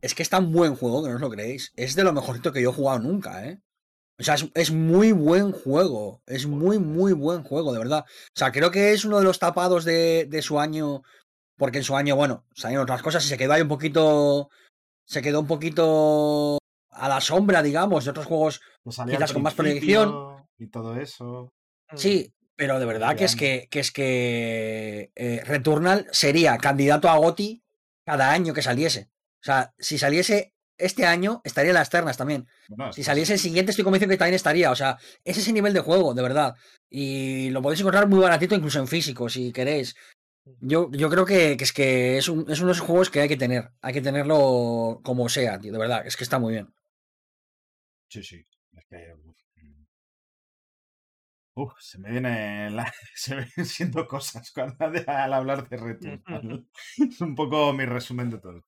[0.01, 1.71] es que es tan buen juego que no os lo creéis.
[1.75, 3.61] Es de lo mejorito que yo he jugado nunca, ¿eh?
[4.17, 6.23] O sea, es, muy buen juego.
[6.25, 8.05] Es muy, muy buen juego, de verdad.
[8.07, 11.03] O sea, creo que es uno de los tapados de, su año.
[11.57, 14.49] Porque en su año, bueno, salieron otras cosas y se quedó ahí un poquito.
[15.05, 16.57] Se quedó un poquito
[16.95, 20.45] a la sombra, digamos, de otros juegos quizás con más proyección.
[20.57, 21.53] Y todo eso.
[21.95, 27.17] Sí, pero de verdad que es que, que es que eh, Returnal sería candidato a
[27.17, 27.63] GOTI
[28.05, 29.09] cada año que saliese.
[29.41, 32.47] O sea, si saliese este año, estaría en las ternas también.
[32.91, 34.71] si saliese el siguiente, estoy convencido que también estaría.
[34.71, 36.55] O sea, es ese nivel de juego, de verdad.
[36.89, 39.95] Y lo podéis encontrar muy baratito, incluso en físico, si queréis.
[40.59, 43.71] Yo, yo creo que, es que es, uno de esos juegos que hay que tener.
[43.81, 46.05] Hay que tenerlo como sea, tío, de verdad.
[46.05, 46.73] Es que está muy bien.
[48.09, 48.45] Sí, sí.
[48.73, 49.13] Es que.
[51.57, 52.69] Uf, se me viene
[53.15, 54.75] se me vienen siendo cosas cuando,
[55.07, 56.07] al hablar de reto.
[56.97, 58.65] es un poco mi resumen de todo.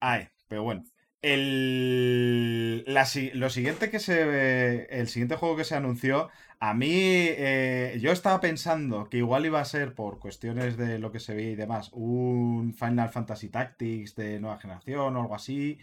[0.00, 0.84] Ay, pero bueno.
[1.22, 8.10] El, lo siguiente que se el siguiente juego que se anunció, a mí eh, yo
[8.10, 11.54] estaba pensando que igual iba a ser por cuestiones de lo que se ve y
[11.54, 15.78] demás, un Final Fantasy Tactics de nueva generación o algo así,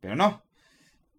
[0.00, 0.42] pero no.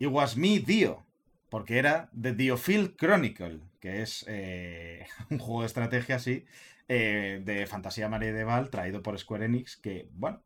[0.03, 1.05] It was me, Dio,
[1.47, 6.45] porque era The Diofield Chronicle, que es eh, un juego de estrategia así,
[6.89, 10.41] eh, de fantasía medieval traído por Square Enix, que, bueno,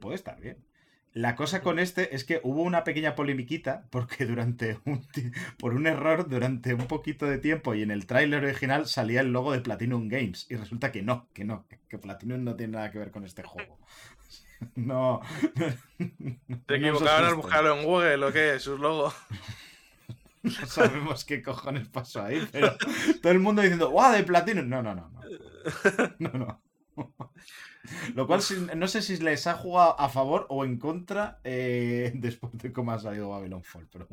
[0.00, 0.58] Puede estar bien.
[1.14, 5.06] La cosa con este es que hubo una pequeña polemiquita porque durante un
[5.58, 9.32] por un error durante un poquito de tiempo y en el tráiler original salía el
[9.32, 12.90] logo de Platinum Games y resulta que no, que no, que Platinum no tiene nada
[12.90, 13.78] que ver con este juego.
[14.76, 15.20] No.
[16.66, 19.14] Te equivocaban al buscarlo en Google o qué, sus logos.
[20.42, 22.74] No sabemos qué cojones pasó ahí, pero
[23.20, 24.70] todo el mundo diciendo, ¡guau, de Platinum!
[24.70, 25.20] No, no, no, no.
[26.18, 26.62] No, no.
[28.14, 28.40] Lo cual
[28.74, 32.92] no sé si les ha jugado a favor o en contra eh, después de cómo
[32.92, 34.08] ha salido Babylon Fall, pero.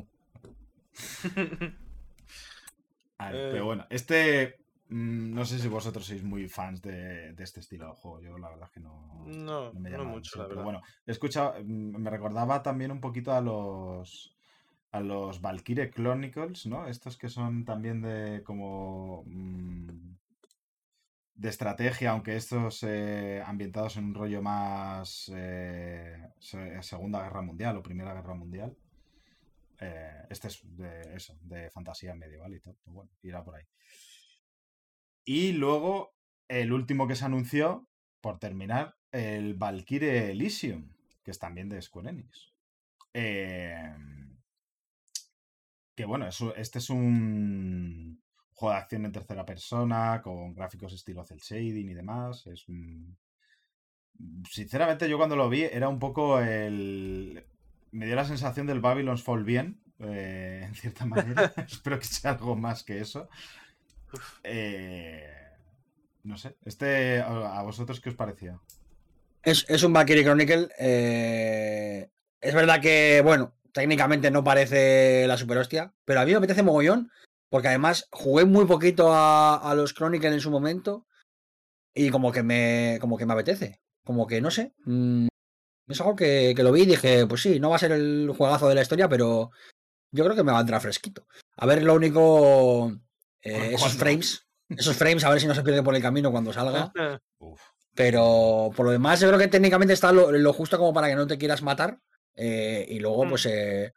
[3.18, 4.60] pero bueno, este.
[4.90, 8.22] Mm, no sé si vosotros sois muy fans de, este estilo de juego.
[8.22, 9.26] Yo la verdad que no.
[9.26, 10.56] No, me llama mucho, la verdad.
[10.56, 11.56] Pero bueno, he escuchado.
[11.64, 14.34] Mm, me recordaba también un poquito a los.
[14.92, 16.88] A los Valkyrie Chronicles, ¿no?
[16.88, 19.24] Estos que son también de como.
[19.28, 20.16] Mm,
[21.36, 27.84] de estrategia, aunque estos eh, ambientados en un rollo más eh, Segunda Guerra Mundial o
[27.84, 28.76] Primera Guerra Mundial.
[29.80, 32.76] Eh, este es de eso, de fantasía medieval y todo.
[32.86, 33.64] Bueno, irá por ahí.
[35.28, 36.16] Y luego,
[36.48, 37.90] el último que se anunció,
[38.22, 42.54] por terminar, el Valkyrie Elysium, que es también de Square Enix.
[43.12, 44.38] Em,
[45.94, 48.24] que bueno, eso, este es un
[48.54, 52.48] juego de acción en tercera persona, con gráficos estilo cel shading y demás.
[52.48, 52.66] Es
[54.50, 57.46] Sinceramente, yo cuando lo vi era un poco el.
[57.92, 61.54] Me dio la sensación del Babylon's Fall bien, eh, en cierta manera.
[61.68, 63.28] Espero que sea algo más que eso.
[64.44, 65.30] Eh,
[66.24, 66.56] no sé.
[66.66, 68.60] Este, ¿a vosotros qué os parecía?
[69.44, 70.70] Es, un Valkyrie Chronicle.
[70.78, 72.10] Eh,
[72.42, 76.64] es verdad que, bueno, técnicamente no parece la super hostia, pero a mí me apetece
[76.64, 77.12] mogollón
[77.50, 81.06] porque además jugué muy poquito a, los Chronicles en su momento.
[81.94, 82.98] Y como que me.
[83.00, 83.82] como que me apetece.
[84.04, 84.74] Como que no sé.
[84.86, 85.28] Mm,
[85.88, 88.68] es algo que, lo vi y dije, pues sí, no va a ser el juegazo
[88.68, 89.52] de la historia, pero
[90.12, 91.26] yo creo que me va a entrar fresquito.
[91.56, 92.92] A ver, lo único.
[93.42, 94.48] Eh, esos frames.
[94.70, 96.92] Esos frames, a ver si no se pierde por el camino cuando salga.
[97.96, 101.26] Pero por lo demás, yo creo que técnicamente está lo, justo como para que no
[101.26, 102.00] te quieras matar.
[102.36, 103.30] Eh, y luego, mm.
[103.30, 103.46] pues.
[103.46, 103.94] Eh,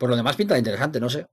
[0.00, 1.26] por lo demás pinta interesante, no sé.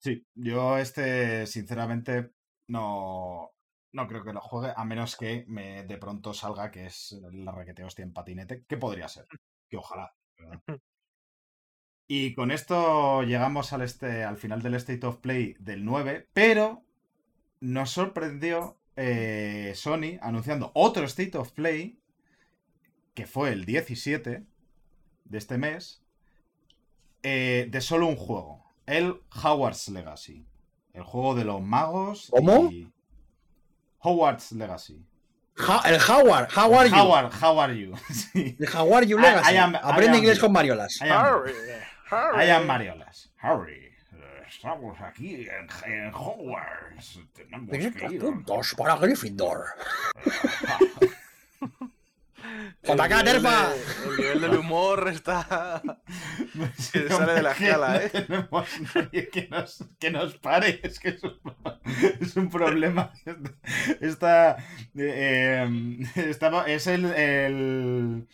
[0.00, 2.32] Sí, yo este, sinceramente,
[2.68, 3.52] no,
[3.92, 7.52] no creo que lo juegue, a menos que me de pronto salga que es la
[7.52, 9.26] requete hostia en patinete, que podría ser,
[9.68, 10.14] que ojalá.
[12.06, 16.82] Y con esto llegamos al, este, al final del State of Play del 9, pero
[17.60, 21.98] nos sorprendió eh, Sony anunciando otro State of Play,
[23.14, 24.44] que fue el 17
[25.24, 26.02] de este mes,
[27.22, 30.46] eh, de solo un juego el Howard's Legacy.
[30.92, 32.28] El juego de los magos.
[32.30, 32.70] ¿Cómo?
[34.00, 35.02] Howard's Legacy.
[35.56, 36.94] Ja- el Howard, how are you?
[36.96, 37.94] Howard, how are you?
[38.12, 38.56] Sí.
[38.60, 39.54] El How are you I- Legacy.
[39.54, 40.42] I am- I Aprende am inglés you.
[40.42, 40.98] con Mariolas.
[42.10, 43.32] I am, Harry, am Mariolas.
[43.38, 43.92] Harry,
[44.48, 47.18] estamos aquí en, en Hogwarts.
[47.34, 48.20] Tenemos Tiene que dos ir.
[48.20, 49.64] puntos para Gryffindor.
[52.82, 53.70] El ¡JK, nivel Terfa!
[53.70, 53.76] de-
[54.10, 55.80] El nivel del humor está.
[56.76, 58.10] Sí, Que sale de la escala, ¿eh?
[58.14, 60.78] No tenemos nadie que nos, que nos pare.
[60.82, 61.40] Es que es un,
[62.20, 63.12] es un problema.
[64.00, 64.58] Esta,
[64.94, 68.28] eh, estaba- es el, el,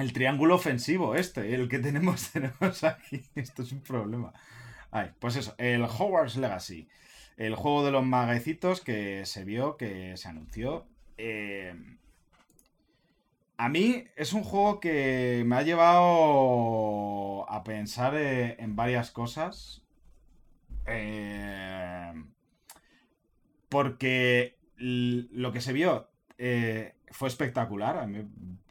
[0.00, 3.22] el triángulo ofensivo este, el que tenemos, tenemos aquí.
[3.34, 4.32] Esto es un problema.
[4.90, 6.88] Ay, pues eso, el Hogwarts Legacy.
[7.36, 10.86] El juego de los maguecitos que se vio, que se anunció.
[11.16, 11.74] Eh,
[13.56, 19.82] a mí es un juego que me ha llevado a pensar eh, en varias cosas.
[20.86, 22.12] Eh,
[23.68, 26.08] porque lo que se vio
[27.10, 27.98] fue espectacular.
[27.98, 28.26] A mí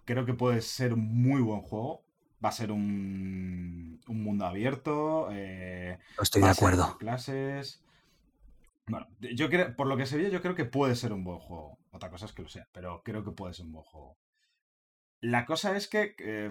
[0.10, 2.04] creo que puede ser un muy buen juego.
[2.44, 5.30] Va a ser un, un mundo abierto.
[5.32, 7.84] eh, estoy va a ser con clases.
[8.88, 11.38] Bueno, yo creo, por lo que se vio, yo creo que puede ser un buen
[11.38, 11.78] juego.
[11.92, 14.18] Otra cosa es que lo sea, pero creo que puede ser un buen juego.
[15.22, 16.50] La cosa es que eh,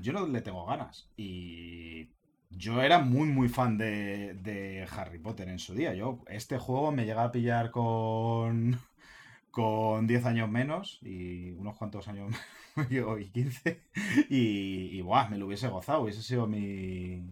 [0.00, 1.08] yo no le tengo ganas.
[1.16, 2.08] Y
[2.50, 5.94] yo era muy, muy fan de, de Harry Potter en su día.
[5.94, 8.80] Yo, este juego me llega a pillar con,
[9.56, 12.30] con 10 años menos y unos cuantos años
[12.90, 13.80] y 15.
[14.28, 16.02] Y, me lo hubiese gozado.
[16.02, 17.22] Hubiese sido mi,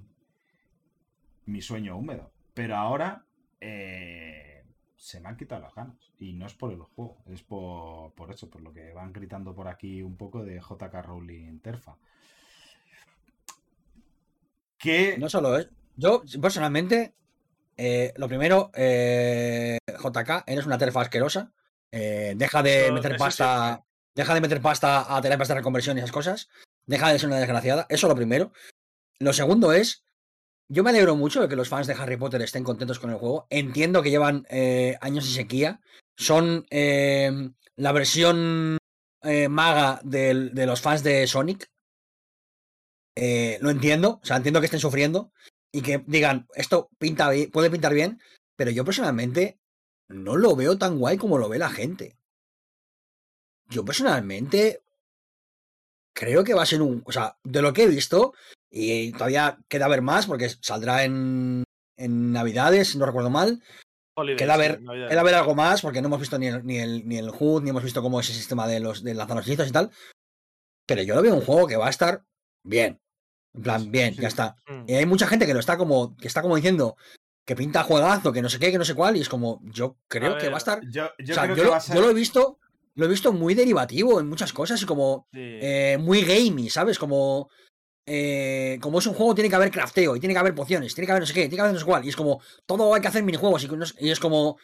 [1.44, 2.30] mi sueño húmedo.
[2.54, 3.26] Pero ahora
[3.60, 4.64] eh,
[4.96, 5.98] se me han quitado las ganas.
[6.18, 9.54] Y no es por el juego, es por, por eso, por lo que van gritando
[9.54, 11.98] por aquí un poco de JK Rowling Terfa.
[14.78, 15.68] Que No solo es.
[15.96, 17.12] Yo, personalmente,
[17.76, 21.52] eh, lo primero, eh, JK, eres una terfa asquerosa.
[21.94, 23.66] Eh, deja de meter pasta.
[23.66, 23.84] siempre.
[24.16, 26.48] Deja de meter pasta a terapias de reconversión y esas cosas.
[26.86, 27.86] Deja de ser una desgraciada.
[27.88, 28.52] Eso lo primero.
[29.18, 30.04] Lo segundo es.
[30.68, 33.16] Yo me alegro mucho de que los fans de Harry Potter estén contentos con el
[33.16, 33.46] juego.
[33.50, 35.80] Entiendo que llevan eh, años de sequía.
[36.16, 38.78] Son eh, la versión
[39.22, 41.68] eh, maga de los fans de Sonic.
[43.16, 44.20] Eh, lo entiendo.
[44.22, 45.32] O sea, entiendo que estén sufriendo
[45.72, 48.20] y que digan, esto pinta puede pintar bien,
[48.56, 49.58] pero yo personalmente
[50.08, 52.16] no lo veo tan guay como lo ve la gente.
[53.68, 54.82] Yo personalmente
[56.14, 58.34] creo que va a ser un, o sea, de lo que he visto,
[58.70, 61.64] y todavía queda ver más porque saldrá en,
[61.96, 63.62] en Navidades, si no recuerdo mal,
[64.16, 67.08] Holidays, queda ver, queda ver algo más porque no hemos visto ni el, ni el,
[67.08, 69.72] ni el HUD, ni hemos visto cómo es el sistema de los de hechizos y
[69.72, 69.90] tal,
[70.86, 72.24] pero yo lo veo un juego que va a estar
[72.64, 73.00] bien.
[73.54, 74.20] En plan, bien, Sí.
[74.20, 74.56] ya está.
[74.66, 74.84] Mm.
[74.88, 76.96] Y hay mucha gente que lo está como, que está como diciendo
[77.44, 79.96] que pinta juegazo, que no sé qué, que no sé cuál, y es como, yo
[80.08, 80.80] creo que va a estar.
[80.90, 81.96] yo, yo o sea, creo yo, que lo, va a ser.
[81.96, 82.58] yo lo he visto,
[82.94, 85.40] lo he visto muy derivativo en muchas cosas y como Sí.
[85.40, 86.98] eh, muy gamey, ¿sabes?
[86.98, 87.48] Como.
[88.06, 91.06] eh, como es un juego, tiene que haber crafteo y tiene que haber pociones, tiene
[91.06, 92.04] que haber no sé qué, tiene que haber no sé cuál.
[92.04, 94.56] Y es como, todo hay que hacer minijuegos y, no sé- y es como.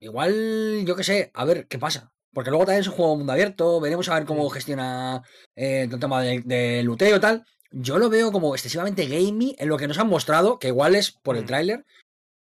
[0.00, 2.12] Igual, yo qué sé, a ver qué pasa.
[2.32, 5.22] Porque luego también es un juego mundo abierto, veremos a ver cómo gestiona
[5.54, 7.44] eh, el tema de, de luteo y tal.
[7.76, 11.10] Yo lo veo como excesivamente gamey en lo que nos han mostrado, que igual es
[11.10, 11.46] por el Mm.
[11.46, 11.84] tráiler,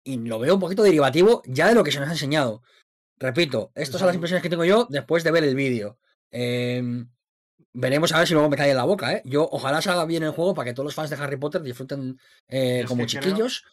[0.06, 2.64] y lo veo un poquito derivativo ya de lo que se nos ha enseñado.
[3.18, 6.00] Repito, estas son las impresiones que tengo yo después de ver el vídeo.
[6.32, 7.10] Em,
[7.74, 9.22] veremos a ver si luego me cae en la boca, ¿eh?
[9.26, 12.18] Yo ojalá salga bien el juego para que todos los fans de Harry Potter disfruten
[12.48, 13.66] eh, como que creo- chiquillos.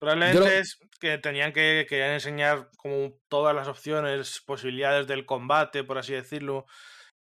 [0.00, 5.84] Probablemente lo- es que tenían que querían enseñar como todas las opciones, posibilidades del combate,
[5.84, 6.66] por así decirlo.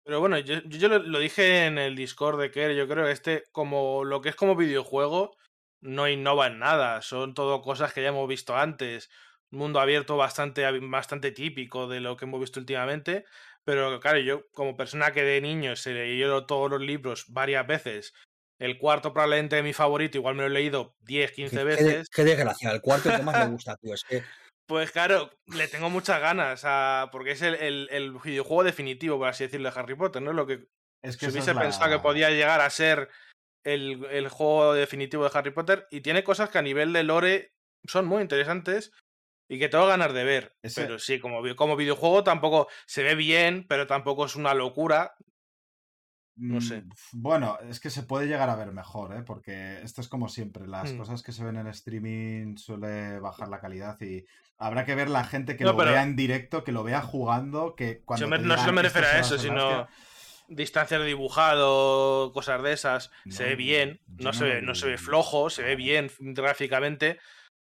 [0.09, 3.05] Pero bueno, yo, yo- yo lo, lo dije en el Discord de que yo creo
[3.05, 5.37] que este, como lo que es como videojuego,
[5.83, 7.03] no innova en nada.
[7.03, 9.11] Son todo cosas que ya hemos visto antes.
[9.51, 13.27] Un mundo abierto bastante, bastante típico de lo que hemos visto últimamente.
[13.65, 18.15] Pero claro, yo como persona que de niño se leyó todos los libros varias veces.
[18.59, 21.85] El cuarto probablemente mi favorito, igual me lo he leído 10, 15 Qué, qué veces.
[21.87, 23.93] de- qué desgracia, el cuarto que más me gusta, tío.
[23.93, 24.23] Es que
[24.69, 29.29] Pues claro, le tengo muchas ganas, a- porque es el, el- el videojuego definitivo, por
[29.29, 30.35] así decirlo, de Harry Potter, ¿no?
[30.35, 30.69] Lo que
[31.03, 33.09] Es que se esa hubiese es la- pensado que podía llegar a ser
[33.65, 37.55] el, el juego definitivo de Harry Potter, y tiene cosas que a nivel de lore
[37.87, 38.93] son muy interesantes
[39.51, 40.53] y que tengo ganas de ver.
[40.63, 45.15] Ese- Pero sí, como, como videojuego tampoco se ve bien, pero tampoco es una locura.
[46.39, 46.83] No sé.
[46.83, 49.23] Mm, Bueno, es que se puede llegar a ver mejor, ¿eh?
[49.23, 50.99] Porque esto es como siempre, las Mm.
[50.99, 54.25] cosas que se ven en streaming suele bajar la calidad y
[54.59, 57.01] habrá que ver la gente que No, lo pero- vea en directo, que lo vea
[57.03, 59.89] jugando, que cuando Se me- no digan, me "Esto refiero a se eso, sino hostia",
[60.49, 63.11] distancia de dibujado, cosas de esas.
[63.29, 67.19] se ve bien, no, se, no ve, no se ve flojo, se ve bien gráficamente,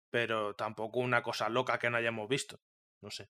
[0.09, 2.59] pero tampoco una cosa loca que no hayamos visto.
[3.01, 3.27] No sé.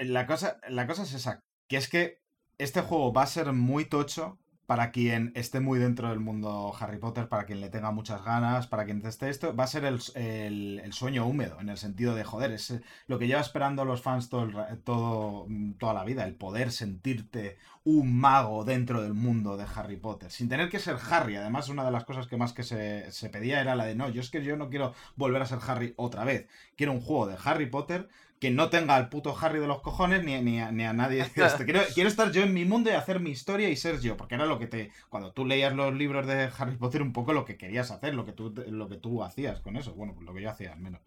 [0.00, 2.20] La cosa, la cosa es esa, que es que
[2.60, 4.38] este juego va a ser muy tocho
[4.70, 8.68] para quien esté muy dentro del mundo Harry Potter, para quien le tenga muchas ganas,
[8.68, 12.52] para quien esté esto, va a ser el, sueño húmedo, en el sentido de, joder,
[12.52, 14.48] es lo que lleva esperando los fans todo,
[14.84, 20.30] todo, toda la vida, el poder sentirte un mago dentro del mundo de Harry Potter,
[20.30, 21.34] sin tener que ser Harry.
[21.34, 24.08] Además, una de las cosas que más que se, se pedía era la de, no,
[24.08, 26.46] yo es que yo no quiero volver a ser Harry otra vez,
[26.76, 28.08] quiero un juego de Harry Potter
[28.40, 31.20] que no tenga al puto Harry de los cojones ni, ni, a, nadie.
[31.20, 31.42] Este.
[31.64, 34.34] Quiero, quiero, estar yo en mi mundo y hacer mi historia y ser yo, porque
[34.34, 34.90] era lo que te.
[35.10, 38.24] Cuando tú leías los libros de Harry Potter, un poco lo que querías hacer, lo
[38.24, 39.94] que tú, lo que tú hacías con eso.
[39.94, 41.02] Bueno, pues lo que yo hacía al menos.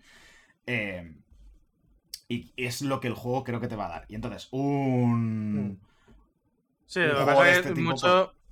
[0.68, 1.12] Eh,
[2.30, 4.06] y es lo que el juego creo que te va a dar.
[4.10, 5.70] Y entonces, un.
[5.70, 5.80] Mm.
[6.86, 8.44] Sí, lo que pasa es este mucho pues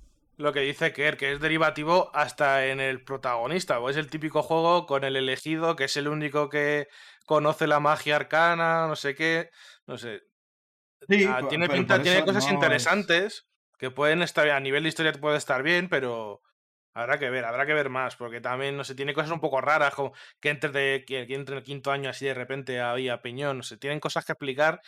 [0.42, 3.78] lo que dice Kerr, que es derivativo hasta en el protagonista.
[3.78, 6.88] O es el típico juego con el elegido, que es el único que
[7.24, 9.50] conoce la magia arcana, no sé qué,
[9.86, 10.22] no sé.
[11.28, 13.46] Ah, tiene pinta, tiene cosas interesantes
[13.78, 16.40] que pueden estar a nivel de historia puede estar bien, pero
[16.94, 19.60] habrá que ver, habrá que ver más, porque también, no sé, tiene cosas un poco
[19.60, 23.58] raras, como que entre, de, que, entre el quinto año así de repente había peñón,
[23.58, 24.80] no sé, tienen cosas que explicar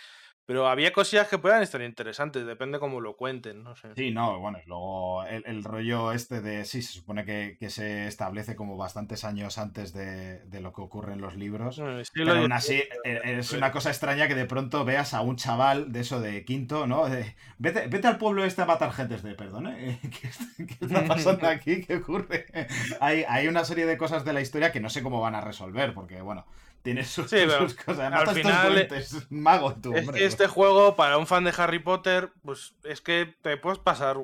[0.46, 3.88] pero había cosillas que puedan estar interesantes, depende cómo lo cuenten, no sé.
[3.96, 8.76] Sí, no, bueno, luego el, rollo este de, sí, se supone que, se establece como
[8.76, 11.80] bastantes años antes de, lo que ocurre en los libros.
[12.12, 15.92] pero aún así, e, es una cosa extraña que de pronto veas a un chaval
[15.92, 17.04] de eso de quinto, ¿no?
[17.58, 19.98] vete, vete al pueblo este a matar gentes de, perdón, ¿eh?
[20.56, 21.82] ¿Qué, está pasando aquí?
[21.82, 22.46] ¿Qué ocurre?
[23.00, 25.40] hay, hay una serie de cosas de la historia que no sé cómo van a
[25.40, 26.44] resolver, porque, bueno,
[26.84, 27.24] tiene sus,
[27.86, 28.12] cosas.
[28.12, 32.30] al final, es mago tú, es que este juego, para un fan de Harry Potter,
[32.42, 34.18] pues es que te puedes pasar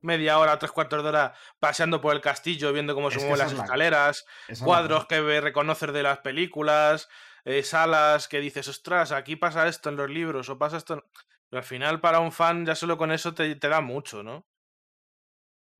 [0.00, 3.52] media hora, tres cuartos de hora paseando por el castillo, viendo cómo se mueven las
[3.52, 4.26] escaleras,
[4.62, 7.08] cuadros que reconocer de las películas,
[7.44, 11.04] eh, salas que dices, ostras, aquí pasa esto en los libros o pasa esto.
[11.50, 14.46] Pero al final, para un fan, ya solo con eso te, te da mucho, ¿no?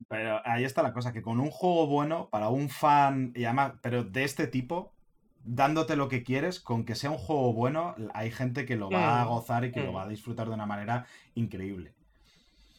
[0.09, 3.75] Pero ahí está la cosa, que con un juego bueno, para un fan, y además,
[3.81, 4.93] pero de este tipo,
[5.45, 9.21] dándote lo que quieres, con que sea un juego bueno, hay gente que lo va
[9.21, 9.97] a mm, gozar y que lo mm.
[9.97, 11.95] va a disfrutar de una manera increíble.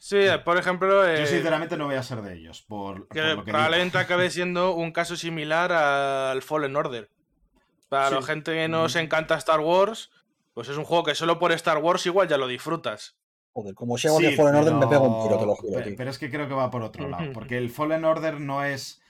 [0.04, 1.06] Sí, por ejemplo.
[1.06, 2.62] Yo, eh, sinceramente, no voy a ser de ellos.
[2.62, 7.10] Por, que, probablemente acabe siendo un caso similar al Fallen Order.
[7.88, 10.10] Para la gente que nos encanta Star Wars,
[10.54, 13.16] pues es un juego que solo por Star Wars igual ya lo disfrutas.
[13.54, 15.82] Joder, como sea sí, Fallen Order me pego un tiro, te lo juro.
[15.96, 17.32] Pero, es que creo que va por otro lado.
[17.32, 19.02] Porque el Fallen Order no es.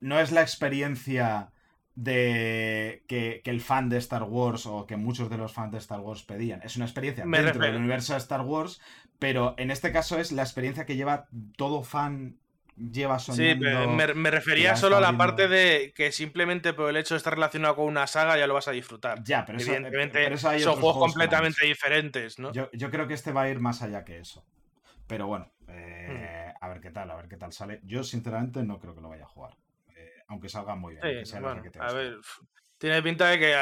[0.00, 1.52] No es la experiencia
[1.94, 6.00] de que, el fan de Star Wars o que muchos de los fans de Star
[6.00, 6.62] Wars pedían.
[6.62, 8.80] Es una experiencia dentro del universo de Star Wars,
[9.18, 11.26] pero en este caso es la experiencia que lleva
[11.56, 12.38] todo fan
[12.76, 13.66] lleva soñando.
[13.66, 17.34] Sí, me, refería solo a la parte de que simplemente por el hecho de estar
[17.34, 19.22] relacionado con una saga ya lo vas a disfrutar.
[19.22, 22.52] Ya, pero evidentemente son juegos, completamente diferentes, ¿no?
[22.52, 24.44] Yo, creo que este va a ir más allá que eso.
[25.06, 26.64] Pero bueno, eh, hmm.
[26.64, 27.80] a ver qué tal, a ver qué tal sale.
[27.82, 29.56] Yo sinceramente no creo que lo vaya a jugar
[30.30, 31.24] aunque salga muy bien.
[31.80, 32.18] a ver,
[32.78, 33.54] tiene pinta de que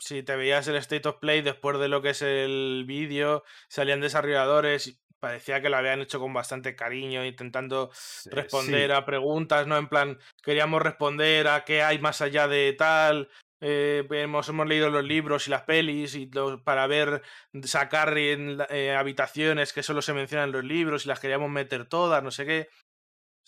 [0.00, 4.00] si te veías el State of Play después de lo que es el vídeo, salían
[4.00, 7.90] desarrolladores y parecía que lo habían hecho con bastante cariño, intentando
[8.30, 9.76] responder a preguntas, ¿no?
[9.76, 13.28] En plan, queríamos responder a qué hay más allá de tal.
[13.60, 16.30] Eh, hemos, hemos, leído los libros y las pelis y
[16.64, 17.20] para ver,
[17.64, 21.86] sacar en, eh, habitaciones que solo se mencionan en los libros y las queríamos meter
[21.86, 22.68] todas, no sé qué.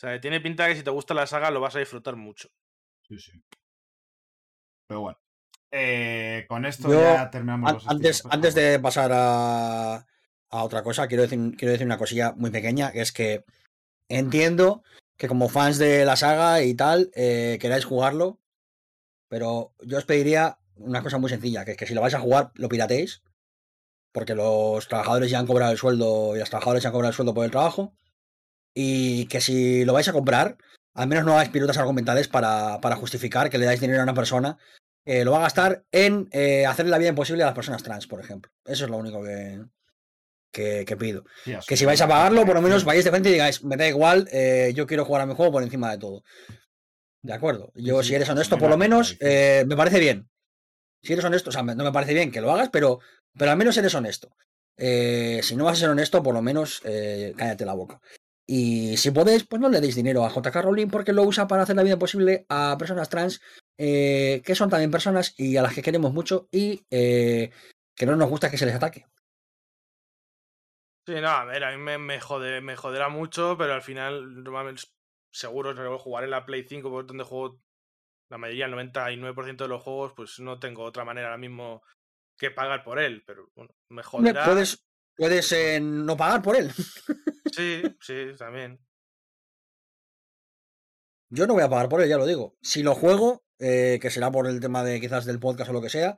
[0.03, 2.49] O sea, tiene pinta que si te gusta la saga lo vas a disfrutar mucho.
[3.07, 3.41] Sí, sí.
[4.89, 5.19] Pero bueno.
[5.71, 9.95] Eh, con esto ya terminamos los antes, antes de pasar a,
[10.51, 13.45] a, otra cosa, quiero decir, quiero decir una cosilla muy pequeña, que es que
[14.09, 14.83] entiendo
[15.17, 18.41] que como fans de la saga y tal, eh, queráis jugarlo,
[19.29, 22.21] pero yo os pediría una cosa muy sencilla, que es que si lo vais a
[22.21, 23.23] jugar, lo pirateéis,
[24.11, 27.17] porque los trabajadores ya han cobrado el sueldo y los trabajadores ya han cobrado el
[27.17, 27.95] sueldo por el trabajo,
[28.75, 30.57] y que si lo vais a comprar,
[30.95, 34.15] al menos no hagáis pirutas argumentales para, para justificar que le dais dinero a una
[34.15, 34.59] persona
[35.05, 38.07] que lo va a gastar en eh, hacerle la vida imposible a las personas trans,
[38.07, 38.53] por ejemplo.
[38.65, 41.25] Eso es lo único que, que, pido.
[41.67, 43.89] que si vais a pagarlo, por lo menos vayáis de frente y digáis, me da
[43.89, 46.23] igual, eh, yo quiero jugar a mi juego por encima de todo.
[47.23, 47.73] De acuerdo.
[47.75, 50.29] Yo, si eres honesto, por lo menos, eh, me parece bien.
[51.03, 53.01] Si eres honesto, o sea, no me parece bien que lo hagas, pero,
[53.37, 54.37] pero al menos eres honesto.
[54.77, 56.81] si no vas a ser honesto, por lo menos
[57.37, 58.01] cállate la boca.
[58.47, 61.63] Y si podéis, pues no le deis dinero a JK Rowling porque lo usa para
[61.63, 63.41] hacer la vida posible a personas trans
[63.79, 67.51] eh, que son también personas y a las que queremos mucho y eh,
[67.97, 69.07] que no nos gusta que se les ataque.
[71.07, 72.21] Sí, no, a ver, a mí me, me,
[72.61, 74.83] me joderá mucho, pero al final, normalmente,
[75.33, 77.61] seguro jugar en la Play 5, por donde juego
[78.31, 81.83] la mayoría, el 99% de los juegos, pues no tengo otra manera ahora mismo
[82.39, 84.45] que pagar por él, pero bueno, me joderá.
[84.45, 84.87] Puedes,
[85.17, 86.71] puedes eh, no pagar por él.
[87.53, 88.81] Sí, sí, también.
[91.31, 92.57] Yo no voy a pagar por él, ya lo digo.
[92.61, 95.81] Si lo juego, eh, que será por el tema de quizás del podcast o lo
[95.81, 96.17] que sea,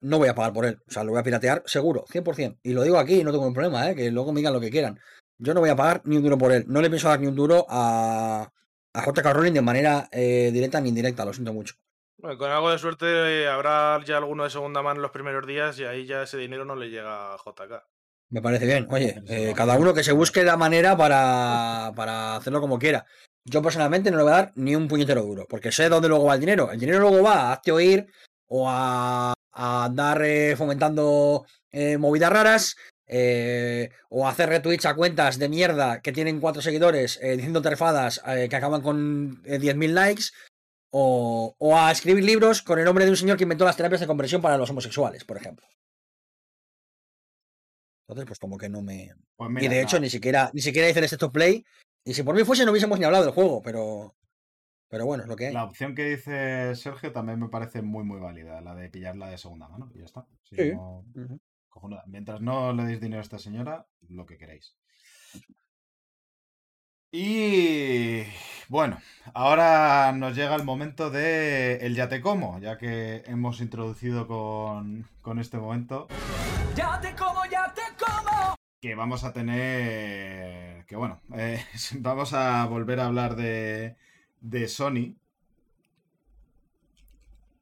[0.00, 0.78] no voy a pagar por él.
[0.86, 2.58] O sea, lo voy a piratear seguro, 100%.
[2.62, 3.94] Y lo digo aquí y no tengo ningún problema, ¿eh?
[3.94, 5.00] que luego me digan lo que quieran.
[5.38, 6.64] Yo no voy a pagar ni un duro por él.
[6.68, 8.52] No le pienso dar ni un duro a,
[8.92, 11.74] a JK Rowling de manera eh, directa ni indirecta, lo siento mucho.
[12.18, 15.46] Bueno, con algo de suerte eh, habrá ya alguno de segunda mano en los primeros
[15.46, 17.82] días y ahí ya ese dinero no le llega a JK.
[18.30, 18.86] Me parece bien.
[18.90, 23.04] Oye, eh, cada uno que se busque la manera para, para hacerlo como quiera.
[23.44, 26.24] Yo personalmente no le voy a dar ni un puñetero duro, porque sé dónde luego
[26.26, 26.70] va el dinero.
[26.70, 28.06] El dinero luego va a hazte oír
[28.46, 32.76] o a, a andar eh, fomentando eh, movidas raras
[33.06, 38.20] eh, o a hacer retweets a cuentas de mierda que tienen cuatro seguidores diciendo terfadas
[38.48, 40.24] que acaban con eh, 10.000 likes
[40.90, 44.00] o, o a escribir libros con el nombre de un señor que inventó las terapias
[44.00, 45.66] de conversión para los homosexuales, por ejemplo.
[48.10, 49.14] Entonces, pues como que no me...
[49.36, 51.64] Pues Y de hecho, ni siquiera, ni siquiera hice el of Play.
[52.04, 54.16] Y si por mí fuese, no hubiésemos ni hablado del juego, pero.
[54.88, 55.52] Pero bueno, es lo que hay.
[55.54, 59.38] La opción que dice Sergio también me parece muy, muy válida, la de pillarla de
[59.38, 59.92] segunda mano.
[59.94, 60.26] Y ya está.
[60.42, 60.72] Si Sí.
[60.74, 61.38] no- Ujú.
[61.68, 62.02] cojonuda.
[62.08, 64.74] Mientras no le deis dinero a esta señora, lo que queréis.
[67.12, 68.22] Y
[68.68, 68.98] bueno,
[69.34, 75.08] ahora nos llega el momento de el ya te como, ya que hemos introducido con,
[75.20, 76.08] con este momento
[76.76, 77.59] Ya te como, ya.
[78.80, 81.64] Que vamos a tener, que bueno, eh,
[81.98, 83.96] vamos a volver a hablar de,
[84.40, 85.16] de Sony,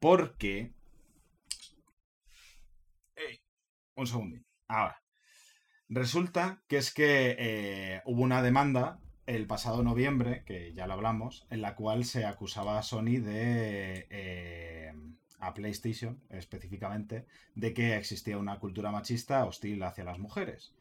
[0.00, 0.72] porque...
[3.16, 3.40] Ey,
[3.96, 4.38] un segundo.
[4.68, 5.02] Ahora.
[5.88, 11.46] Resulta que es que eh, hubo una demanda el pasado noviembre, que ya lo hablamos,
[11.50, 14.06] en la cual se acusaba a Sony de...
[14.10, 14.92] eh,
[15.40, 20.74] a PlayStation específicamente, de que existía una cultura machista hostil hacia las mujeres.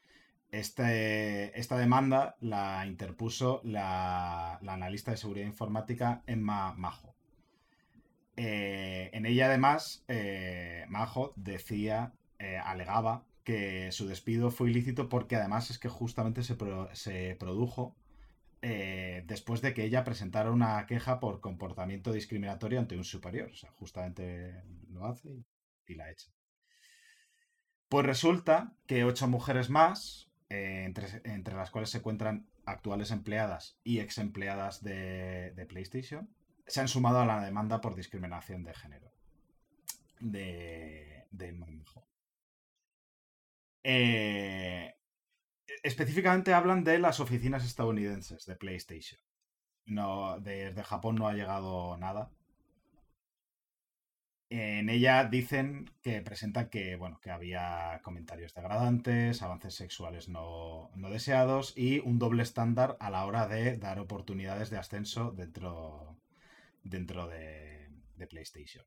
[0.51, 7.15] Este- esta demanda la interpuso la, analista de seguridad informática Emma Majo.
[8.35, 15.35] Eh, en ella, además, eh, Majo decía, eh, alegaba que su despido fue ilícito porque
[15.37, 17.95] además es que justamente se, pro- se produjo
[19.25, 23.49] después de que ella presentara una queja por comportamiento discriminatorio ante un superior.
[23.51, 25.29] O sea, justamente lo hace
[25.87, 26.29] y la echa.
[27.89, 33.99] Pues resulta que ocho mujeres más, eh, entre, las cuales se encuentran actuales empleadas y
[33.99, 36.29] ex empleadas de, PlayStation,
[36.65, 39.11] se han sumado a la demanda por discriminación de género.
[40.19, 41.53] De, de.
[43.83, 44.95] Eh,
[45.83, 49.21] específicamente hablan de las oficinas estadounidenses de PlayStation.
[49.85, 52.31] No, desde Japón no ha llegado nada.
[54.49, 61.09] En ella dicen que presentan que, bueno, que había comentarios degradantes, avances sexuales no, no
[61.09, 66.17] deseados y un doble estándar a la hora de dar oportunidades de ascenso dentro,
[66.83, 67.89] dentro de,
[68.29, 68.85] PlayStation.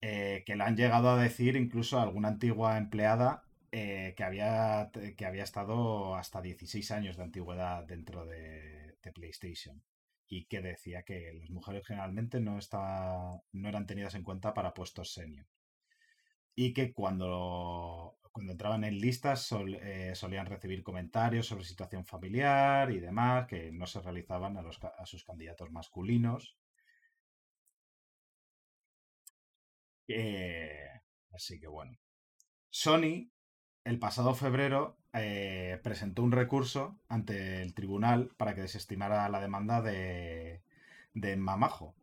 [0.00, 4.90] Eh, que le han llegado a decir incluso a alguna antigua empleada eh, que, había,
[5.16, 9.82] que había estado hasta 16 años de antigüedad dentro de, de PlayStation
[10.26, 14.74] y que decía que las mujeres generalmente no, estaba, no eran tenidas en cuenta para
[14.74, 15.46] puestos senior.
[16.56, 22.90] Y que cuando, cuando entraban en listas sol- eh, solían recibir comentarios sobre situación familiar
[22.90, 26.56] y demás, que no se realizaban a, los, a sus candidatos masculinos.
[30.08, 30.88] Eh,
[31.32, 31.96] así que bueno.
[32.70, 33.30] Sony,
[33.84, 39.82] el pasado febrero, eh, presentó un recurso ante el tribunal para que desestimara la demanda
[39.82, 40.62] de,
[41.38, 41.94] Mamajo,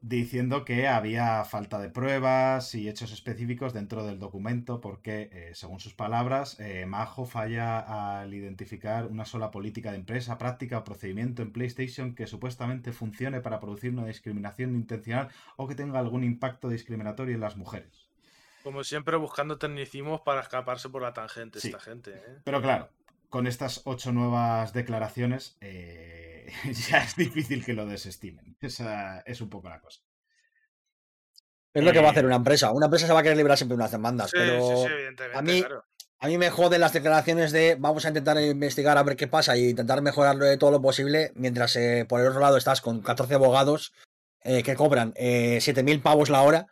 [0.00, 5.80] diciendo que había falta de pruebas y hechos específicos dentro del documento porque, eh, según
[5.80, 11.42] sus palabras, eh, Majo falla al identificar una sola política de empresa, práctica o procedimiento
[11.42, 16.68] en PlayStation que supuestamente funcione para producir una discriminación intencional o que tenga algún impacto
[16.68, 18.05] discriminatorio en las mujeres.
[18.66, 21.68] Como siempre, buscando tecnicismos para escaparse por la tangente Sí.
[21.68, 22.10] esta gente.
[22.10, 22.38] ¿eh?
[22.42, 22.88] Pero claro,
[23.28, 26.48] con estas ocho nuevas declaraciones eh,
[26.90, 28.56] ya es difícil que lo desestimen.
[28.60, 30.00] Esa es un poco la cosa.
[31.72, 32.72] Es lo que va a Eh, hacer una empresa.
[32.72, 34.92] Una empresa se va a querer librar siempre de unas demandas, Sí, pero sí, sí,
[34.92, 35.84] evidentemente, a mí- claro.
[36.18, 39.56] a mí me joden las declaraciones de vamos a intentar investigar a ver qué pasa
[39.56, 43.00] y intentar mejorarlo de todo lo posible, mientras eh, por el otro lado estás con
[43.00, 43.92] 14 abogados
[44.42, 46.66] eh, que cobran eh, 7.000 pavos la hora,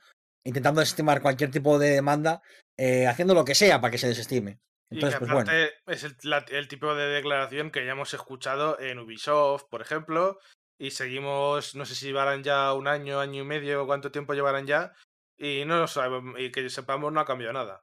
[0.45, 2.43] intentando desestimar cualquier tipo de demanda,
[2.79, 4.61] eh, haciendo lo que sea para que se desestime.
[4.91, 5.51] Y Entonces, pues bueno.
[5.87, 10.39] es el, la- el tipo de declaración que ya hemos escuchado en Ubisoft, por ejemplo,
[10.79, 14.67] y seguimos, no sé si llevarán ya un año, año y medio, cuánto tiempo llevarán
[14.67, 14.93] ya,
[15.37, 17.83] Y no lo sabemos, y que sepamos no ha cambiado nada.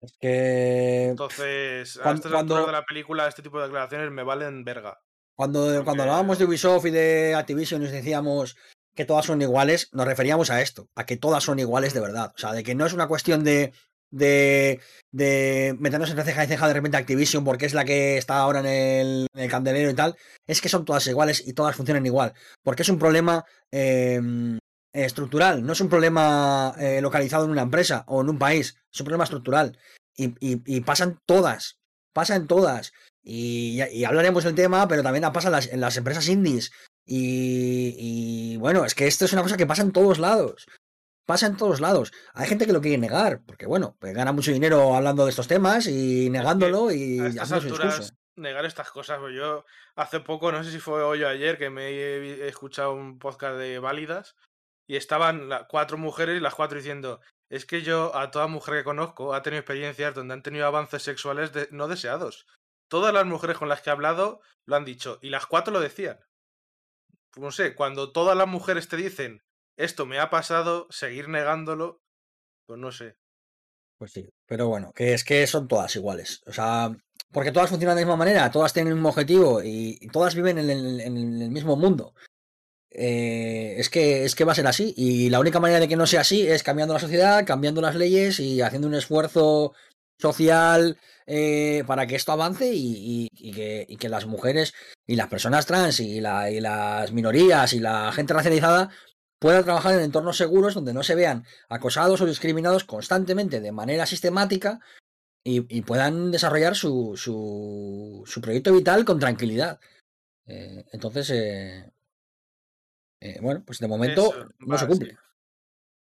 [0.00, 1.06] Es que.
[1.06, 5.00] Entonces, a estas cuando- de la película, este tipo de declaraciones me valen verga.
[5.36, 8.56] Cuando, Porque- cuando hablábamos de Ubisoft y de Activision nos decíamos
[8.98, 12.32] que todas son iguales, nos referíamos a esto, a que todas son iguales de verdad.
[12.34, 13.72] O sea, de que no es una cuestión de,
[14.10, 14.80] de,
[15.12, 18.58] de meternos entre ceja y ceja de repente Activision porque es la que está ahora
[18.58, 20.16] en el, en el candelero y tal.
[20.48, 22.34] Es que son todas iguales y todas funcionan igual.
[22.64, 24.20] Porque es un problema eh,
[24.92, 29.00] estructural, no es un problema eh, localizado en una empresa o en un país, es
[29.00, 29.78] un problema estructural.
[30.16, 31.78] Y, y- y pasan todas,
[32.12, 32.92] pasan todas.
[33.22, 36.72] Y, y hablaremos del tema, pero también pasa en las, en las empresas indies.
[37.10, 40.66] Y, y, bueno, es que esto es una cosa que pasa en todos lados.
[41.26, 42.12] Pasa en todos lados.
[42.34, 45.48] Hay gente que lo quiere negar, porque bueno, pues gana mucho dinero hablando de estos
[45.48, 49.18] temas y negándolo y A estas alturas, negar estas cosas.
[49.20, 49.64] pues Yo
[49.96, 53.56] hace poco, no sé si fue hoy o ayer, que me he, escuchado un podcast
[53.56, 54.36] de Válidas
[54.86, 58.74] y estaban la- cuatro mujeres y las cuatro diciendo: Es que yo, a toda mujer
[58.76, 62.46] que conozco, ha tenido experiencias donde han tenido avances sexuales de- no deseados.
[62.90, 65.80] Todas las mujeres con las que he hablado lo han dicho y las cuatro lo
[65.80, 66.18] decían.
[67.38, 69.42] No sé, cuando todas las mujeres te dicen
[69.78, 72.02] esto me ha pasado, seguir negándolo,
[72.66, 73.16] pues no sé.
[73.96, 76.42] Pues sí, pero bueno, que es que son todas iguales.
[76.46, 76.96] O sea,
[77.32, 80.58] porque todas funcionan de la misma manera, todas tienen el mismo objetivo y, todas viven
[80.58, 82.12] en el, en el mismo mundo.
[82.90, 84.94] Eh, es, que, es que va a ser así.
[84.96, 87.94] Y la única manera de que no sea así es cambiando la sociedad, cambiando las
[87.94, 89.74] leyes y haciendo un esfuerzo
[90.18, 90.98] social
[91.30, 94.72] eh, para que esto avance y, y- y que, y que las mujeres
[95.06, 98.88] y las personas trans y, la- y las minorías y la gente racializada
[99.38, 104.06] puedan trabajar en entornos seguros donde no se vean acosados o discriminados constantemente de manera
[104.06, 104.80] sistemática
[105.44, 109.78] y, y puedan desarrollar su, su, su proyecto vital con tranquilidad.
[110.46, 111.92] Eh, entonces, eh,
[113.20, 115.10] eh, bueno, pues de momento Eso, no se cumple.
[115.12, 115.16] sí.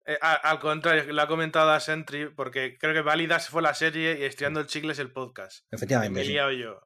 [0.05, 3.73] Eh, a- al contrario, lo ha comentado a Sentry, porque creo que Válidas fue la
[3.73, 5.59] serie y Estirando el Chicle es el podcast.
[5.61, 6.21] Que me Efectivamente.
[6.21, 6.33] he sí.
[6.59, 6.81] yo.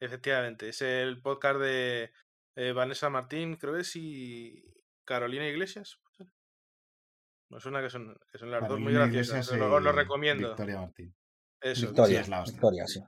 [0.00, 2.12] Efectivamente, es el podcast de
[2.56, 4.64] eh, Vanessa Martín, creo que es, y
[5.04, 6.00] Carolina Iglesias.
[7.48, 9.46] Me suena que son, que son las dos muy graciosas.
[9.46, 10.48] Iglesias Os lo, y recomiendo.
[10.48, 11.14] Victoria Martín.
[11.60, 12.52] Eso, Victoria, sí, es la hostia.
[12.54, 13.00] Victoria, sí.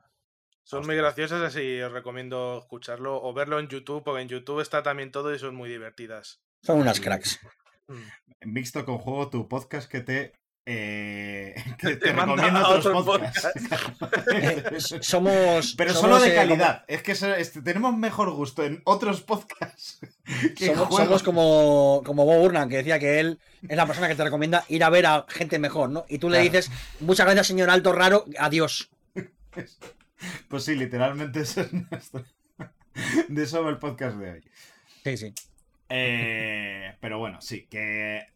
[0.62, 4.82] son muy graciosas, así os recomiendo escucharlo o verlo en YouTube, porque en YouTube está
[4.82, 6.40] también todo y son muy divertidas.
[6.62, 7.40] Son unas cracks.
[7.88, 8.52] Mm.
[8.52, 10.32] Mixto con juego, tu podcast que te.
[10.66, 13.48] eh, que Te te recomiendo otros otro podcasts.
[15.00, 15.74] Somos.
[15.76, 16.84] Pero somos, solo de eh, calidad.
[16.88, 19.98] Es que tenemos mejor gusto en otros podcasts.
[20.56, 21.04] que en Somos, juegos.
[21.06, 24.64] somos como, como Bob Burnham, que decía que él es la persona que te recomienda
[24.68, 26.04] ir a ver a gente mejor, ¿no?
[26.08, 26.70] Y tú le dices,
[27.00, 28.90] muchas gracias, señor alto raro, adiós.
[30.48, 32.24] Pues sí, literalmente eso es nuestro.
[33.28, 34.44] De eso va el podcast de hoy.
[35.04, 35.34] Sí, sí.
[35.96, 38.26] Eh, pero bueno, sí, que.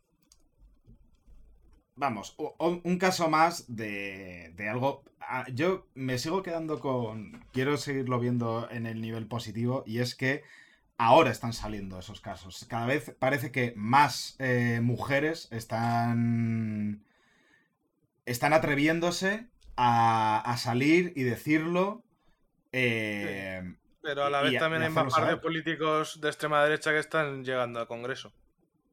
[1.96, 5.02] Vamos, un, caso más de, de algo.
[5.52, 7.44] Yo me sigo quedando con.
[7.52, 10.44] Quiero seguirlo viendo en el nivel positivo, y es que
[10.98, 12.64] ahora están saliendo esos casos.
[12.68, 17.02] Cada vez parece que más eh, mujeres están.
[18.26, 22.04] Están atreviéndose a, a salir y decirlo.
[22.72, 23.74] eh,
[24.08, 26.98] Pero a la vez y también y hay más de políticos de extrema derecha que
[26.98, 28.32] están llegando al Congreso.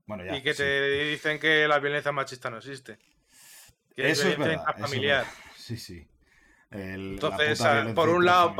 [0.08, 0.36] bueno, ya.
[0.36, 0.58] y que sí.
[0.58, 2.98] te dicen que la violencia machista no existe.
[3.96, 4.52] Que Eso es violencia verdad.
[4.52, 5.26] eso es intrafamiliar.
[5.26, 5.34] verdad.
[5.56, 6.08] Sí, sí.
[6.70, 7.64] El- Entonces,
[7.96, 8.56] por un lado,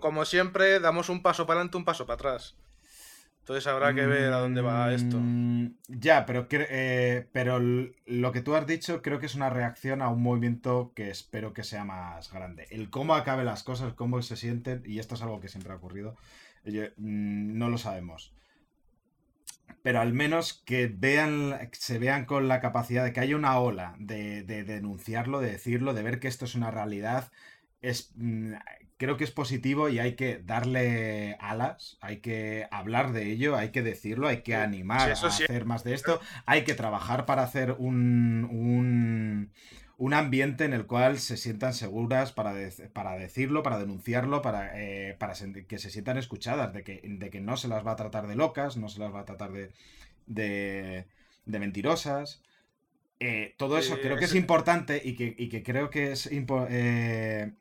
[0.00, 2.54] como siempre, damos un paso para adelante, un paso para atrás.
[3.44, 5.18] Entonces habrá que ver a dónde va esto.
[5.20, 10.00] Mm, Ya, pero, eh, pero lo que tú has dicho creo que es una reacción
[10.00, 12.66] a un movimiento que espero que sea más grande.
[12.70, 15.76] El cómo acaben las cosas, cómo se sienten, y esto es algo que siempre ha
[15.76, 16.16] ocurrido,
[16.64, 18.32] mm, no lo sabemos.
[19.82, 23.94] Pero al menos que vean, se vean con la capacidad de que haya una ola
[23.98, 27.30] de denunciarlo, de decirlo, de ver que esto es una realidad.
[27.88, 28.54] Es, mm,
[28.96, 33.70] creo que es positivo y hay que darle alas, hay que hablar de ello, hay
[33.70, 35.44] que decirlo, hay que animar sí, a sí.
[35.44, 39.52] hacer más de esto, hay que trabajar para hacer un, un,
[39.98, 42.54] un ambiente en el cual se sientan seguras para,
[42.92, 45.34] para decirlo, para denunciarlo, para, eh, para
[45.68, 48.36] que se sientan escuchadas, de que, de que no se las va a tratar de
[48.36, 49.72] locas, no se las va a tratar de,
[50.26, 51.06] de,
[51.46, 52.42] de mentirosas.
[53.20, 56.28] Eh, todo eso Sí, creo que es importante y que, y que creo que es,
[56.30, 57.52] eh,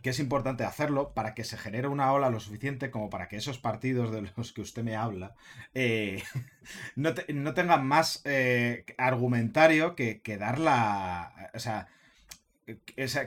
[0.00, 3.36] que es importante hacerlo para que se genere una ola lo suficiente como para que
[3.36, 5.34] esos partidos de los que usted me habla
[5.74, 6.22] eh,
[6.96, 11.50] no, te- no tengan más eh, argumentario que, que dar la...
[11.54, 11.88] O sea,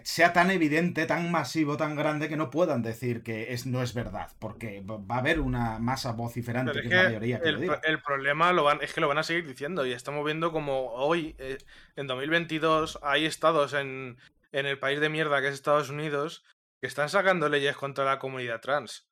[0.03, 3.93] sea, tan evidente, tan masivo, tan grande que no puedan decir que es, no es
[3.93, 7.55] verdad, porque va a haber una masa vociferante que es es la mayoría que el,
[7.55, 7.81] lo diga.
[7.83, 10.91] el problema lo van, es que lo van a seguir diciendo y estamos viendo como
[10.93, 11.57] hoy, eh,
[11.95, 14.17] en 2022, hay estados en,
[14.51, 16.43] en el país de mierda que es Estados Unidos
[16.81, 19.07] que están sacando leyes contra la comunidad trans.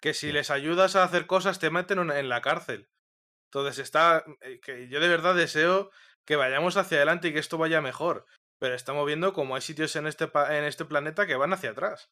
[0.00, 2.88] Que si les ayudas a hacer cosas te meten en- la cárcel.
[3.50, 5.90] Entonces está, eh, que yo de verdad deseo
[6.26, 8.26] que vayamos hacia adelante y que esto vaya mejor.
[8.58, 12.10] Pero estamos viendo como hay sitios en este, en este planeta que van hacia atrás.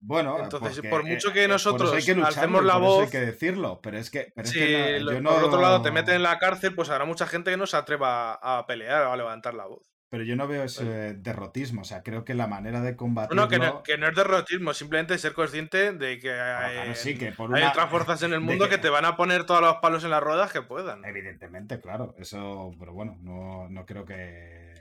[0.00, 2.66] Bueno, Entonces, porque, por mucho que eh, por eso nosotros hay que lucharlo alcemos y
[2.66, 5.04] la por eso hay voz, que decirlo, pero es que, pero es Si que no-
[5.06, 5.30] lo- yo no...
[5.30, 7.76] por otro lado te meten en la cárcel, pues habrá mucha gente que no se
[7.78, 9.93] atreva a pelear o a levantar la voz.
[10.14, 13.34] Pero yo no veo ese derrotismo, o sea, creo que la manera de combatirlo...
[13.34, 16.74] No, no, que no, que no es derrotismo, simplemente ser consciente de que Ah, hay,
[16.76, 18.78] claro, sí, que por hay una- otras fuerzas en el mundo que- que...
[18.78, 21.04] te van a poner todos los palos en las ruedas que puedan.
[21.04, 24.72] Evidentemente, claro, eso, pero bueno, no, no creo que...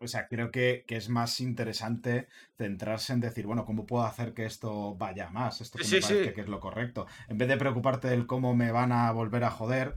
[0.00, 2.26] O sea, creo que, que es más interesante
[2.58, 5.60] centrarse en decir, bueno, ¿cómo puedo hacer que esto vaya más?
[5.60, 6.34] Esto que Sí, me sí, parece sí.
[6.34, 7.06] que es lo correcto.
[7.28, 9.94] En vez de preocuparte del cómo me van a volver a joder,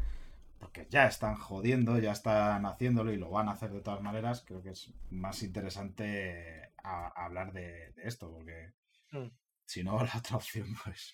[0.68, 4.44] porque ya están jodiendo, ya están haciéndolo y lo van a hacer de todas maneras,
[4.46, 8.74] creo que es más interesante a- a hablar de, de esto, porque
[9.14, 9.30] Mm.
[9.66, 11.14] si no, la otra opción, pues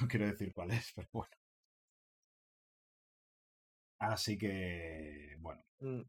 [0.00, 1.32] no quiero decir cuál es, pero bueno.
[3.98, 5.64] Así que, bueno.
[5.80, 6.02] Mm.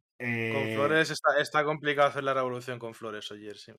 [0.47, 3.73] Con Eh, Flores está, está complicado hacer la revolución con Flores, oye, sí.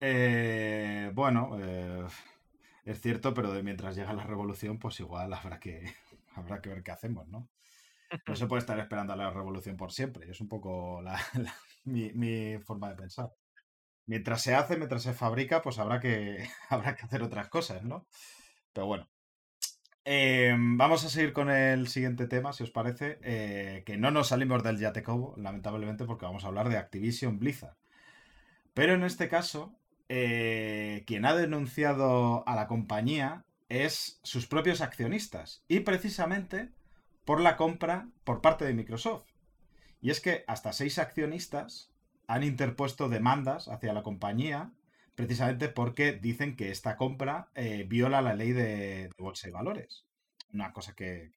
[0.00, 2.06] eh, bueno, eh,
[2.84, 5.84] es cierto, pero de mientras llega la revolución, pues igual habrá que,
[6.34, 7.50] habrá que ver qué hacemos, ¿no?
[8.26, 10.30] No se puede estar esperando a la revolución por siempre.
[10.30, 11.54] Es un poco la- la-
[11.84, 13.32] mi, mi forma de pensar.
[14.06, 18.06] Mientras se hace, mientras se fabrica, pues habrá que, habrá que hacer otras cosas, ¿no?
[18.72, 19.08] Pero bueno.
[20.04, 23.18] Eh, vamos a seguir con el siguiente tema, si os parece.
[23.22, 27.76] eh, que no nos salimos del Yatecobo, lamentablemente, porque vamos a hablar de Activision Blizzard.
[28.74, 29.74] Pero en este caso,
[30.08, 35.64] eh, quien ha denunciado a la compañía es sus propios accionistas.
[35.68, 36.70] Y precisamente
[37.24, 39.26] por la compra por parte de Microsoft.
[40.00, 41.92] Y es que hasta seis accionistas
[42.26, 44.72] han interpuesto demandas hacia la compañía
[45.14, 50.06] precisamente porque dicen que esta compra eh, viola la ley de, bolsa y valores.
[50.52, 51.30] Una cosa que,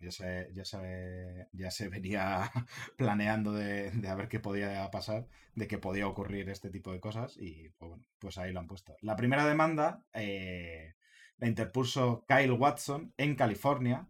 [0.00, 2.50] ya se, ya se, ya se venía
[2.96, 7.00] planeando de, de a ver qué podía pasar, de que podía ocurrir este tipo de
[7.00, 8.96] cosas y pues, bueno, pues ahí lo han puesto.
[9.02, 10.94] La primera demanda eh,
[11.38, 14.06] la interpuso Kyle Watson en California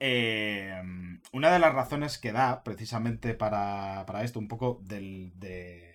[0.00, 0.82] eh,
[1.32, 5.94] una de las razones que da precisamente para, para esto, un poco del, de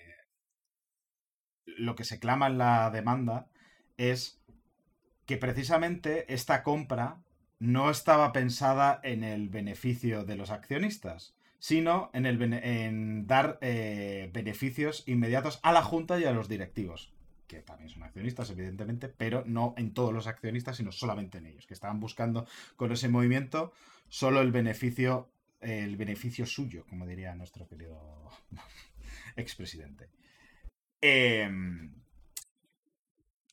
[1.66, 3.50] lo que se clama en la demanda,
[3.98, 4.42] es
[5.26, 7.24] que precisamente esta compra
[7.60, 14.30] no estaba pensada en el beneficio de los accionistas, sino en, el, en dar eh,
[14.34, 17.16] beneficios inmediatos a la Junta y a los directivos
[17.48, 21.68] que también son accionistas, evidentemente, pero no en todos los accionistas, sino solamente en ellos,
[21.68, 23.72] que estaban buscando con ese movimiento
[24.10, 28.30] solo el beneficio, el beneficio suyo, como diría nuestro querido
[29.36, 30.10] expresidente.
[31.02, 31.94] Em,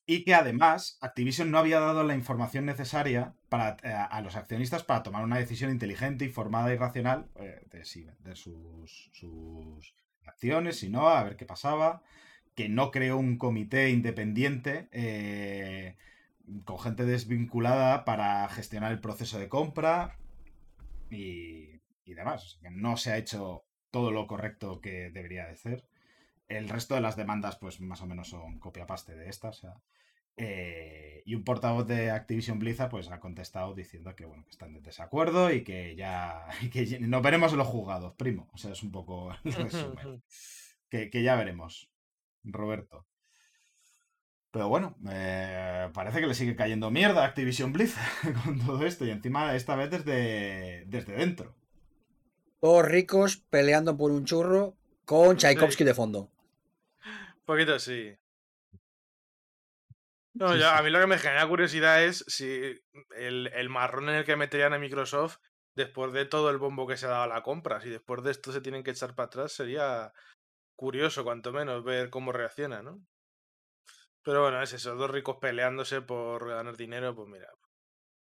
[0.06, 4.82] y que además Activision no había dado la información necesaria para, eh, a los accionistas
[4.82, 9.94] para tomar una decisión inteligente, informada y racional eh, de, sí, sus
[10.26, 12.02] acciones, si no, a ver qué pasaba,
[12.54, 15.96] que no creó un comité independiente eh,
[16.64, 20.18] con gente desvinculada para gestionar el proceso de compra
[21.12, 22.44] y, y demás.
[22.44, 25.84] O sea, que no se ha hecho todo lo correcto que debería de ser.
[26.48, 29.50] El resto de las demandas, pues más o menos son copia-paste de esta.
[29.50, 29.74] O sea,
[30.36, 34.74] eh, y un portavoz de Activision Blizzard, pues ha contestado diciendo que bueno, que están
[34.74, 36.46] en desacuerdo y que ya.
[36.62, 38.48] y que nos veremos en los juzgados, primo.
[38.52, 40.22] O sea, es un poco el resumen.
[40.88, 41.90] que, que ya veremos.
[42.44, 43.06] Roberto.
[44.52, 49.06] Pero bueno, eh, parece que le sigue cayendo mierda a Activision Blizzard con todo esto.
[49.06, 51.54] Y encima, esta vez desde, desde dentro.
[52.60, 54.76] Todos ricos peleando por un churro
[55.06, 56.30] con Tchaikovsky de fondo.
[57.00, 58.14] Un poquito sí.
[60.34, 60.62] No, sí.
[60.62, 62.78] a mí lo que me genera curiosidad es si
[63.16, 65.38] el, el marrón en el que meterían a Microsoft
[65.74, 67.80] después de todo el bombo que se ha dado a la compra.
[67.80, 70.12] Si después de esto se tienen que echar para atrás, sería
[70.76, 73.00] curioso, cuanto menos, ver cómo reacciona, ¿no?
[74.24, 77.48] Pero bueno, es eso, dos ricos peleándose por ganar dinero, pues mira,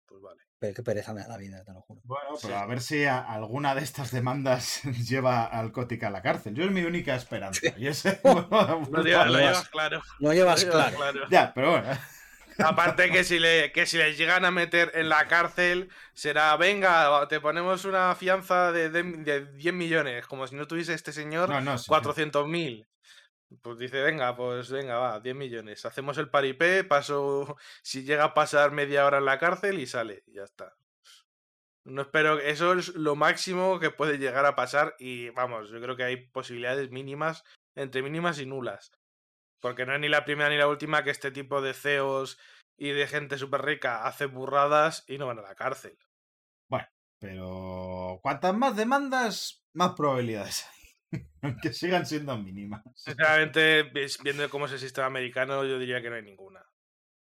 [0.07, 0.41] pues vale.
[0.59, 2.01] Pero qué pereza me da la vida, te lo juro.
[2.05, 2.61] Bueno, pero Sí.
[2.61, 6.55] a ver si a- alguna de estas demandas lleva al Cótica a la cárcel.
[6.55, 7.61] Yo es mi única esperanza.
[7.77, 10.03] Y ese, Lo llevas, lo llevas- claro.
[10.21, 10.97] No lo llevas llevas claro.
[10.97, 11.21] claro.
[11.31, 11.89] ya, pero bueno.
[12.59, 17.27] Aparte que si, le, que si les llegan a meter en la cárcel, será, venga,
[17.29, 21.49] te ponemos una fianza de, de, de 10 millones, como si no tuviese este señor
[21.49, 21.91] No, no, sí, sí.
[21.91, 22.87] 400.000.
[23.63, 25.85] Pues dice, venga, pues venga, va, 10 millones.
[25.85, 30.23] Hacemos el paripé, paso, si llega a pasar media hora en la cárcel y sale,
[30.27, 30.77] y ya está.
[31.85, 35.97] No espero, eso es lo máximo que puede llegar a pasar y vamos, yo creo
[35.97, 37.43] que hay posibilidades mínimas,
[37.75, 38.93] entre mínimas y nulas.
[39.61, 42.39] Porque no es ni la primera ni la última que este tipo de CEOs
[42.79, 45.99] y de gente súper rica hace burradas y no van a la cárcel.
[46.69, 46.87] Bueno,
[47.19, 50.80] pero cuantas más demandas, más probabilidades hay.
[51.43, 52.83] Aunque sigan siendo mínimas.
[52.95, 53.91] Sinceramente,
[54.23, 56.65] viendo cómo es el sistema americano, yo diría que no hay ninguna.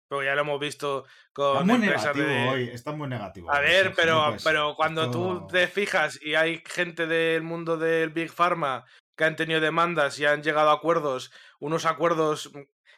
[0.08, 2.48] Porque ya lo hemos visto Está con muy empresas negativo de...
[2.48, 3.52] hoy, está muy negativo.
[3.52, 8.10] A ver, pero, no pero cuando tú te fijas y hay gente del mundo del
[8.10, 8.84] Big Pharma
[9.16, 12.52] que han tenido demandas y han llegado a acuerdos, unos acuerdos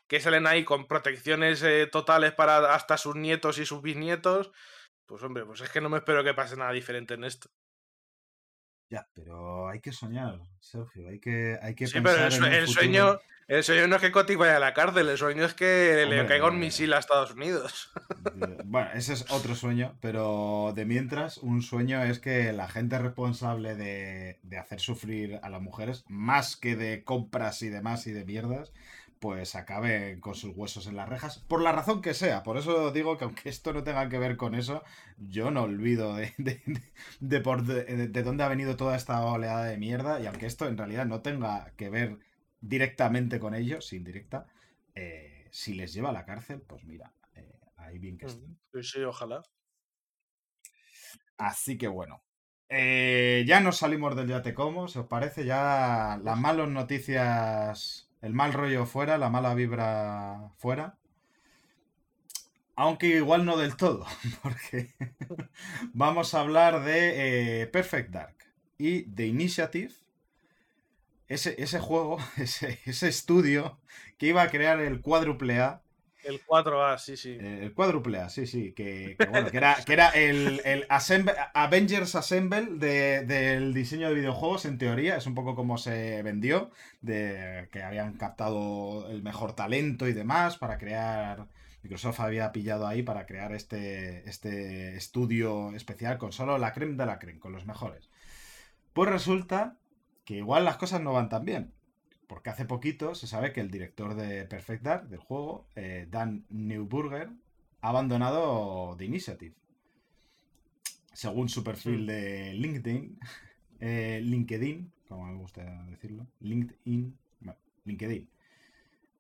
[0.09, 4.53] que salen ahí con protecciones eh, totales para hasta sus nietos y sus bisnietos,
[5.07, 7.51] pues hombre, pues es que no me espero que pase nada diferente en esto.
[8.89, 12.55] Ya, pero hay que soñar, Sergio, hay que, hay que Sí, pero el, pensar en
[12.55, 13.19] un el sueño,
[13.49, 16.25] el sueño no es que Kotick vaya a la cárcel, el sueño es que le
[16.27, 17.91] caiga un eh, misil a Estados Unidos.
[18.65, 23.75] Bueno, ese es otro sueño, pero de mientras, un sueño es que la gente responsable
[23.75, 28.25] de, de hacer sufrir a las mujeres, más que de compras y demás y de
[28.25, 28.73] mierdas,
[29.21, 32.43] pues acabe con sus huesos en las rejas, por la razón que sea.
[32.43, 34.83] Por eso digo que aunque esto no tenga que ver con eso,
[35.19, 38.97] yo no olvido de, de, de- de por de, de- de dónde ha venido toda
[38.97, 42.19] esta oleada de mierda, y aunque esto en realidad no tenga que ver
[42.61, 44.47] directamente con ellos, indirecta,
[44.95, 48.59] eh, si les lleva a la cárcel, pues mira, eh, ahí bien que estén.
[48.73, 49.43] Sí, sí, ojalá.
[51.39, 52.23] Así que bueno.
[52.69, 58.06] Eh, ya nos salimos del ya te como, si os parece, ya las malas noticias,
[58.27, 60.99] el mal rollo fuera, la mala vibra fuera.
[62.75, 64.05] Aunque igual no del todo,
[64.43, 64.95] porque
[65.95, 68.37] vamos a hablar de eh, Perfect Dark
[68.79, 69.95] y de Initiative.
[71.29, 73.79] Ese, ese juego, ese, ese estudio
[74.19, 75.83] que iba a crear el cuádruple A
[76.27, 77.31] El 4A, sí, sí.
[77.41, 78.73] eh, El cuádruple A, sí, sí.
[78.73, 84.09] Que, que bueno, que era, que era el, el Assemble- Avengers Assemble de- del diseño
[84.09, 85.17] de videojuegos, en teoría.
[85.17, 86.71] Es un poco como se vendió,
[87.01, 91.47] de que habían captado el mejor talento y demás para crear.
[91.83, 97.07] Microsoft había pillado ahí para crear este, este estudio especial con solo la creme de
[97.07, 98.11] la creme, con los mejores.
[98.93, 99.77] Pues resulta
[100.25, 101.73] que igual las cosas no van tan bien.
[102.27, 106.47] Porque hace poquito se sabe que el director de Perfect Dark, del juego, eh, Dan
[106.51, 107.31] Newburger,
[107.81, 109.55] ha abandonado The Initiative.
[111.13, 113.19] Según su perfil de LinkedIn,
[113.81, 118.29] eh, LinkedIn, como me gusta decirlo, LinkedIn, bueno, LinkedIn,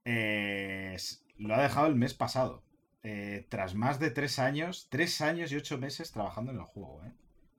[0.05, 0.97] eh,
[1.39, 2.62] lo ha dejado el mes pasado.
[3.09, 7.01] eh, tras más de tres años, tres años y ocho meses trabajando en el juego.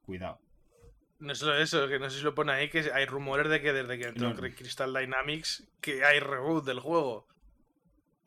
[0.05, 0.39] Cuidado.
[1.19, 3.73] No solo eso, que no sé si lo pone ahí, que hay rumores de que
[3.73, 4.35] desde que entró No.
[4.35, 7.25] Crystal Dynamics, que hay reboot del juego.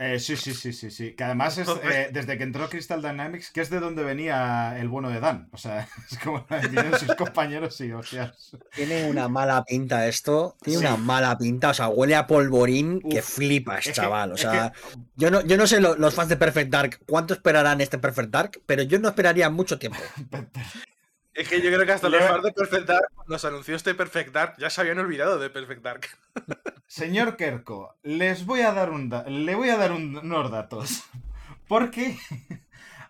[0.02, 1.12] Eh, sí, sí, sí, sí, sí.
[1.12, 4.88] Que además es eh, desde que entró Crystal Dynamics, que es de donde venía el
[4.88, 5.50] bueno de Dan.
[5.52, 8.56] O sea, es como vienen sus compañeros y hostias.
[8.74, 10.56] Tiene una mala pinta esto.
[10.62, 10.86] Tiene Sí.
[10.86, 11.68] una mala pinta.
[11.68, 14.32] O sea, huele a polvorín que flipas, Es que- chaval.
[14.32, 14.72] O sea,
[15.16, 18.30] yo, no, yo no sé lo- los fans de Perfect Dark cuánto esperarán este Perfect
[18.30, 19.98] Dark, pero yo no esperaría mucho tiempo.
[21.34, 23.94] Es que yo creo que hasta los fans de Perfect Dark, cuando se anunció este
[23.94, 26.06] Perfect Dark, ya se habían olvidado de Perfect Dark.
[26.86, 31.04] Señor Kerko, les voy a dar un le voy a dar un- unos datos.
[31.68, 32.16] Porque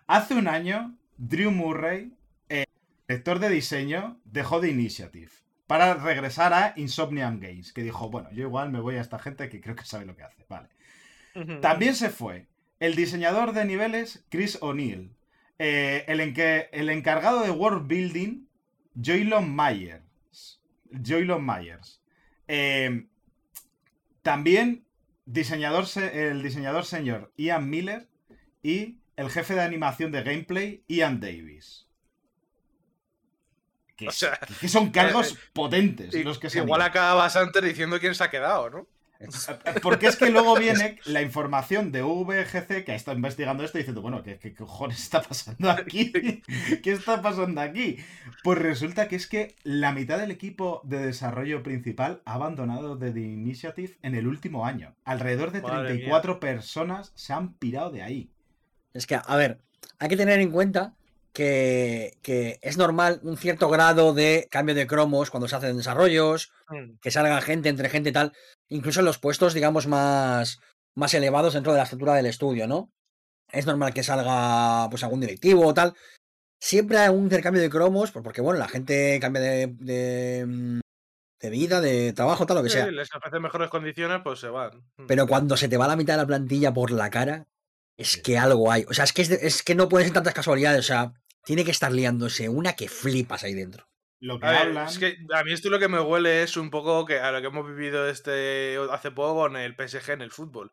[0.07, 2.13] hace un año, Drew Murray,
[2.49, 2.65] eh,
[3.07, 5.31] director de diseño, dejó de Initiative
[5.65, 9.49] para regresar a Insomnium Games, que dijo, bueno, yo igual me voy a esta gente
[9.49, 10.45] que creo que sabe lo que hace.
[10.49, 10.67] Vale.
[11.61, 12.47] También se fue
[12.81, 15.15] el diseñador de niveles Chris O'Neill,
[15.63, 18.45] eh, el, enque- el encargado de world building
[18.95, 20.59] Joylon Myers.
[21.05, 22.01] Joylon Myers.
[22.47, 23.05] Eh,
[24.23, 24.85] también
[25.25, 28.07] diseñador se- el diseñador señor Ian Miller
[28.63, 31.87] y el jefe de animación de gameplay Ian Davis.
[33.95, 36.87] Que, O sea, que son cargos potentes Y- los que se Igual ido.
[36.89, 38.87] acabas antes diciendo quién se ha quedado, ¿no?
[39.81, 43.81] Porque es que luego viene la información de VGC que ha estado investigando esto y
[43.81, 46.11] diciendo, bueno, ¿qué, qué cojones está pasando aquí?
[46.83, 47.97] ¿Qué está pasando aquí?
[48.43, 53.09] Pues resulta que es que la mitad del equipo de desarrollo principal ha abandonado The
[53.09, 54.95] Initiative en el último año.
[55.03, 58.29] Alrededor de Madre 34 personas se han pirado de ahí.
[58.93, 59.59] Es que, a ver,
[59.99, 60.93] hay que tener en cuenta
[61.33, 66.51] que, que es normal un cierto grado de cambio de cromos cuando se hacen desarrollos,
[67.01, 68.33] que salga gente entre gente y tal,
[68.71, 70.59] incluso en los puestos, digamos, más,
[70.95, 72.91] más elevados dentro de la estructura del estudio, ¿no?
[73.53, 75.93] es normal que salga pues algún directivo o tal.
[76.63, 80.79] Siempre hay un intercambio de cromos, porque bueno, la gente cambia de, de, mm,
[81.41, 82.89] de vida, de trabajo, tal, lo que Sí, sea.
[82.91, 84.85] les ofrecen mejores condiciones, pues se van.
[84.97, 85.05] Mm.
[85.07, 87.45] Pero cuando se te va la mitad de la plantilla por la cara,
[87.97, 88.21] es Sí.
[88.21, 88.85] que algo hay.
[88.87, 90.79] O sea, es que, es, de- es que no pueden ser tantas casualidades.
[90.79, 91.11] O sea,
[91.43, 93.89] tiene que estar liándose una que flipas ahí dentro.
[94.21, 94.87] Lo que A ver, hablan.
[94.87, 97.41] es que a mí esto lo que me huele es un poco que a lo
[97.41, 100.71] que hemos vivido este hace poco con el PSG en el fútbol.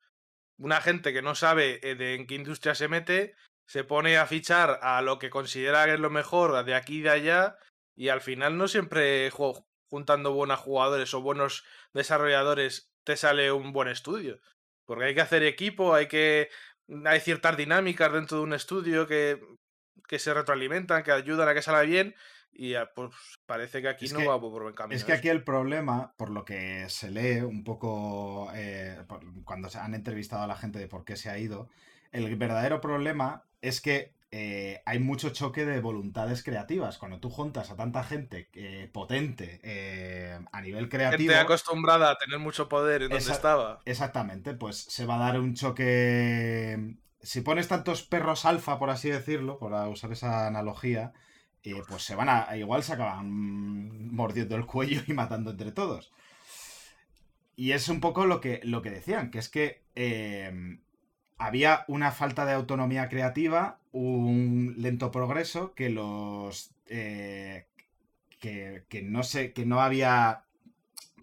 [0.58, 3.34] Una gente que no sabe eh, de en qué industria se mete,
[3.66, 7.02] se pone a fichar a lo que considera que es lo mejor de aquí y
[7.02, 7.56] de allá,
[7.96, 11.64] y al final no siempre ju- juntando buenos jugadores o buenos
[11.94, 14.40] desarrolladores te sale un buen estudio.
[14.84, 16.50] Porque hay que hacer equipo, hay que.
[17.04, 19.40] Hay ciertas dinámicas dentro de un estudio que,
[20.06, 22.14] que se retroalimentan, que ayudan a que salga bien.
[22.52, 23.10] Y pues
[23.46, 24.96] parece que aquí Es no que- va por buen camino.
[24.96, 25.18] Es que eso.
[25.20, 29.94] aquí el problema, por lo que se lee un poco eh, por- cuando se han
[29.94, 31.68] entrevistado a la gente de por qué se ha ido,
[32.10, 36.98] el verdadero problema es que eh, hay mucho choque de voluntades creativas.
[36.98, 42.18] Cuando tú juntas a tanta gente eh, potente eh, a nivel creativo, Gente acostumbrada a
[42.18, 43.80] tener mucho poder en donde estaba.
[43.86, 46.96] exactamente, pues se va a dar un choque.
[47.22, 51.12] Si pones tantos perros alfa, por así decirlo, por usar esa analogía,
[51.88, 52.56] pues se van a.
[52.56, 56.12] Igual se acaban mordiendo el cuello y matando entre todos.
[57.56, 60.78] Y es un poco lo que, lo que decían, que es que eh,
[61.38, 66.70] había una falta de autonomía creativa, un lento progreso, que los.
[66.86, 67.66] eh,
[68.40, 69.52] que, que no se.
[69.52, 70.44] que no había.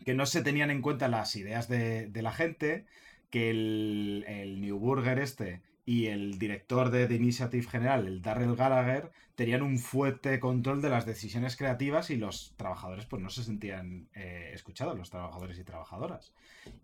[0.05, 2.85] que no se tenían en cuenta las ideas de, de la gente,
[3.29, 8.55] que el, el New Burger este y el director de The Initiative General, el Darrell
[8.55, 13.43] Gallagher, tenían un fuerte control de las decisiones creativas y los trabajadores pues no se
[13.43, 16.33] sentían eh, escuchados, los trabajadores y trabajadoras.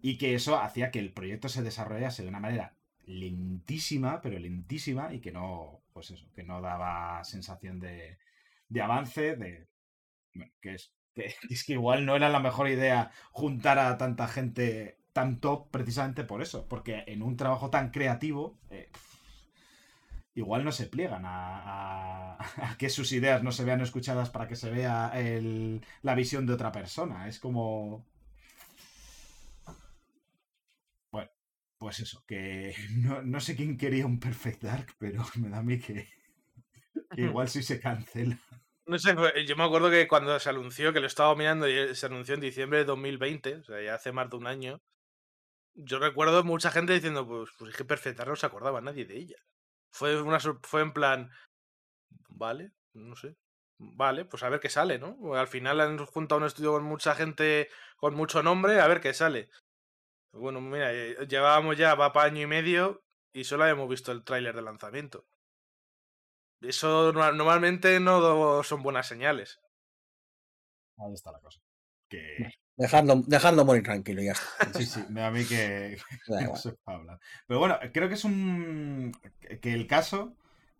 [0.01, 2.75] Y que eso hacía que el proyecto se desarrollase de una manera
[3.07, 8.19] lentísima, pero lentísima, y que no, pues eso, que no daba sensación de,
[8.69, 9.67] de avance, de...
[10.61, 10.93] Que es,
[11.49, 16.23] es que igual no era la mejor idea juntar a tanta gente tan top precisamente
[16.23, 18.57] por eso, porque en un trabajo tan creativo...
[18.69, 18.89] eh,
[20.35, 22.37] igual no se pliegan a, a-
[22.71, 26.45] a que sus ideas no se vean escuchadas para que se vea el- la visión
[26.45, 27.27] de otra persona.
[27.27, 28.05] Es como...
[31.11, 31.29] Bueno,
[31.77, 35.63] pues eso, que no, no sé quién quería un Perfect Dark, pero me da a
[35.63, 36.07] mí que,
[37.15, 38.37] que igual sí se cancela.
[38.85, 39.15] No sé,
[39.47, 42.41] yo me acuerdo que cuando se anunció, que lo estaba mirando y se anunció en
[42.41, 44.81] diciembre de 2020, o sea, ya hace más de un año,
[45.73, 49.17] yo recuerdo mucha gente diciendo, pues, pues es que Perfectar no se acordaba nadie de
[49.17, 49.37] ella.
[49.93, 51.31] Fue, una, fue en plan,
[52.29, 53.35] vale, no sé,
[53.77, 55.17] vale, pues a ver qué sale, ¿no?
[55.17, 59.01] Pues Al final han juntado un estudio con mucha gente con mucho nombre, a ver
[59.01, 59.49] qué sale.
[60.33, 63.03] Bueno, mira, eh, llevábamos ya, va para año y medio
[63.33, 65.25] y solo habíamos visto el tráiler de lanzamiento.
[66.61, 69.59] Eso no- normalmente no son buenas señales.
[70.97, 71.59] Ahí está la cosa.
[72.09, 74.79] Que Dejadlo, dejadlo morir tranquilo ya está.
[74.79, 76.49] sí, sí, me da a mí que, puede
[76.85, 77.19] hablar.
[77.47, 79.11] Pero bueno, creo que es un.
[79.61, 80.35] que el caso.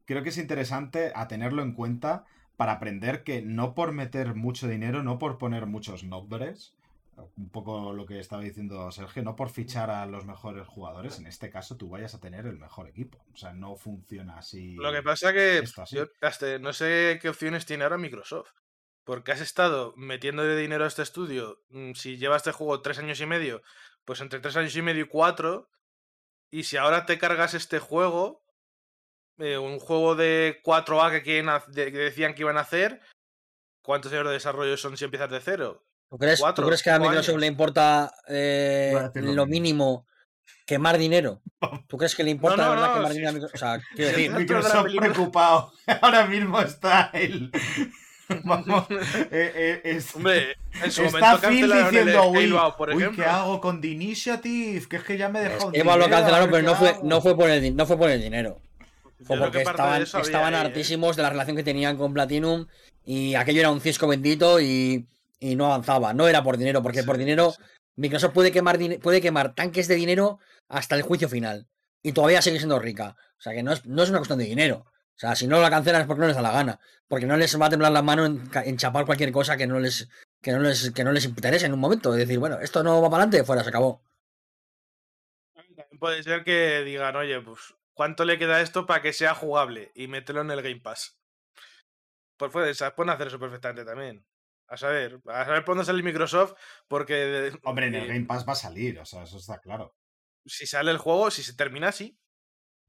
[0.06, 2.26] Creo que es interesante a tenerlo en cuenta
[2.58, 6.76] para aprender que no por meter mucho dinero, no por poner muchos nombres,
[7.38, 11.28] un poco lo que estaba diciendo Sergio, no por fichar a los mejores jugadores, en
[11.28, 13.24] este caso tú vayas a tener el mejor equipo.
[13.34, 14.76] O sea, no funciona así.
[14.76, 18.52] Lo que pasa que yo hasta no sé qué opciones tiene ahora Microsoft.
[19.12, 21.60] Porque has estado metiéndole dinero a este estudio.
[21.68, 23.62] mm, Si lleva este juego tres años y medio,
[24.06, 25.70] pues entre tres años y medio y cuatro.
[26.50, 28.42] Y si ahora te cargas este juego,
[29.38, 33.02] eh, un juego de 4A que, quieren, haz- de- que decían que iban a hacer,
[33.84, 35.84] ¿cuántos años de desarrollo son si empiezas de cero?
[36.10, 37.42] ¿Tú crees, tú crees que a Microsoft años.
[37.42, 40.08] le importa eh, lo mínimo
[40.66, 41.42] quemar dinero?
[41.90, 43.34] ¿Tú crees que le importa no, verdad no, quemar sí, dinero a.
[43.34, 43.56] Microsoft?
[43.56, 45.74] O sea, quiero decir, Microsoft preocupado.
[46.02, 47.52] Ahora mismo está el.
[48.44, 48.86] Vamos.
[49.32, 53.24] eh, eh, es- Hombre, en su Está momento Phil diciendo, uy, por uy, ¡Oh, ¿qué
[53.26, 54.88] hago con The Initiative?
[54.88, 56.90] Que es que ya me he dejado Eva lo dinero, a cancelaron, pero no fue,
[56.90, 57.02] hago".
[57.04, 58.60] no fue por el, no fue por el dinero.
[59.24, 60.66] Fue Yo porque estaban, estaban ahí, ¿eh?
[60.66, 62.66] hartísimos de la relación que tenían con Platinum
[63.06, 65.08] y aquello era un cisco bendito y,
[65.40, 66.14] y no avanzaba.
[66.14, 67.64] No era por dinero, porque Sí, por dinero sí.
[67.98, 70.40] Microsoft puede quemar, puede quemar tanques de dinero
[70.70, 71.68] hasta el juicio final.
[72.02, 73.16] Y todavía sigue siendo rica.
[73.38, 74.86] O sea que no es, no es una cuestión de dinero.
[75.16, 76.80] O sea, si no la cancelan es porque no les da la gana.
[77.08, 80.10] Porque no les va a temblar la mano en, chapar cualquier cosa que no les,
[80.42, 82.12] que no les, que no les interese en un momento.
[82.14, 84.02] Es decir, bueno, esto no va para adelante, fuera, se acabó.
[85.54, 89.36] También Puede ser que digan, oye, pues, ¿cuánto le queda a esto para que sea
[89.36, 89.92] jugable?
[89.96, 91.20] Y mételo en el Game Pass.
[92.38, 94.26] Pues pueden, sa- pueden hacer eso perfectamente también.
[94.68, 96.54] A saber, a saber por dónde sale Microsoft,
[96.88, 99.94] porque Hombre, en el Game Pass va a salir, o sea, eso está claro.
[100.46, 102.18] si sale el juego, si se termina así,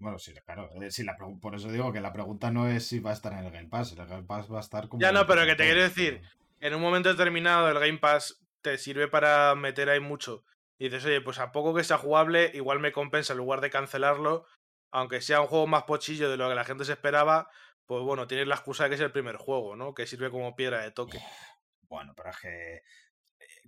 [0.02, 0.68] Bueno, sí, claro.
[0.82, 3.32] eh, sí, la por eso digo que la pregunta no es si va a estar
[3.34, 3.92] en el Game Pass.
[3.92, 5.00] El Game Pass va a estar como.
[5.00, 8.40] Ya no, pero que te quiero decir, pero- En un momento determinado el Game Pass
[8.62, 10.44] te sirve para meter ahí mucho.
[10.78, 13.70] Y dices, oye, pues a poco que sea jugable, igual me compensa en lugar de
[13.70, 14.44] cancelarlo.
[14.90, 17.48] Aunque sea un juego más pochillo de lo que la gente se esperaba,
[17.86, 19.94] pues bueno, tienes la excusa de que es el primer juego, ¿no?
[19.94, 21.18] Que sirve como piedra de toque.
[21.88, 22.80] Bueno, pero es que.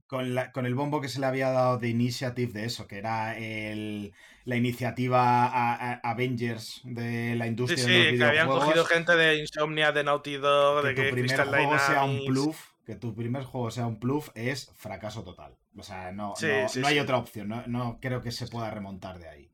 [0.06, 2.98] Con, la- con el bombo que se le había dado de Initiative de eso, que
[2.98, 4.12] era el,
[4.44, 8.84] la iniciativa a- a- Avengers de la Sí, industria sí, de los que habían cogido
[8.84, 12.24] gente de Insomnia, de Naughty Dog, que de tu que primer Crystal juego sea un
[12.24, 15.56] bluff, que tu primer juego sea un bluff es fracaso total.
[15.76, 17.00] O sea, no, Sí, no, sí, no hay sí.
[17.00, 19.50] otra opción, no, no creo que se pueda remontar de ahí.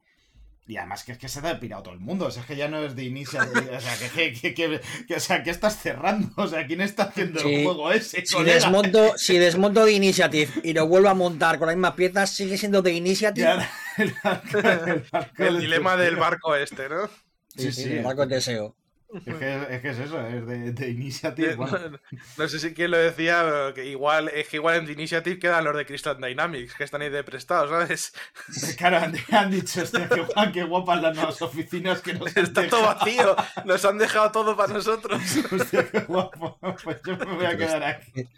[0.70, 2.46] Y además que es que se te ha pirado todo el mundo, o sea, es
[2.46, 5.42] que ya no es de inicio, o sea, que, que, que, que- que- o sea,
[5.42, 6.28] ¿qué estás cerrando?
[6.36, 7.52] O sea, ¿quién está haciendo Sí.
[7.56, 8.24] el juego ese?
[8.24, 8.54] Si colega?
[8.54, 12.56] desmonto, si desmonto de Initiative y lo vuelvo a montar con las mismas piezas, sigue
[12.56, 13.46] siendo de Initiative.
[13.48, 17.08] Ya, el, barco- el barco El de dilema del barco este, ¿no?
[17.56, 18.76] Sí, sí, el es barco de deseo.
[19.26, 21.54] Es que, es que es eso, es de, de Initiative.
[21.56, 21.78] Bueno.
[21.90, 21.98] no,
[22.38, 25.38] no sé si quién lo decía, pero que igual, es que igual en The Initiative
[25.38, 28.12] quedan los de Crystal Dynamics, que están ahí de prestados, ¿sabes?
[28.78, 32.44] Claro, han, han dicho, hostia, qué, guap- qué guapas las nuevas oficinas que nos han
[32.44, 32.98] Está todo dejado".
[32.98, 35.20] vacío, nos han dejado todo para nosotros.
[35.50, 36.58] Hostia, qué guapo.
[36.84, 38.28] Pues yo me voy a quedar aquí.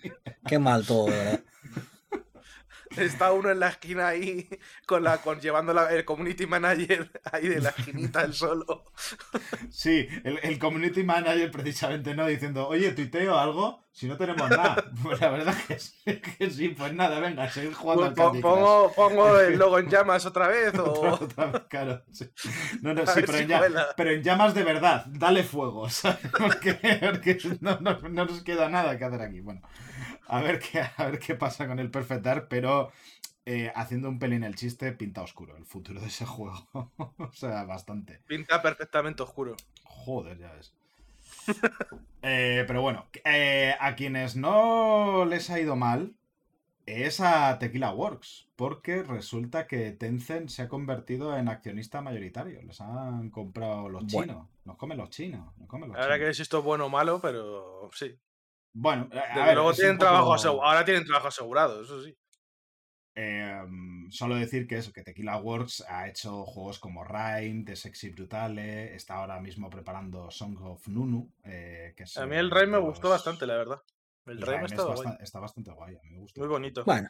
[0.46, 1.40] Qué mal todo, verdad.
[2.96, 4.48] Está uno en la esquina ahí,
[4.86, 8.84] con la, con, llevando la- el community manager ahí de la esquinita el solo.
[9.70, 14.76] Sí, el, el community manager precisamente no diciendo, oye, tuiteo algo si no tenemos nada.
[15.02, 15.94] Pues la verdad que sí,
[16.38, 18.52] que sí, pues nada, venga, seguir jugando al Candy Crush.
[18.54, 20.82] pongo, pongo el logo en llamas otra vez Otra,
[21.12, 21.14] o...
[21.24, 22.02] otra vez, claro.
[22.12, 22.30] sí.
[22.82, 23.86] No, no, sí, pero, si en, lla- cuela.
[23.96, 26.18] pero en llamas de verdad, dale fuego, ¿sabes?
[26.36, 29.40] Porque, porque no, no- no nos queda nada que hacer aquí.
[29.40, 29.60] Bueno,
[30.38, 32.90] a ver qué, a ver qué pasa con el Perfect Dark, pero
[33.46, 36.66] eh, haciendo un pelín el chiste, pinta oscuro el futuro de ese juego.
[37.18, 38.20] o sea, bastante.
[38.26, 39.56] Pinta perfectamente oscuro.
[39.84, 40.72] Joder, ya ves.
[42.24, 46.14] Eh, pero bueno, eh, a quienes no les ha ido mal
[46.86, 52.62] es a Tequila Works, porque resulta que Tencent se ha convertido en accionista mayoritario.
[52.62, 54.32] Les han comprado los Bueno.
[54.34, 54.48] chinos.
[54.64, 55.52] Nos comen los chinos.
[55.58, 56.36] Nos comen los Ahora que chinos.
[56.36, 58.16] si esto es bueno o malo, pero sí.
[58.74, 60.68] Bueno, eh, a Desde ver, luego tienen trabajo poco- asegurado.
[60.68, 62.16] Ahora tienen trabajo asegurado, eso sí.
[63.14, 63.62] Eh,
[64.08, 68.94] solo decir que eso, que Tequila Works ha hecho juegos como Rhyme, The Sexy Brutale,
[68.94, 71.30] está ahora mismo preparando Song of Nunu.
[71.44, 73.82] eh, que es, A mí el Rime me gustó bastante, la verdad.
[74.24, 74.96] El el está guay.
[74.96, 76.40] bastan- está bastante guay, a mí me gusta.
[76.40, 76.84] Muy bonito.
[76.84, 77.08] Bueno,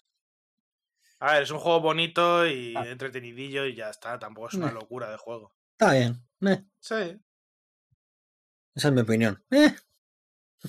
[1.20, 2.84] A ver, es un juego bonito y Ah.
[2.88, 4.18] entretenidillo y ya está.
[4.18, 5.52] Tampoco es una locura de juego.
[5.78, 6.16] está bien.
[6.44, 7.20] Eh, Sí.
[8.74, 9.40] esa es mi opinión.
[9.52, 9.72] Eh,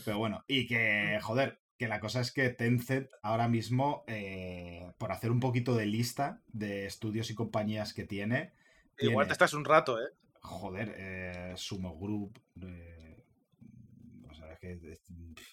[0.06, 5.12] Pero bueno, y que, joder, que la cosa es que Tencent ahora mismo, eh, por
[5.12, 8.54] hacer un poquito de lista de estudios y compañías que tiene,
[9.00, 10.10] Igual Tiene- te estás un rato, ¿eh?
[10.42, 13.03] joder, eh, Sumo Group, eh,
[14.72, 15.02] es que es-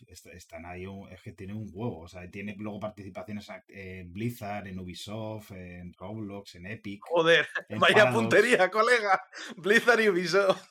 [0.09, 4.13] est- están ahí, un- es que tiene un huevo, o sea, tiene luego participaciones en
[4.13, 7.03] Blizzard, en Ubisoft, en Roblox, en Epic.
[7.09, 8.15] Joder, en vaya Paradox.
[8.21, 9.23] puntería, colega.
[9.57, 10.63] Blizzard y Ubisoft.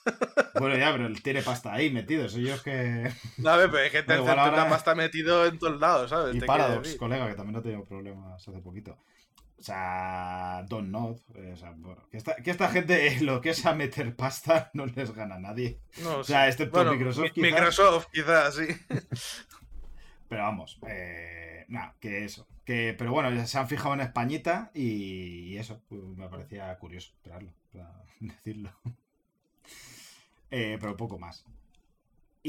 [0.60, 2.72] Bueno, ya, pero él tiene pasta ahí metido, eso yo es que...
[3.46, 6.36] A ver, pero es que Bueno, Tencent igual ahora- está metido en todos lados, ¿sabes?
[6.36, 8.98] Y Te Paradox, colega, que también ha tenido problemas hace poquito.
[9.60, 11.20] O sea, Don't Not.
[11.36, 14.72] eh, o sea, bueno, que esta, que esta gente, lo que es a meter pasta,
[14.74, 15.80] no les gana a nadie.
[16.02, 16.50] No o sea, sé.
[16.52, 17.52] excepto Bueno, Microsoft, Mi- quizás.
[17.52, 18.68] Microsoft, quizás, sí.
[20.30, 22.48] Pero vamos, eh, nada, que eso.
[22.64, 26.78] Que, pero bueno, ya se han fijado en Españita y, y eso, pues, me parecía
[26.78, 28.72] curioso esperarlo, para decirlo.
[30.52, 31.44] Eh, pero poco más.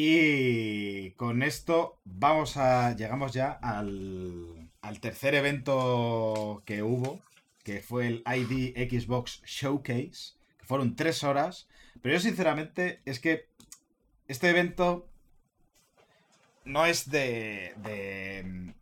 [0.02, 2.96] Y con esto vamos a.
[2.96, 7.20] Llegamos ya al, al tercer evento que hubo,
[7.64, 11.68] que fue el ID Xbox Showcase, que fueron tres horas.
[12.00, 13.50] Pero yo sinceramente es que
[14.26, 15.06] este evento
[16.64, 18.72] no es de, de,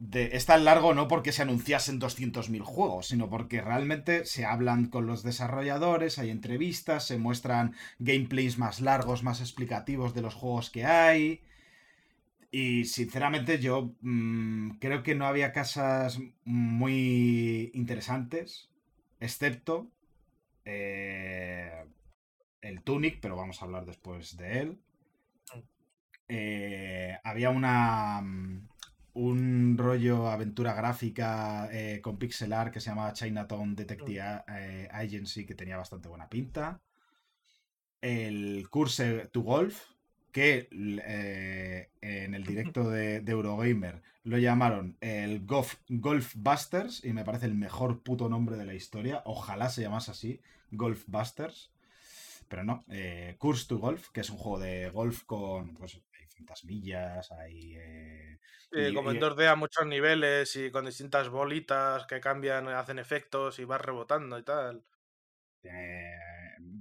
[0.00, 4.86] de- Es tan largo no porque se anunciasen 200.000 juegos, sino porque realmente se hablan
[4.86, 10.70] con los desarrolladores, hay entrevistas, se muestran gameplays más largos, más explicativos de los juegos
[10.70, 11.42] que hay.
[12.52, 18.70] Y sinceramente yo mm, creo que no había casas muy interesantes,
[19.20, 19.88] excepto
[20.64, 21.84] eh,
[22.62, 24.78] el Tunic, pero vamos a hablar después de él.
[26.28, 28.68] Eh, había una mm,
[29.14, 35.46] un rollo aventura gráfica eh, con pixel art que se llamaba Chinatown Detective eh, Agency
[35.46, 36.80] que tenía bastante buena pinta.
[38.00, 39.90] El Curse to Golf
[40.32, 47.12] que eh, en el directo de, de Eurogamer lo llamaron el Golf, Golf Busters y
[47.12, 49.22] me parece el mejor puto nombre de la historia.
[49.24, 51.70] Ojalá se llamase así, Golf Busters.
[52.48, 56.00] Pero no, eh, Curse to Golf, que es un juego de golf con pues,
[56.40, 57.74] hay fantasmillas, hay...
[57.76, 58.38] eh,
[58.72, 62.98] Sí, como en y- 2D a muchos niveles y con distintas bolitas que cambian, hacen
[62.98, 64.84] efectos y vas rebotando y tal.
[65.62, 66.16] Eh,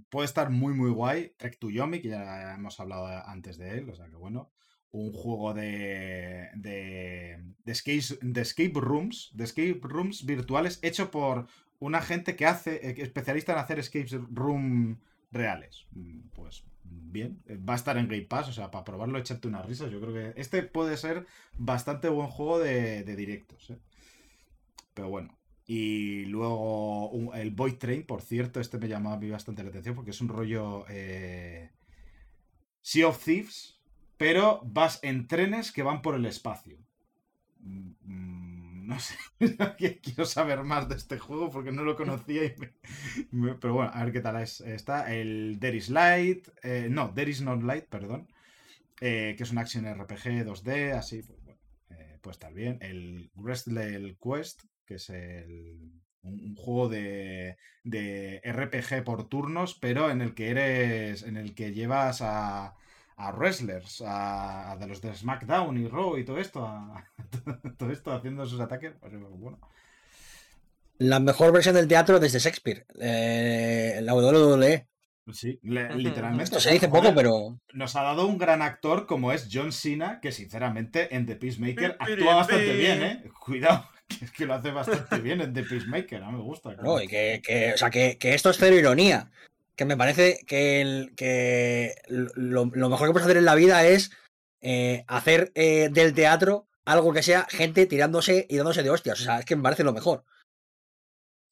[0.09, 1.33] puede estar muy muy guay.
[1.37, 4.51] Trek to Yomi, que ya hemos hablado antes de él, o sea que bueno.
[4.91, 11.47] Un juego de, de, de, escape, de escape rooms, de escape rooms virtuales hecho por
[11.77, 14.99] una gente que hace, eh, especialista en hacer escape room
[15.31, 15.85] reales.
[15.91, 19.47] Mm, Pues bien, eh, va a estar en Game Pass, o sea, para probarlo, echarte
[19.47, 19.91] unas risas.
[19.91, 21.25] Yo creo que este puede ser
[21.57, 23.69] bastante buen juego de, directos.
[23.69, 23.79] ¿eh?
[24.93, 25.37] Pero bueno.
[25.65, 29.93] Y luego el Void Train, por cierto, este me llamaba a mí bastante la atención
[29.93, 31.69] porque es un rollo eh,
[32.81, 33.79] Sea of Thieves,
[34.17, 36.79] pero vas en trenes que van por el espacio.
[37.59, 38.58] Mm, mm,
[38.89, 39.15] No sé,
[40.03, 42.45] quiero saber más de este juego porque no lo conocía.
[42.45, 42.55] y
[43.31, 44.61] me- pero bueno, a ver qué tal es.
[44.61, 48.27] Está el There is Light, eh, no, There is Not Light, perdón,
[49.01, 51.59] eh, que es un action RPG 2D, así, pues bueno,
[51.91, 52.77] eh, puede estar bien.
[52.81, 55.91] El Wrestle Quest, que es el,
[56.23, 61.55] un, un juego de, de RPG por turnos, pero en el que eres, en el
[61.55, 62.75] que llevas a,
[63.21, 67.03] a wrestlers, a, a de los de SmackDown y Raw y todo esto, a-
[67.77, 69.59] todo esto haciendo sus ataques, pues, bueno.
[70.97, 72.85] La mejor versión del teatro desde Shakespeare.
[72.99, 74.85] eh, la WWE.
[75.31, 76.43] Sí, le- literalmente.
[76.45, 77.59] Esto se dice poco, pero.
[77.73, 81.97] Nos ha dado un gran actor como es John Cena, que sinceramente en The Peacemaker
[81.99, 83.23] actúa bastante bien, ¿eh?
[83.39, 86.71] Cuidado, que es que lo hace bastante bien en The Peacemaker, a mí me gusta.
[86.81, 89.29] No, y que, que- o sea, que, que esto es cero ironía.
[89.79, 94.11] Que me parece que, el, que lo, mejor que puedes hacer en la vida es
[94.59, 99.21] eh, hacer eh, del teatro algo que sea gente tirándose y dándose de hostias.
[99.21, 100.25] O sea, es que me parece lo mejor.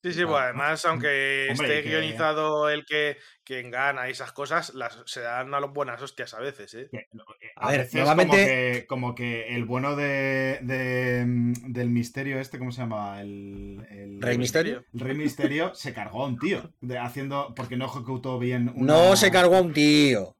[0.07, 4.11] Sí, sí, Ah, pues además, aunque hombre, esté que- guionizado el que quien gana y
[4.11, 6.88] esas cosas, las, se dan a las buenas hostias a veces, ¿eh?
[6.91, 7.07] Que,
[7.55, 11.89] A a ver, veces normalmente- como, que, como que el bueno de, de, mm, del
[11.89, 13.21] misterio este, ¿cómo se llama?
[13.21, 14.84] El, el- Rey Misterio.
[14.93, 18.93] El Rey Misterio se cargó a un tío, de, haciendo, porque no ejecutó bien una...
[18.93, 20.36] No se cargó a un tío.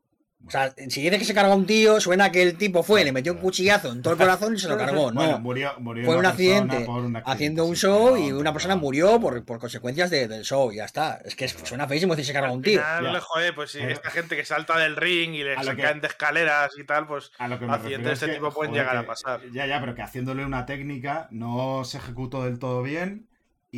[0.48, 3.04] O sea, si dice que se cargó a un tío, suena que el tipo fue,
[3.04, 5.12] le metió un cuchillazo en todo el corazón y se lo cargó.
[5.12, 8.54] Bueno, No, murió, murió fue un accidente por un accidente, haciendo un show y una
[8.54, 10.72] persona murió por, por consecuencias de- del show.
[10.72, 11.20] Y ya está.
[11.26, 12.82] Es que suena feísimo decir se cargó a un tío.
[12.82, 13.22] Final, Ya.
[13.22, 16.84] joder, pues sí, esta gente que salta del ring y que- caen de escaleras y
[16.86, 19.02] tal, pues A lo que accidentes de es este que, tipo pueden joder, llegar a
[19.02, 19.42] que- pasar.
[19.52, 23.28] Ya, ya, pero que haciéndole una técnica no se ejecutó del todo bien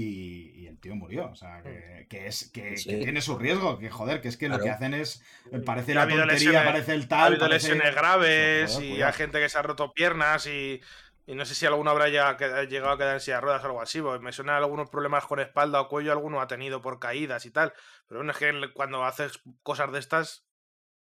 [0.04, 1.30] y, y el tío murió.
[1.30, 2.90] O sea, que, que es, que, Sí.
[2.90, 5.24] que tiene su riesgo, que joder, que es que lo que hacen es.
[5.52, 7.20] eh, Parece Y ha la tontería, lesiones- parece el Ha tal.
[7.34, 9.08] habido parece- lesiones graves Joder, y cuidado.
[9.12, 10.82] hay gente que se ha roto piernas y,
[11.28, 12.36] y no sé si alguno habrá ya
[12.68, 15.26] llegado a quedar en silla de ruedas o algo así, porque me suenan algunos problemas
[15.26, 17.74] con espalda o cuello, alguno ha tenido por caídas y tal.
[18.08, 20.46] Pero bueno, es que cuando haces cosas de estas,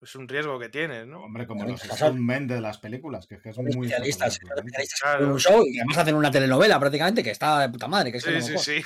[0.02, 1.24] es un riesgo que tienes, ¿no?
[1.24, 3.88] Hombre, como los que stuntmen de las películas, que es que muy.
[3.88, 5.26] especialistas, especialistas Claro.
[5.26, 8.12] en un show y además hacen una telenovela prácticamente que está de puta madre.
[8.12, 8.66] Que es que Sí, lo sí, mejor.
[8.66, 8.72] sí.
[8.78, 8.86] es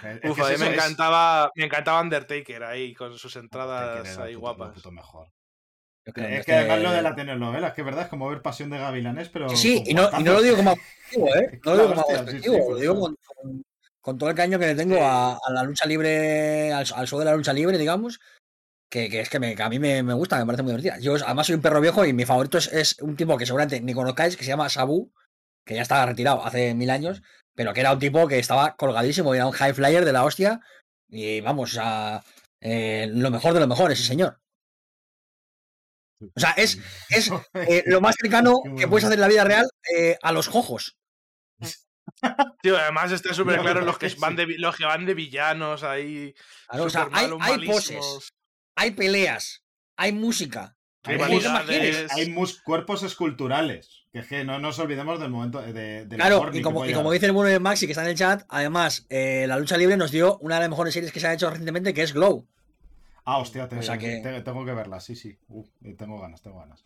[0.00, 3.34] que- es Uf, que a mí me es- encantaba, me encantaba Undertaker ahí, con sus
[3.36, 4.74] entradas ahí puto- guapas.
[4.74, 5.28] puto mejor.
[6.06, 8.28] Yo creo Es es que además lo de la telenovela, es que verdad es como
[8.28, 9.48] ver Pasión de Gavilanes, pero.
[9.50, 10.70] Sí, y no, y no lo digo como
[11.12, 11.60] objetivo, ¿eh?
[11.64, 13.62] No lo digo como objetivo, lo digo con, con-
[14.00, 17.18] con todo el caño que le tengo a, a la lucha libre, al, al show
[17.18, 18.20] de la lucha libre, digamos,
[18.90, 20.98] que, que es que, me- que a mí me, me gusta, me parece muy divertida.
[21.00, 23.80] Yo además soy un perro viejo y mi favorito es, es un tipo que seguramente
[23.80, 25.12] ni conozcáis, que se llama Sabu,
[25.64, 27.22] que ya estaba retirado hace mil años,
[27.54, 30.60] pero que era un tipo que estaba colgadísimo, era un high flyer de la hostia,
[31.08, 32.22] y vamos, a
[32.60, 34.40] lo mejor de lo mejor, ese señor.
[36.34, 36.78] O sea, es,
[37.10, 40.48] es eh, lo más cercano que puedes hacer en la vida real eh, a los
[40.48, 40.96] jojos.
[42.62, 46.34] Tío, además está súper claro los que, van de, los que van de villanos ahí.
[46.68, 48.32] Claro, o sea, hay, hay poses.
[48.76, 49.64] Hay peleas,
[49.96, 50.76] hay música.
[51.02, 51.18] Hay,
[52.64, 54.04] cuerpos esculturales.
[54.12, 56.92] Que es que no nos olvidemos del momento de, de lo Claro, y como, y
[56.92, 59.76] como dice el bueno de Maxi que está en el chat, además, eh, la lucha
[59.76, 62.12] libre nos dio una de las mejores series que se ha hecho recientemente, que es
[62.12, 62.46] Glow.
[63.24, 65.36] Ah, hostia, te- O sea que- te- tengo que verla, sí, sí.
[65.48, 65.64] Uh,
[65.96, 66.84] tengo ganas, tengo ganas.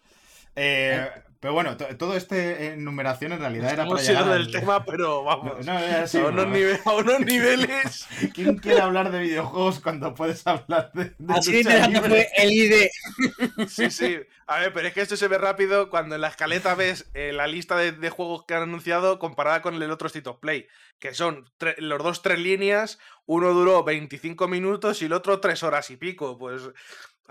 [0.62, 1.10] Eh,
[1.40, 5.08] pero bueno, to- todo este enumeración en realidad era para llegar del al- tema, pero
[5.22, 5.64] No, vamos.
[5.66, 8.06] no, era así, a, unos bueno, nive- a unos niveles.
[8.34, 12.88] ¿Quién quiere hablar de videojuegos cuando puedes hablar de, de Así fue el ID.
[13.68, 14.18] Sí, sí.
[14.46, 17.32] A ver, pero es que esto se ve rápido cuando en la escaleta ves eh,
[17.32, 20.66] la lista de, de juegos que han anunciado comparada con el otro State of Play.
[20.98, 25.88] Que son los dos tres líneas, uno duró 25 minutos y el otro tres horas
[25.90, 26.36] y pico.
[26.36, 26.62] Pues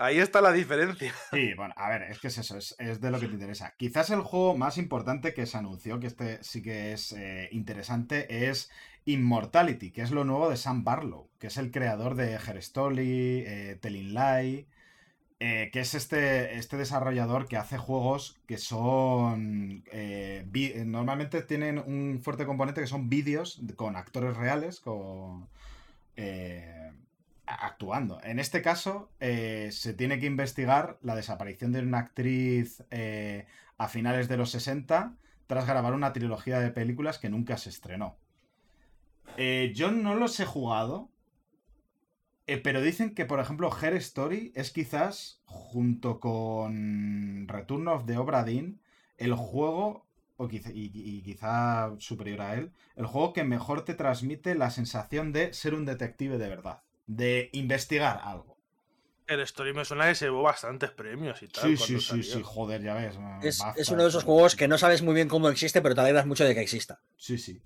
[0.00, 1.12] Ahí está la diferencia.
[1.30, 3.74] Sí, bueno, a ver, es que es eso, es, de lo que te interesa.
[3.76, 8.48] Quizás el juego más importante que se anunció, que este sí que es eh, interesante,
[8.48, 8.70] es
[9.04, 13.78] Immortality, que es lo nuevo de Sam Barlow, que es el creador de Herstory, eh,
[13.78, 14.66] Telling Lie,
[15.38, 19.84] eh, que es este, este desarrollador que hace juegos que son...
[19.92, 20.46] eh,
[20.86, 25.46] normalmente tienen un fuerte componente que son vídeos de- con actores reales, con...
[27.50, 28.20] actuando.
[28.22, 33.46] En este caso, eh, se tiene que investigar la desaparición de una actriz eh,
[33.78, 35.16] a finales de los 60
[35.46, 38.16] tras grabar una trilogía de películas que nunca se estrenó.
[39.36, 41.10] Eh, yo no los he jugado,
[42.64, 48.44] pero dicen que, por ejemplo, Her Story es quizás, junto con Return of the Obra
[48.44, 48.80] Dinn,
[49.18, 50.06] el juego,
[50.36, 54.70] o quizá, y, y quizá superior a él, el juego que mejor te transmite la
[54.70, 56.82] sensación de ser un detective de verdad,
[57.16, 58.56] de investigar algo.
[59.26, 61.76] El Story me suena que se llevó bastantes premios y tal.
[61.76, 63.16] Sí, sí, sí, sí, joder, ya ves.
[63.42, 63.60] Es,
[63.90, 64.34] uno de esos joder.
[64.34, 67.00] juegos que no sabes muy bien cómo existe, pero te alegras mucho de que exista.
[67.16, 67.62] Sí, sí.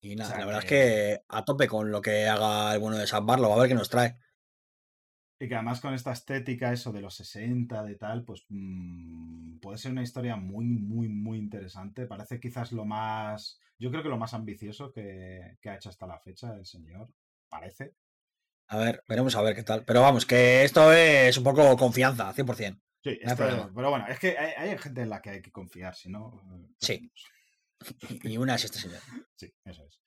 [0.00, 2.72] Y nada, O sea la verdad que- es que a tope con lo que haga
[2.74, 4.16] el bueno de Sam Barlow, a ver qué nos trae.
[5.42, 9.78] Y que además con esta estética, eso de los 60, de tal, pues mm, puede
[9.78, 12.06] ser una historia muy, muy, muy interesante.
[12.06, 16.06] Parece quizás lo más, yo creo que lo más ambicioso que, que ha hecho hasta
[16.06, 17.08] la fecha el señor.
[17.48, 17.94] Parece.
[18.68, 19.82] A ver, veremos a ver qué tal.
[19.86, 22.78] Pero vamos, que esto es un poco confianza, 100%.
[23.02, 23.72] Sí, No problema.
[23.74, 26.42] pero bueno, es que hay, hay gente en la que hay que confiar, si no.
[26.54, 27.10] eh, Sí.
[28.24, 29.00] Y una es este señor.
[29.36, 29.98] Sí, eso es.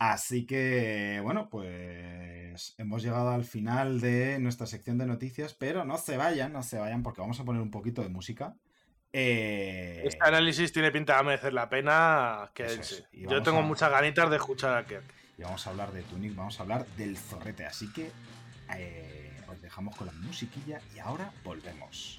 [0.00, 5.98] Así que, bueno, pues hemos llegado al final de nuestra sección de noticias, pero no
[5.98, 8.54] se vayan, no se vayan, porque vamos a poner un poquito de música.
[9.12, 12.50] Eh, Este análisis tiene pinta de merecer la pena.
[12.54, 13.04] Que es.
[13.12, 15.04] Yo tengo a- muchas ganitas de escuchar a Kirk.
[15.36, 17.66] y vamos a hablar de Tunic, vamos a hablar del zorrete.
[17.66, 18.10] Así que
[18.76, 22.18] eh, os dejamos con la musiquilla y ahora volvemos.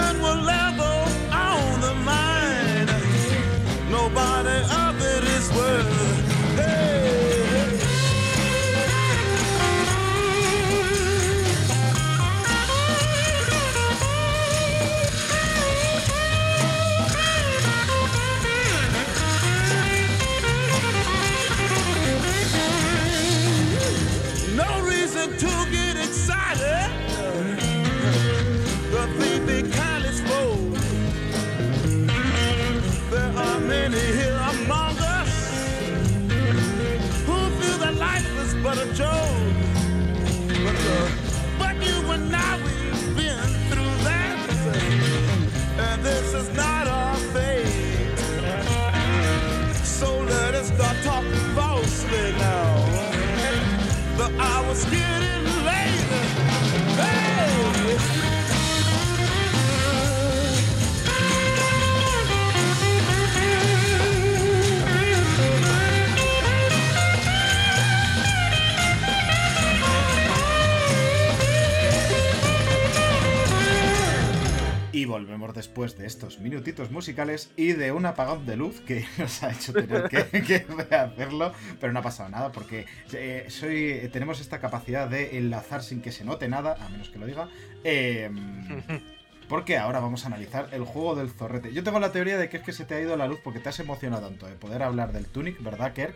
[75.11, 79.51] volvemos después de estos minutitos musicales y de un apagón de luz que nos ha
[79.51, 84.59] hecho tener que, que rehacerlo, pero no ha pasado nada porque eh, soy, tenemos esta
[84.59, 87.47] capacidad de enlazar sin que se note nada, a menos que lo diga.
[87.83, 88.29] eh,
[89.49, 91.73] porque ahora vamos a analizar el juego del zorrete.
[91.73, 93.59] Yo tengo la teoría de que es que se te ha ido la luz porque
[93.59, 96.15] te has emocionado tanto de poder hablar del Tunic, ¿verdad, Kirk?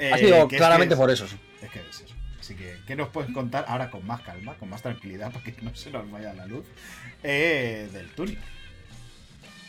[0.00, 1.24] Eh, Ha sido es claramente por eso.
[1.24, 2.14] es que es eso.
[2.44, 5.54] Así que, ¿qué nos puedes contar ahora con más calma, con más tranquilidad, para que
[5.62, 6.66] no se nos vaya la luz?
[7.22, 8.38] eh, del Tunic.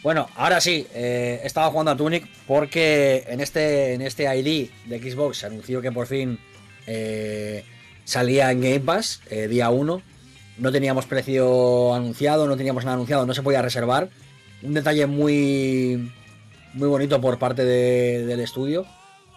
[0.03, 4.99] Bueno, ahora sí, eh, estaba jugando a Tunic porque en este, en este ID de
[5.11, 6.38] Xbox se anunció que por fin
[6.85, 7.64] eh,
[8.03, 10.02] salía en Game Pass eh, día 1.
[10.57, 14.10] No teníamos precio anunciado, no teníamos nada anunciado, no se podía reservar.
[14.61, 16.11] Un detalle muy,
[16.73, 18.85] muy bonito por parte de- del estudio.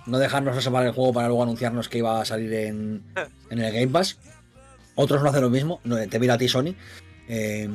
[0.09, 3.03] No dejarnos reservar el juego para luego anunciarnos que iba a salir en,
[3.51, 4.19] en el Game Pass.
[4.95, 6.75] Otros no hacen lo mismo, no, te mira a ti Sony.
[7.29, 7.69] Eh,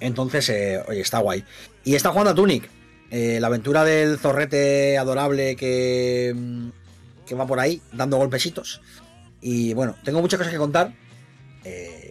[0.00, 1.44] entonces, eh, oye, está guay.
[1.84, 2.68] Y está jugando a Tunic.
[3.10, 6.68] eh, la aventura del zorrete adorable que, mm,
[7.26, 8.80] que va por ahí dando golpesitos.
[9.40, 10.92] Y bueno, tengo muchas cosas que contar.
[11.64, 12.10] eh,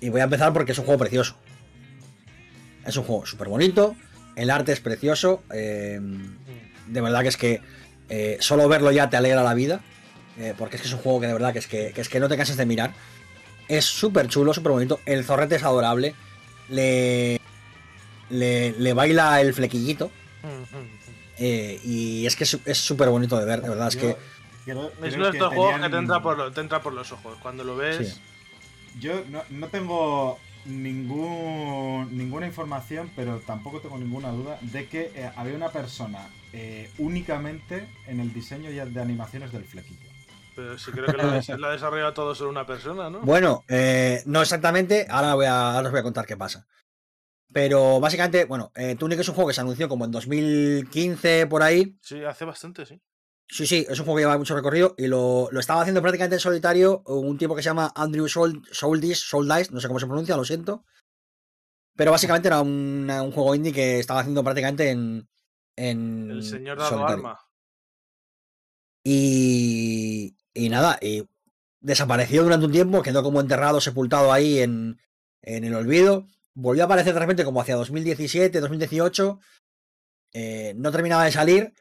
[0.00, 1.36] y voy a empezar porque es un juego precioso.
[2.86, 3.94] Es un juego súper bonito.
[4.36, 5.42] El arte es precioso.
[5.52, 6.00] eh,
[6.86, 7.60] de verdad que es que
[8.10, 9.80] eh, solo verlo ya te alegra la vida.
[10.38, 12.08] eh, porque es que es un juego que de verdad que es que, que es
[12.08, 12.92] que no te cansas de mirar.
[13.68, 15.00] Es súper chulo, súper bonito.
[15.06, 16.14] El zorrete es adorable.
[16.68, 17.40] Le,
[18.30, 20.10] le, le baila el flequillito.
[21.38, 23.88] eh, y es que es súper bonito de ver, de verdad.
[23.88, 24.16] Es que
[24.64, 27.38] creo- Es uno de estos juegos que te entra, por, te entra por los ojos.
[27.42, 28.08] Cuando lo ves.
[28.14, 28.20] Sí.
[29.00, 35.30] Yo no, no tengo ningún, ninguna información, pero tampoco tengo ninguna duda de que eh,
[35.36, 40.10] había una persona eh, únicamente en el diseño de animaciones del flequillo.
[40.56, 43.20] Pero sí creo que lo ha desarrollado todo solo una persona, ¿no?
[43.20, 46.66] Bueno, eh, no exactamente, ahora, voy a, ahora os voy a contar qué pasa.
[47.52, 51.62] Pero básicamente, bueno, eh, Tunic es un juego que se anunció como en 2015 por
[51.62, 51.96] ahí.
[52.00, 53.00] Sí, hace bastante, sí.
[53.52, 56.36] Sí, sí, es un juego que lleva mucho recorrido y lo, lo estaba haciendo prácticamente
[56.36, 60.06] en solitario un tipo que se llama Andrew Soul, Souldice, Souldice, no sé cómo se
[60.06, 60.84] pronuncia, lo siento.
[61.96, 65.28] Pero básicamente era un, un juego indie que estaba haciendo prácticamente en,
[65.76, 67.38] en El señor dado arma.
[69.04, 71.24] Y, y nada, y
[71.80, 75.00] desapareció durante un tiempo, quedó como enterrado, sepultado ahí en,
[75.42, 76.26] en el olvido.
[76.54, 79.40] Volvió a aparecer de repente como hacia 2017, 2018.
[80.34, 81.74] eh, no terminaba de salir.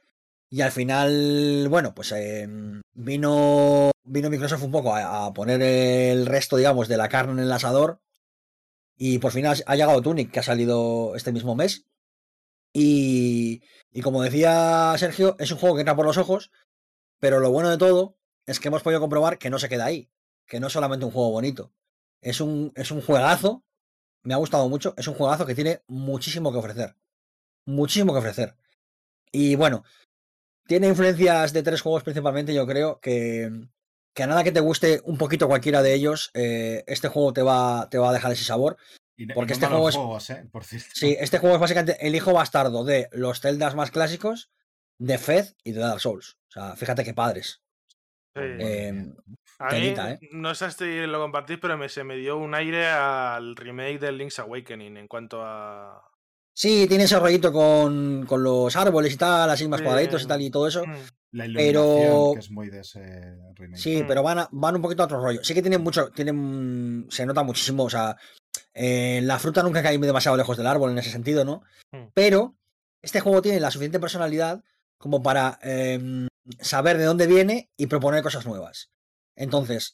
[0.49, 2.47] Y al final, bueno, pues eh,
[2.93, 7.39] vino, vino Microsoft un poco a, a poner el resto, digamos, de la carne en
[7.39, 8.01] el asador.
[8.97, 11.85] Y por fin ha, ha llegado Tunic, que ha salido este mismo mes.
[12.73, 13.61] Y,
[13.91, 16.51] y como decía Sergio, es un juego que entra por los ojos.
[17.19, 20.09] Pero lo bueno de todo es que hemos podido comprobar que no se queda ahí.
[20.47, 21.71] Que no es solamente un juego bonito.
[22.21, 23.63] Es un, es un juegazo.
[24.23, 24.95] Me ha gustado mucho.
[24.97, 26.95] Es un juegazo que tiene muchísimo que ofrecer.
[27.65, 28.55] Muchísimo que ofrecer.
[29.31, 29.83] Y bueno,
[30.69, 33.49] tiene influencias de tres juegos principalmente, yo creo, que,
[34.13, 37.41] que a nada que te guste un poquito cualquiera de ellos, eh, este juego te
[37.41, 38.77] va, te va a dejar ese sabor.
[39.17, 40.47] Y, no- Porque y no este juego es- juegos, ¿eh?
[40.51, 40.63] Por.
[40.63, 44.49] Sí, este juego es básicamente el hijo bastardo de los Zeldas más clásicos,
[44.99, 46.37] de Fez y de Dark Souls.
[46.49, 47.61] O sea, fíjate qué padres.
[48.35, 48.41] Sí.
[48.43, 49.11] Eh,
[49.57, 50.19] A mí, ¿eh?
[50.31, 54.17] no sé si lo compartís, pero me, se me dio un aire al remake del
[54.19, 56.08] Link's Awakening en cuanto a.
[56.59, 60.41] Sí, tiene ese rollito con, con los árboles y tal, así más cuadraditos y tal
[60.41, 60.85] y todo eso.
[60.85, 60.93] Mm,
[61.31, 62.99] La Pero- iluminación, que es muy de ese
[63.55, 63.77] remake.
[63.81, 64.07] Sí, Mm.
[64.07, 65.41] pero van, a- van un poquito a otro rollo.
[65.43, 68.17] Sí que tienen mucho, tienen, se nota muchísimo, o sea,
[68.73, 71.61] eh, la fruta nunca cae demasiado lejos del árbol en ese sentido, ¿no?
[71.93, 72.07] Mm.
[72.13, 72.57] Pero
[73.01, 74.61] este juego tiene la suficiente personalidad
[74.97, 76.27] como para em,
[76.59, 78.89] saber de dónde viene y proponer cosas nuevas.
[79.37, 79.93] Entonces,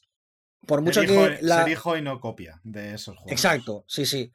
[0.66, 1.62] por mucho ser, hijo, que la...
[1.62, 3.30] ser hijo y no copia de esos juegos.
[3.30, 4.32] Exacto, sí, sí.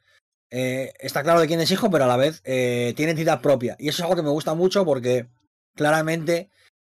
[0.54, 3.74] Eh, está claro de quién es hijo, pero a la vez eh, tiene entidad propia.
[3.78, 5.26] Y eso es algo que me gusta mucho porque
[5.74, 6.50] claramente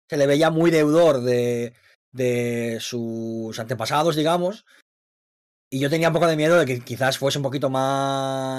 [0.09, 1.75] se le veía muy deudor de,
[2.11, 4.65] de sus antepasados, digamos.
[5.71, 8.59] Y yo tenía un poco de miedo de que quizás fuese un poquito más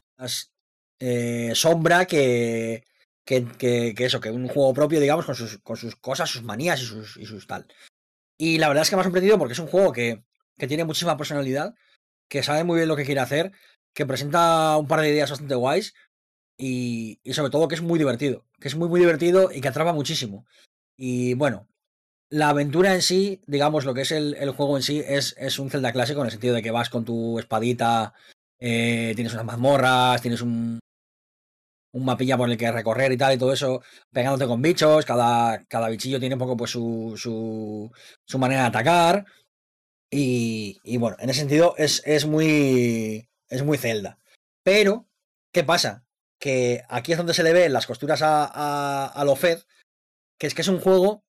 [1.00, 2.86] eh, sombra que,
[3.26, 6.44] que, que- que eso, que un juego propio, digamos, con sus, con sus cosas, sus
[6.44, 7.66] manías y sus, y sus tal.
[8.38, 10.24] Y la verdad es que me ha sorprendido porque es un juego que,
[10.58, 11.76] que tiene muchísima personalidad,
[12.30, 13.52] que sabe muy bien lo que quiere hacer,
[13.94, 15.94] que presenta un par de ideas bastante guays
[16.58, 19.68] y, y sobre todo que es muy divertido, que es muy muy divertido y que
[19.68, 20.46] atrapa muchísimo.
[20.98, 21.68] Y bueno,
[22.30, 25.60] la aventura en sí, digamos lo que es el, el juego en sí, es, es
[25.60, 28.14] un Zelda clásico en el sentido de que vas con tu espadita,
[28.60, 30.80] eh, tienes unas mazmorras, tienes un,
[31.94, 33.82] un mapilla por el que recorrer y tal y todo eso,
[34.12, 37.92] pegándote con bichos, cada, cada bichillo tiene un poco pues su, su,
[38.26, 39.26] su manera de atacar.
[40.10, 43.28] Y, y bueno, en ese sentido es, es muy.
[43.52, 44.18] Es muy Zelda.
[44.64, 45.08] Pero,
[45.52, 46.06] ¿qué pasa?
[46.40, 49.60] Que aquí es donde se le ven las costuras a, a, a lo Fed,
[50.40, 51.24] que es que es un juego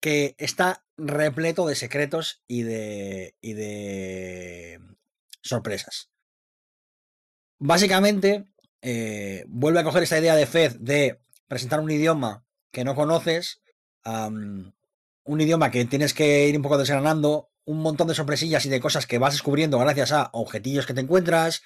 [0.00, 3.36] que está repleto de secretos y de.
[3.40, 4.80] y de
[5.42, 6.10] sorpresas.
[7.58, 8.46] Básicamente,
[8.82, 13.62] eh, vuelve a coger esta idea de Fed de presentar un idioma que no conoces,
[14.04, 18.80] un idioma que tienes que ir un poco desgranando, un montón de sorpresillas y de
[18.80, 21.62] cosas que vas descubriendo gracias a objetillos que te encuentras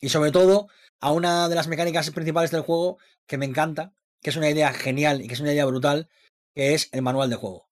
[0.00, 0.68] y sobre todo
[1.00, 4.72] a una de las mecánicas principales del juego que me encanta, que es una idea
[4.72, 6.08] genial y que es una idea brutal,
[6.54, 7.68] que es el manual de juego.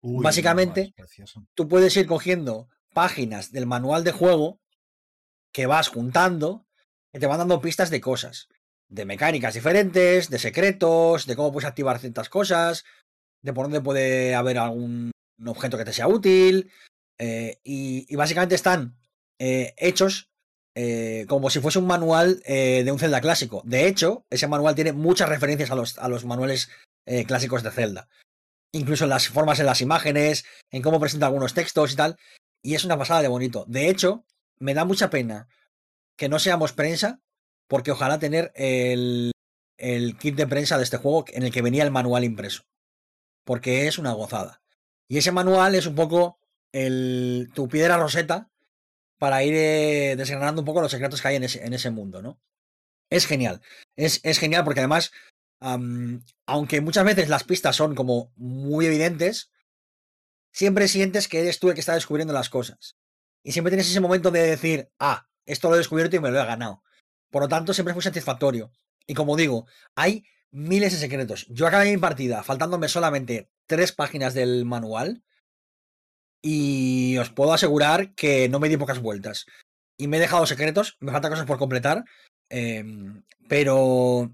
[0.00, 0.94] Uy, básicamente-.
[1.54, 4.60] Tú puedes ir cogiendo páginas del manual de juego
[5.52, 6.66] que vas juntando
[7.12, 8.48] que te van dando pistas de cosas,
[8.88, 12.84] de mecánicas diferentes, de secretos, de cómo puedes activar ciertas cosas,
[13.42, 15.10] de por dónde puede haber algún
[15.46, 16.70] objeto que te sea útil.
[17.18, 18.96] eh, y, básicamente están
[19.38, 20.30] eh, hechos
[20.74, 23.62] eh, como si fuese un manual de un Zelda clásico.
[23.64, 26.70] De hecho, ese manual tiene muchas referencias a los, a los manuales
[27.26, 28.08] clásicos de Zelda.
[28.72, 32.16] Incluso en las formas en las imágenes, en cómo presenta algunos textos y tal.
[32.62, 33.64] Y es una pasada de bonito.
[33.66, 34.24] De hecho,
[34.58, 35.48] me da mucha pena
[36.16, 37.20] que no seamos prensa,
[37.66, 39.32] porque ojalá tener el,
[39.78, 42.64] el kit de prensa de este juego en el que venía el manual impreso.
[43.44, 44.60] Porque es una gozada.
[45.08, 46.38] Y ese manual es un poco
[46.72, 48.50] el, tu piedra roseta
[49.18, 52.38] para ir eh, desgranando un poco los secretos que hay en ese, mundo, ¿no?
[53.10, 53.62] Es genial.
[53.96, 55.10] Es, genial porque además,
[56.46, 59.50] aunque muchas veces las pistas son como muy evidentes,
[60.52, 62.96] siempre sientes que eres tú el que está descubriendo las cosas.
[63.42, 66.40] Y siempre tienes ese momento de decir, ah, esto lo he descubierto y me lo
[66.40, 66.82] he ganado.
[67.30, 68.70] Por lo tanto, siempre es muy satisfactorio.
[69.06, 71.46] Y como digo, hay miles de secretos.
[71.48, 75.22] Yo acabé mi partida faltándome solamente tres páginas del manual
[76.42, 79.46] y os puedo asegurar que no me di pocas vueltas.
[79.96, 82.04] Y me he dejado secretos, me faltan cosas por completar,
[82.48, 84.32] em, pero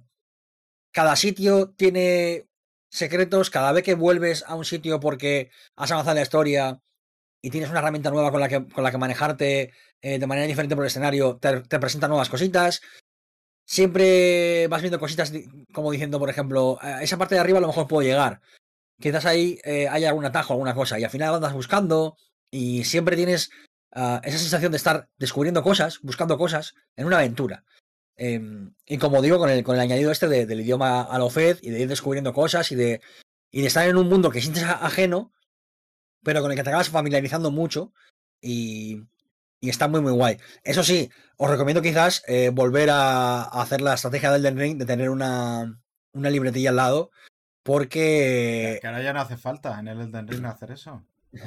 [0.93, 2.47] cada sitio tiene
[2.91, 6.81] secretos, cada vez que vuelves a un sitio porque has avanzado en la historia
[7.43, 10.47] y tienes una herramienta nueva con la que, con la que manejarte eh, de manera
[10.47, 12.81] diferente por el escenario, te, te presentan nuevas cositas.
[13.67, 15.33] Siempre vas viendo cositas
[15.73, 18.41] como diciendo, por ejemplo, esa parte de arriba a lo mejor puedo llegar.
[19.01, 22.17] Quizás ahí eh, haya algún atajo, alguna cosa, y al final andas buscando
[22.51, 23.51] y siempre tienes
[23.93, 27.65] ah, esa sensación de estar descubriendo cosas, buscando cosas en una aventura.
[28.17, 31.31] Em, y como digo, con el, con el añadido este de- del idioma a lo
[31.31, 33.01] Fed y de ir descubriendo cosas y de,
[33.51, 35.33] y de estar en un mundo que sientes ajeno,
[36.23, 37.93] pero con el que te acabas familiarizando mucho
[38.41, 39.03] y,
[39.65, 40.37] y está muy, muy guay.
[40.63, 44.79] Eso sí, os recomiendo quizás eh, volver a, a hacer la estrategia del Elden Ring
[44.79, 45.81] de tener una,
[46.13, 47.11] una libretilla al lado,
[47.63, 51.03] porque Que ahora ya no hace falta en el Elden Ring hacer eso.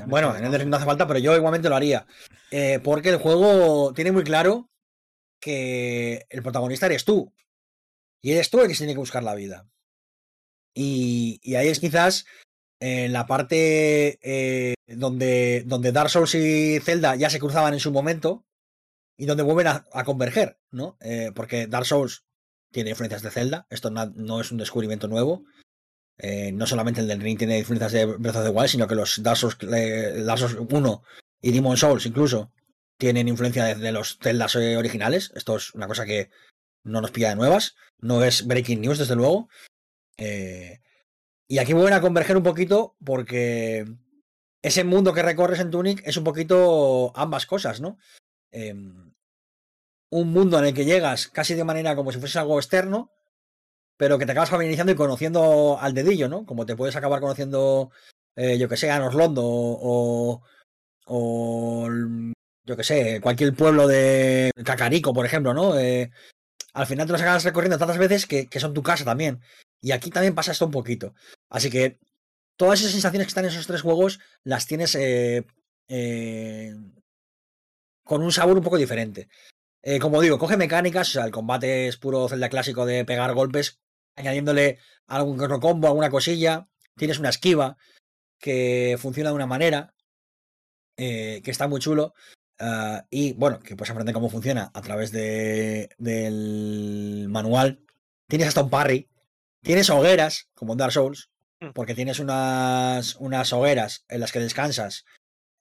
[0.07, 2.07] Bueno, en de Elden Ring no hace falta, pero yo igualmente lo haría.
[2.49, 4.67] Eh, porque el juego tiene muy claro
[5.39, 7.31] que el protagonista eres tú.
[8.23, 9.69] Y eres tú el que se tiene que buscar la vida.
[10.73, 12.25] Y, y ahí es quizás
[12.79, 17.91] eh, la parte eh, donde, donde Dark Souls y Zelda ya se cruzaban en su
[17.91, 18.45] momento
[19.17, 20.97] y donde vuelven a, converger, ¿no?
[21.01, 22.23] Eh, porque Dark Souls
[22.71, 25.43] tiene influencias de Zelda, esto no es un descubrimiento nuevo.
[26.19, 28.95] Eh, no solamente el del Ring tiene influencias de Breath of the Wild, sino que
[28.95, 31.03] los Dark Souls, Dark Souls 1
[31.41, 32.51] y Demon Souls incluso
[32.97, 35.31] tienen influencia de, los Zeldas originales.
[35.35, 36.31] Esto es una cosa que
[36.83, 37.75] no nos pilla de nuevas.
[37.99, 39.49] No es breaking news, desde luego.
[40.17, 40.81] Eh,
[41.47, 43.85] y aquí vuelven a converger un poquito porque
[44.61, 47.97] ese mundo que recorres en Tunic es un poquito ambas cosas, ¿no?
[48.51, 49.13] Em,
[50.09, 53.11] un mundo en el que llegas casi de manera como si fuese algo externo,
[53.97, 56.45] pero que te acabas familiarizando y conociendo al dedillo, ¿no?
[56.45, 57.91] Como te puedes acabar conociendo,
[58.35, 60.41] eh, yo que sé, a Norlondo o,
[61.05, 61.89] o,
[62.65, 65.77] yo que sé, cualquier pueblo de Cacarico, por ejemplo, ¿no?
[65.79, 66.11] Eh,
[66.73, 69.41] al final te los acabas recorriendo tantas veces que, que son tu casa también.
[69.81, 71.13] Y aquí también pasa esto un poquito.
[71.49, 71.99] Así que
[72.57, 75.45] todas esas sensaciones que están en esos tres juegos las tienes eh,
[75.87, 76.75] eh,
[78.03, 79.29] con un sabor un poco diferente.
[79.83, 83.33] Eh, como digo, coge mecánicas, o sea, el combate es puro Zelda clásico de pegar
[83.33, 83.79] golpes,
[84.15, 86.67] añadiéndole algún combo, alguna cosilla.
[86.97, 87.77] Tienes una esquiva
[88.39, 89.93] que funciona de una manera
[90.97, 92.13] que está muy chulo.
[92.59, 97.85] ah, y bueno, que puedes aprender cómo funciona a través de, del manual.
[98.27, 99.09] Tienes hasta un parry.
[99.61, 101.29] Tienes hogueras, como en Dark Souls.
[101.73, 105.05] Porque tienes unas, unas hogueras en las que descansas.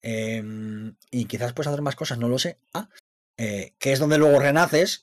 [0.02, 2.58] em, y quizás puedes hacer más cosas, no lo sé.
[2.74, 2.88] Ah,
[3.38, 5.02] eh, que es donde luego renaces.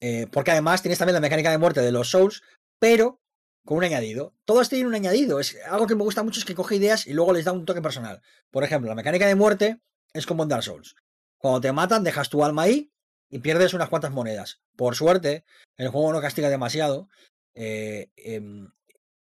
[0.00, 2.42] eh, porque además tienes también la mecánica de muerte de los Souls,
[2.78, 3.20] pero
[3.64, 4.34] con un añadido.
[4.44, 5.40] Todo esto tiene un añadido.
[5.40, 7.64] Es algo que me gusta mucho es que coge ideas y luego les da un
[7.64, 8.22] toque personal.
[8.50, 9.80] Por ejemplo, la mecánica de muerte
[10.12, 10.96] es como en Dark Souls.
[11.38, 12.92] Cuando te matan, dejas tu alma ahí
[13.30, 14.60] y pierdes unas cuantas monedas.
[14.76, 15.44] Por suerte,
[15.76, 17.08] el juego no castiga demasiado.
[17.54, 18.70] eh, em,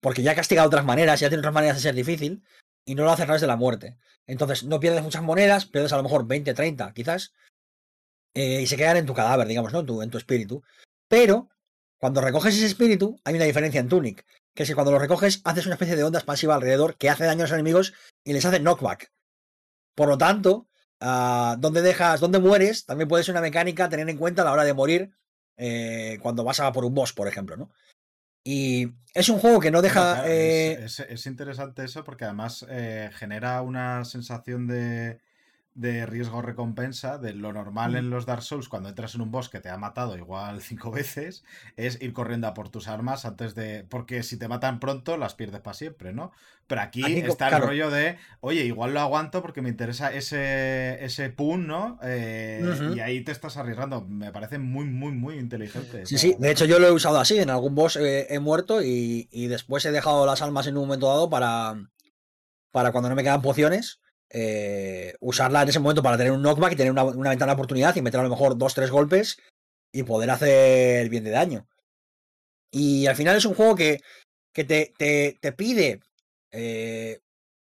[0.03, 2.43] porque ya castiga de otras maneras, ya tiene otras maneras de ser difícil.
[2.85, 3.97] Y no lo hace a través de la muerte.
[4.27, 7.33] Entonces, no pierdes muchas monedas, pierdes a lo mejor 20, 30, quizás.
[8.35, 10.03] eh, y se quedan en tu cadáver, digamos, ¿no?
[10.03, 10.65] En tu, espíritu.
[11.09, 11.49] Pero,
[11.99, 14.27] cuando recoges ese espíritu, hay una diferencia en Tunic.
[14.55, 17.25] Que es que cuando lo recoges, haces una especie de onda expansiva alrededor que hace
[17.25, 19.13] daño a los enemigos y les hace knockback.
[19.95, 20.69] Por lo tanto,
[21.01, 24.53] ah, donde dejas, donde mueres, también puede ser una mecánica tener en cuenta a la
[24.53, 25.13] hora de morir
[25.57, 27.71] eh, cuando vas a por un boss, por ejemplo, ¿no?
[28.45, 30.23] Y es un juego que no deja.
[30.23, 35.21] claro, eh, es, es- es interesante eso porque además eh, genera una sensación de,
[35.75, 39.61] de riesgo-recompensa, de lo normal en los Dark Souls cuando entras en un boss que
[39.61, 41.45] te ha matado igual cinco veces,
[41.77, 43.85] es ir corriendo a por tus armas antes de...
[43.89, 46.33] Porque si te matan pronto, las pierdes para siempre, ¿no?
[46.67, 47.65] Pero aquí, Aquí, está claro.
[47.65, 51.99] el rollo de, oye, igual lo aguanto porque me interesa ese, ese pun, ¿no?
[52.03, 52.93] Eh.
[52.95, 54.03] Y ahí te estás arriesgando.
[54.03, 56.07] Me parece muy, muy, muy inteligente.
[56.07, 58.83] Sí, sí, de hecho yo lo he usado así, en algún boss eh, he muerto
[58.83, 61.75] y, y después he dejado las almas en un momento dado para,
[62.71, 64.02] para cuando no me quedan pociones,
[64.35, 67.95] eh, usarla en ese momento para tener un knockback y tener una, ventana de oportunidad
[67.97, 69.37] y meter a lo mejor dos, tres golpes
[69.93, 71.69] y poder hacer bien de daño.
[72.71, 74.01] Y al final es un juego que,
[74.55, 76.01] que te, te, te pide,
[76.51, 77.21] eh,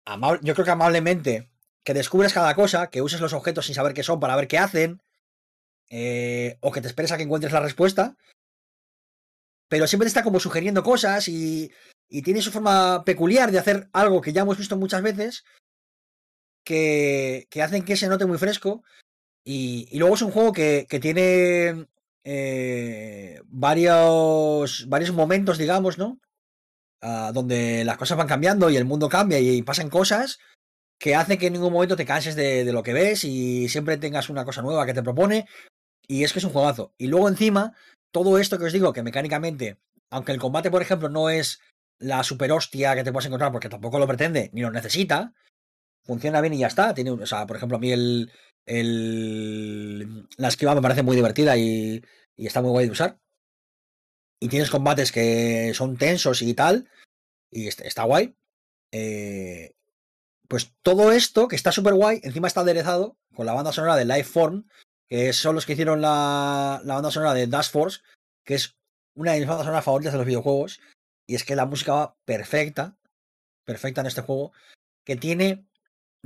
[0.05, 1.49] amable- yo creo que amablemente,
[1.85, 4.59] que descubres cada cosa, que uses los objetos sin saber qué son para ver qué
[4.59, 5.01] hacen,
[5.89, 8.17] eh, o que te esperes a que encuentres la respuesta,
[9.69, 11.71] pero siempre te está como sugiriendo cosas y,
[12.09, 15.45] y tiene su forma peculiar de hacer algo que ya hemos visto muchas veces,
[16.67, 18.83] que, que hacen que se note muy fresco.
[19.45, 21.87] Y, y luego es un juego que, tiene
[22.25, 26.21] eh, varios, varios momentos, digamos, ¿no?
[27.01, 30.41] Ah, donde las cosas van cambiando y el mundo cambia y, pasan cosas
[30.99, 33.99] que hacen que en ningún momento te canses de, de lo que ves y siempre
[33.99, 35.47] tengas una cosa nueva que te propone.
[36.09, 36.95] Y es que es un juegazo.
[36.99, 37.75] Y luego encima,
[38.11, 39.79] todo esto que os digo, que mecánicamente,
[40.11, 41.61] aunque el combate, por ejemplo, no es
[41.99, 45.35] la super hostia que te puedes encontrar, porque tampoco lo pretende ni lo necesita,
[46.07, 46.95] funciona bien y ya está.
[46.95, 48.31] Tiene, o sea, por ejemplo, a mí el,
[48.67, 52.03] el- la esquiva me parece muy divertida y,
[52.37, 53.19] y está muy guay de usar.
[54.41, 56.89] Y tienes combates que son tensos y tal,
[57.51, 58.37] y est- está guay.
[58.93, 59.75] Eh,
[60.49, 64.05] pues todo esto, que está súper guay, encima está aderezado con la banda sonora de
[64.05, 64.69] Lifeform,
[65.09, 68.01] que son los que hicieron la, la banda sonora de Dash Force,
[68.45, 68.77] que es
[69.15, 70.81] una de mis bandas sonoras favoritas de los videojuegos.
[71.27, 72.97] Y es que la música va perfecta,
[73.65, 74.53] perfecta en este juego,
[75.05, 75.67] que tiene,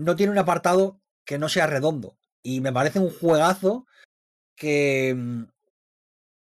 [0.00, 2.16] no tiene un apartado que no sea redondo.
[2.42, 3.86] Y me parece un juegazo
[4.56, 5.44] que, mm,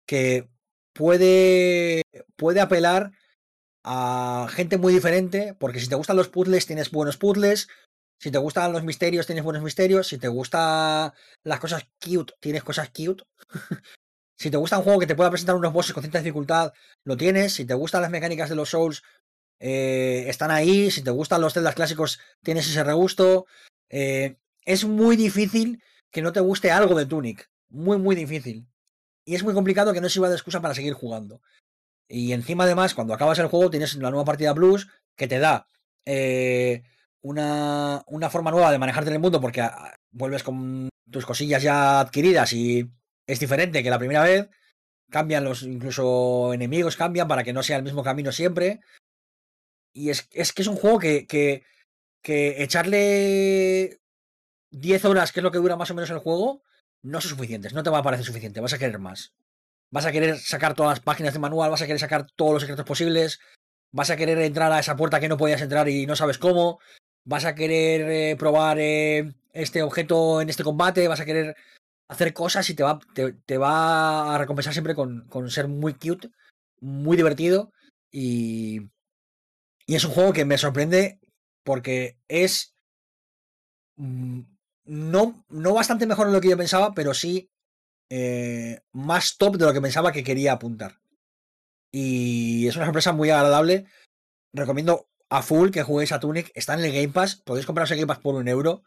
[0.06, 0.49] que
[0.94, 2.03] puede,
[2.36, 3.11] puede apelar
[3.84, 7.68] a gente muy diferente, porque si te gustan los puzzles, tienes buenos puzzles.
[8.19, 10.07] Si te gustan los misterios, tienes buenos misterios.
[10.07, 11.14] Si te gustan
[11.44, 13.23] las cosas cute, tienes cosas cute.
[14.38, 16.73] si te gusta un juego que te pueda presentar unos bosses con cierta dificultad,
[17.06, 17.53] lo tienes.
[17.53, 19.03] Si te gustan las mecánicas de los Souls,
[19.60, 20.91] eh, están ahí.
[20.91, 23.45] Si te gustan los Zelda clásicos, tienes ese regusto.
[23.90, 25.81] Eh, es muy difícil
[26.11, 27.49] que no te guste algo de Tunic.
[27.69, 28.68] Muy, muy difícil.
[29.26, 31.41] Y es muy complicado que no sirva de excusa para seguir jugando.
[32.07, 35.68] Y encima, además, cuando acabas el juego, tienes la nueva partida Plus que te da
[36.06, 36.81] eh,
[37.22, 41.61] una, una forma nueva de manejarte en el mundo porque ah, vuelves con tus cosillas
[41.61, 42.90] ya adquiridas y
[43.27, 44.49] es diferente que la primera vez.
[45.11, 48.80] Cambian los, incluso enemigos cambian para que no sea el mismo camino siempre.
[49.93, 51.63] Y es, es que es un juego que, que,
[52.63, 53.99] echarle
[54.71, 56.63] 10 horas, que es lo que dura más o menos el juego,
[57.01, 57.73] no son suficientes.
[57.73, 58.61] No te va a parecer suficiente.
[58.61, 59.33] Vas a querer más.
[59.91, 62.61] Vas a querer sacar todas las páginas de manual, vas a querer sacar todos los
[62.61, 63.39] secretos posibles,
[63.91, 66.79] vas a querer entrar a esa puerta que no podías entrar y no sabes cómo,
[67.25, 71.55] vas a querer eh, probar eh, este objeto en este combate, vas a querer
[72.07, 75.95] hacer cosas y te va, te, te va a recompensar siempre con, con ser muy
[75.95, 76.29] cute,
[76.81, 77.71] muy divertido
[78.11, 78.81] y,
[79.89, 81.19] y es un juego que me sorprende
[81.63, 82.75] porque es
[83.95, 84.41] mm,
[84.85, 87.49] no, no bastante mejor de lo que yo pensaba, pero sí
[88.11, 90.99] eh, más top de lo que pensaba que quería apuntar.
[91.91, 93.87] Y es una sorpresa muy agradable.
[94.53, 96.51] Recomiendo a full que juguéis a Tunic.
[96.53, 97.37] Está en el Game Pass.
[97.37, 98.83] Podéis compraros el Game Pass por un euro.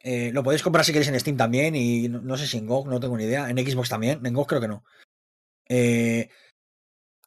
[0.00, 1.76] Eh, lo podéis comprar si queréis en Steam también.
[1.76, 3.50] Y no, sé si en GOG, no tengo ni idea.
[3.50, 4.24] En Xbox también.
[4.24, 4.82] En GOG creo que no.
[5.68, 6.30] Eh,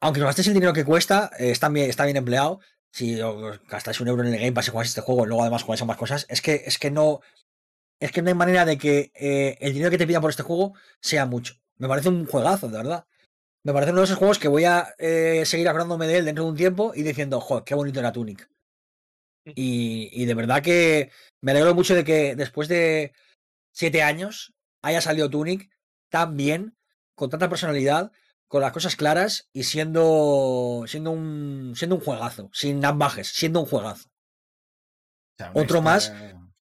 [0.01, 2.61] aunque os gastéis el dinero que cuesta, está, bien, está bien empleado.
[2.95, 3.19] Si
[3.67, 5.81] gastáis un euro en el Game Pass y jugáis este juego, y luego además jugáis
[5.81, 7.19] a más cosas, es que, es que no.
[7.99, 10.43] Es que no hay manera de que eh, el dinero que te pidan por este
[10.43, 11.55] juego sea mucho.
[11.75, 13.05] Me parece un juegazo, de verdad.
[13.63, 16.45] Me parece uno de esos juegos que voy a eh, seguir acordándome de él dentro
[16.45, 18.49] de un tiempo y diciendo, joder, qué bonito era Tunic.
[19.43, 21.11] Y, y de verdad que
[21.41, 23.11] me alegro mucho de que después de
[23.73, 25.69] siete años haya salido Tunic
[26.07, 26.77] tan bien,
[27.13, 28.13] con tanta personalidad,
[28.47, 33.65] con las cosas claras y siendo siendo un siendo un juegazo, sin ambajes, siendo un
[33.65, 34.07] juegazo.
[34.07, 36.13] O sea, una Otro más.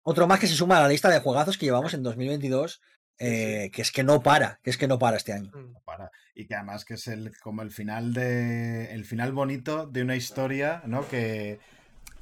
[0.09, 2.81] Otro más que se suma a la lista de juegazos que llevamos en 2022,
[3.19, 5.51] eh, que es que no para, que es que no para este año.
[5.53, 5.73] Mm.
[5.73, 6.11] no para.
[6.33, 10.15] Y que además que es el como el final de el final bonito de una
[10.15, 11.07] historia, ¿no?
[11.09, 11.59] Que,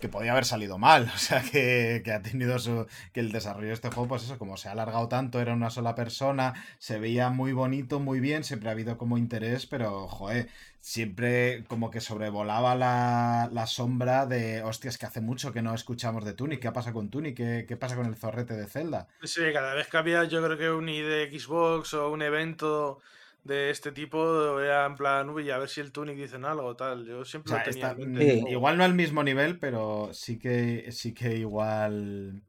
[0.06, 1.12] que podía haber salido mal.
[1.16, 2.86] O sea, que, ha tenido su.
[3.14, 5.70] que el desarrollo de este juego, pues eso, como se ha alargado tanto, era una
[5.72, 10.50] sola persona, se veía muy bonito, muy bien, siempre ha habido como interés, pero, joder,
[10.82, 14.62] siempre como que sobrevolaba la, sombra de.
[14.62, 16.60] Hostias, que hace mucho que no escuchamos de Tunic.
[16.60, 17.36] ¿Qué pasa con Tunic?
[17.36, 19.08] ¿Qué, qué pasa con el zorrete de Zelda?
[19.24, 23.02] Sí, cada vez que había, yo creo que un ID Xbox o un evento
[23.46, 27.06] de este tipo, era en plan, uy, a ver si el Tunic dicen algo tal.
[27.06, 28.34] Yo O siempre sea, lo tenía está- en mente.
[28.42, 28.46] Sí.
[28.50, 32.42] igual no al mismo nivel, pero sí que, sí que igual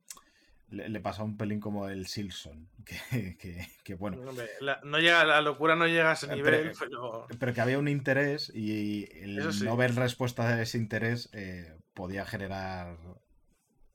[0.70, 2.66] le, le pasa un pelín como el Silson.
[2.86, 6.36] Que, que, que bueno, Hombre, la, no llega, la locura no llega a ese Eh,
[6.36, 7.38] nivel, pero- pero.
[7.40, 9.64] pero que había un interés y el sí.
[9.64, 12.96] no ver respuesta a ese interés eh, podía generar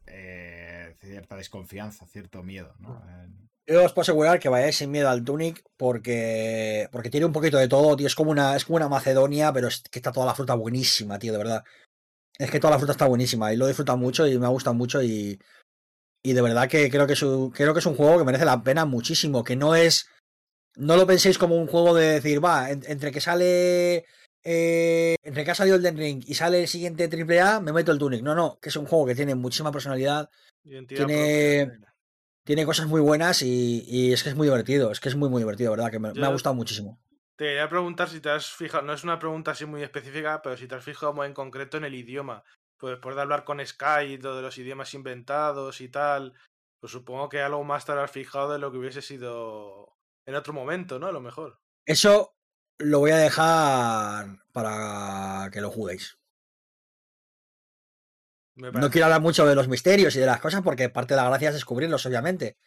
[0.08, 2.74] eh, cierta desconfianza, cierto miedo.
[2.80, 3.02] ¿no?
[3.08, 3.28] Eh,
[3.68, 7.58] Yo os puedo asegurar que vayáis sin miedo al Tunic porque, porque tiene un poquito
[7.58, 8.08] de todo, tío.
[8.08, 11.20] Es como una, es como una Macedonia, pero es que está toda la fruta buenísima,
[11.20, 11.64] tío, de verdad.
[12.38, 14.50] Es que toda la fruta está buenísima y lo he disfrutado mucho y me ha
[14.50, 15.40] gustado mucho y,
[16.24, 18.46] y de verdad que creo que, es un, creo que es un juego que merece
[18.46, 20.08] la pena muchísimo, que no es...
[20.78, 24.06] No lo penséis como un juego de decir, va, en- entre que sale...
[24.44, 27.92] eh, entre que ha salido el Den Ring y sale el siguiente AAA, me meto
[27.92, 28.24] el Tunic.
[28.24, 30.30] No, no, que es un juego que tiene muchísima personalidad,
[30.64, 31.91] identidad tiene- propia.
[32.44, 35.30] Tiene cosas muy buenas y, y es que es muy divertido, es que es muy
[35.30, 35.92] muy divertido, ¿verdad?
[35.92, 37.00] Que me, me ha gustado muchísimo.
[37.38, 40.58] Te quería preguntar si te has fijado, no es una pregunta así muy específica, pero
[40.58, 42.44] si te has fijado muy en concreto en el idioma.
[42.78, 46.34] Pues después de hablar con Sky, lo de los idiomas inventados y tal,
[46.80, 50.54] pues supongo que algo más te habrás fijado de lo que hubiese sido en otro
[50.54, 51.08] momento, ¿no?
[51.08, 51.60] A lo mejor.
[51.86, 52.36] Eso
[52.80, 56.18] lo voy a dejar para que lo juguéis.
[58.82, 61.28] No quiero hablar mucho de los misterios y de las cosas porque parte de la
[61.30, 62.58] gracia es descubrirlos, obviamente.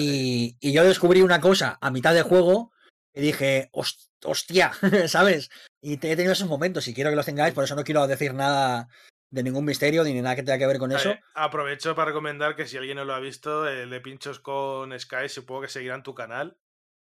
[0.00, 2.72] Y, y yo descubrí una cosa a mitad de juego
[3.14, 4.72] y dije, "Host- hostia,
[5.08, 5.50] ¿sabes?
[5.82, 8.06] Y te- he tenido esos momentos y quiero que los tengáis, por eso no quiero
[8.06, 8.88] decir nada
[9.30, 11.14] de ningún misterio ni nada que tenga que ver con eso.
[11.34, 15.28] Aprovecho para recomendar que si alguien no lo ha visto, el de Pinchos con Sky,
[15.28, 16.58] supongo que seguirán tu canal.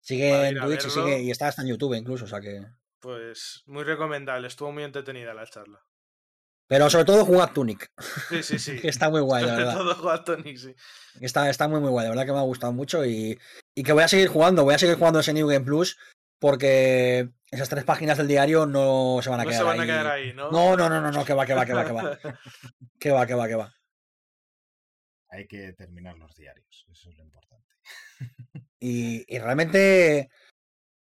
[0.01, 2.61] Sigue en Twitch y, sigue, y está hasta en YouTube incluso, o sea que...
[3.01, 5.81] Pues muy recomendable, estuvo muy entretenida la charla.
[6.73, 7.87] Pero sobre todo jugad Tunic,
[8.29, 8.79] Sí, sí, sí.
[8.81, 10.23] que está muy guay, la Sobre verdad.
[10.23, 10.73] todo sí.
[11.21, 13.39] Está, está muy muy guay, de verdad que me ha gustado mucho y,
[13.75, 15.99] y que voy a seguir jugando, voy a seguir jugando ese New Game Plus
[16.39, 19.81] porque esas tres páginas del diario no se van a No quedar se van a
[19.83, 19.87] ahí.
[19.87, 20.49] quedar ahí, ¿no?
[20.49, 22.17] No, no, no, no, no, que va, que va, que va, que va.
[22.99, 23.71] Que va, que va, que va.
[25.29, 27.67] hay que terminar los diarios, eso es lo importante.
[28.79, 30.31] Y, y realmente,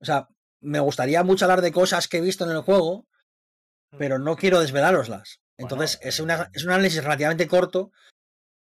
[0.02, 0.28] o sea,
[0.60, 3.08] me gustaría mucho hablar de cosas que he visto en el juego,
[3.98, 5.40] pero no quiero desvelaroslas.
[5.58, 7.92] Entonces, Bueno, es, una- eh, es un análisis relativamente corto,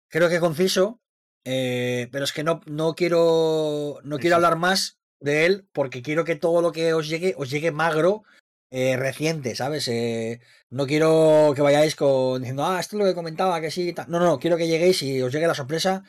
[0.09, 1.01] creo que conciso,
[1.45, 6.25] eh, pero es que no, no quiero, no quiero hablar más de él porque quiero
[6.25, 8.25] que todo lo que os llegue, os llegue magro,
[8.71, 9.87] eh, reciente, ¿sabes?
[9.89, 10.41] Eh,
[10.71, 13.93] no quiero que vayáis con diciendo, ah, esto es lo que comentaba, que sí, y
[13.93, 14.07] tal".
[14.11, 16.03] No, no, quiero que lleguéis y os llegue la sorpresa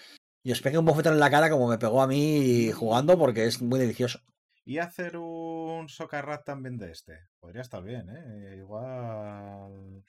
[0.44, 3.46] y os pegue un bofetón en la cara como me pegó a mí jugando porque
[3.46, 4.20] es muy delicioso.
[4.68, 7.20] Y hacer un socarrat también de este.
[7.40, 8.56] Podría estar bien, ¿eh?
[8.58, 10.04] Igual.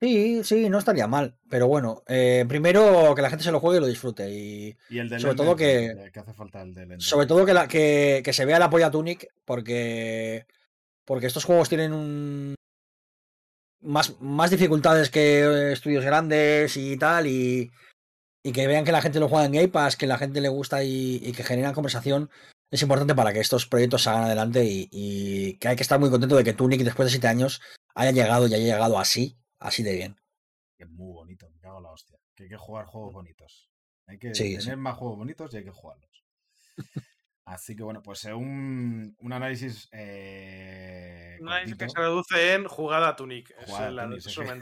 [0.00, 1.36] Sí, sí, no estaría mal.
[1.50, 4.30] Pero bueno, eh, primero que la gente se lo juegue y lo disfrute.
[4.30, 7.52] Y Y el del Sobre todo que- que hace falta el del sobre todo que,
[7.54, 10.46] la, que, que se vea la polla Tunic, porque,
[11.04, 12.54] porque estos juegos tienen un
[13.82, 17.26] más, más dificultades que estudios grandes y tal.
[17.26, 17.70] Y,
[18.42, 20.48] y que vean que la gente lo juega en Game Pass, que la gente le
[20.48, 22.30] gusta y, y que generan conversación.
[22.70, 26.08] Es importante para que estos proyectos salgan adelante y, y que hay que estar muy
[26.08, 27.60] contento de que Tunic, después de siete años,
[27.94, 30.16] haya llegado y haya llegado así, así de bien.
[30.78, 32.18] Es muy bonito, me cago en la hostia.
[32.34, 33.70] Que hay que jugar juegos bonitos.
[34.06, 34.76] Hay que Sí, tener sí.
[34.76, 36.24] más juegos bonitos y hay que jugarlos.
[37.44, 39.88] Así que bueno, pues eh, un, un análisis.
[39.92, 43.52] Eh, Un análisis que se reduce en jugada a Tunic.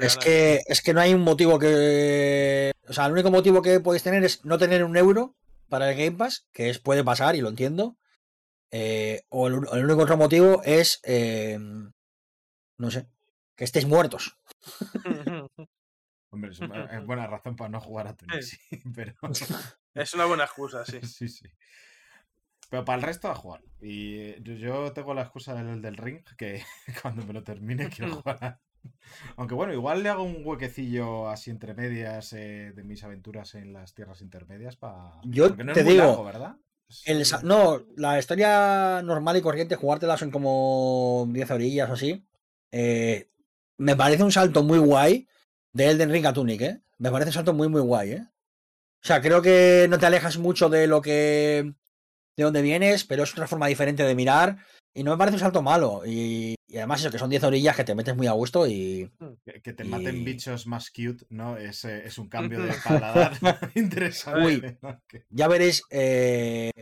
[0.00, 2.72] Es que, es que no hay un motivo que.
[2.88, 5.36] O sea, el único motivo que podéis tener es no tener un euro
[5.68, 7.96] para el Game Pass, que es, puede pasar y lo entiendo.
[8.70, 11.00] eh, o el, único otro motivo es.
[11.04, 11.58] eh,
[12.78, 13.06] no sé.
[13.58, 14.36] Que estéis muertos.
[16.30, 18.58] Hombre, es, una- es buena razón para no jugar a Tunic, sí,
[18.94, 19.14] pero.
[19.94, 21.00] es una buena excusa, sí.
[21.02, 21.46] sí, sí.
[22.70, 23.62] Pero para el resto a jugar.
[23.80, 26.62] Y eh, yo, yo tengo la excusa del, del ring, que
[27.02, 28.38] cuando me lo termine quiero jugar.
[28.44, 28.60] a-
[29.36, 33.72] Aunque bueno, igual le hago un huequecillo así entre medias eh, de mis aventuras en
[33.72, 35.20] las tierras intermedias para.
[35.24, 36.56] Yo Porque no te es muy digo, largo, ¿verdad?
[37.06, 42.24] El no, la historia normal y corriente, jugártela son como 10 orillas o así.
[42.70, 43.30] eh,
[43.78, 45.26] me parece un salto muy guay
[45.72, 46.82] de Elden Ring a Tunic, ¿eh?
[46.98, 48.26] Me parece un salto muy, muy guay, ¿eh?
[49.02, 51.72] O sea, creo que no te alejas mucho de lo que
[52.36, 54.58] de dónde vienes, pero es otra forma diferente de mirar
[54.94, 56.02] y no me parece un salto malo.
[56.04, 59.10] Y, y además eso, que son 10 orillas que te metes muy a gusto y...
[59.44, 61.56] Que, que te maten bichos más cute, ¿no?
[61.56, 63.32] Es, es un cambio de paladar
[63.74, 64.44] interesante.
[64.44, 64.78] Uy.
[65.30, 66.72] Ya veréis, eh,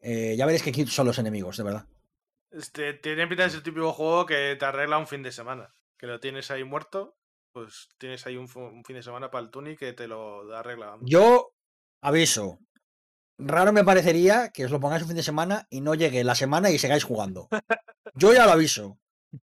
[0.00, 1.86] eh, ya veréis que cute son los enemigos, de verdad.
[2.50, 5.74] Este, tiene pinta de ser el típico juego que te arregla un fin de semana.
[6.02, 7.16] Que lo tienes ahí muerto,
[7.52, 10.98] pues tienes ahí un, fin de semana para el Tunic que te lo arregla.
[11.02, 11.52] Yo
[12.02, 12.58] aviso.
[13.38, 16.34] Raro me parecería que os lo pongáis un fin de semana y no llegue la
[16.34, 17.48] semana y sigáis jugando.
[18.16, 18.98] Yo ya lo aviso.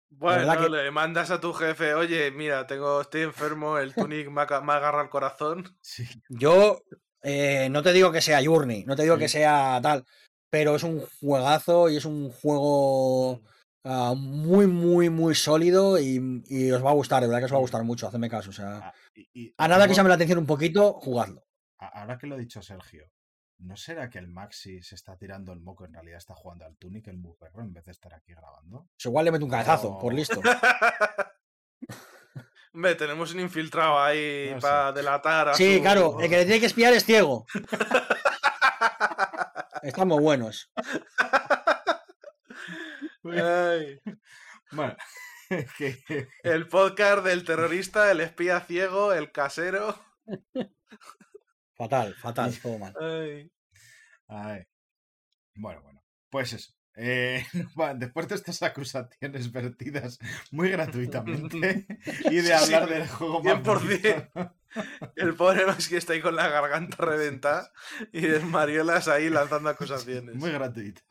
[0.08, 4.46] Bueno, que- le mandas a tu jefe, oye, mira, tengo, estoy enfermo, el Tunic me,
[4.62, 5.76] me agarra el corazón.
[5.82, 6.06] Sí.
[6.28, 6.80] Yo
[7.22, 10.04] eh, no te digo que sea Journey, no te digo que sea tal,
[10.48, 13.42] pero es un juegazo y es un juego
[13.86, 17.52] ah, muy, muy, muy sólido y, y os va a gustar, de verdad que os
[17.52, 18.50] va a gustar mucho, hacedme caso.
[18.50, 21.44] O sea, Ah, y- y- a nada que luego- llame la atención un poquito, jugadlo.
[21.78, 23.10] Ahora que lo ha dicho Sergio,
[23.58, 25.84] ¿no será que el Maxi se está tirando el moco?
[25.84, 28.86] En realidad está jugando al Tunic, el perro, en vez de estar aquí grabando.
[28.96, 30.40] Pues igual le meto un cabezazo, por listo.
[32.74, 34.60] Hombre, tenemos un infiltrado ahí No sé.
[34.66, 37.46] para delatar a Sí, su- claro, el que le tiene que espiar es ciego.
[39.82, 40.70] Estamos buenos.
[43.32, 44.00] Ay,
[44.72, 44.96] Bueno,
[45.78, 49.96] que- el podcast del terrorista, el espía ciego, el casero.
[51.76, 52.94] Fatal, fatal, todo mal.
[53.00, 53.50] Ay.
[54.28, 54.64] Ay.
[55.54, 56.02] Bueno, bueno.
[56.30, 56.72] Pues eso.
[56.98, 57.44] Eh,
[57.96, 60.18] después de estas acusaciones vertidas
[60.50, 61.86] muy gratuitamente
[62.30, 64.54] y de hablar sí, del juego más 100%.
[65.16, 67.72] El pobre Max que está ahí con la garganta reventada
[68.12, 70.34] y el Mariolas ahí lanzando acusaciones.
[70.36, 71.02] muy gratuita.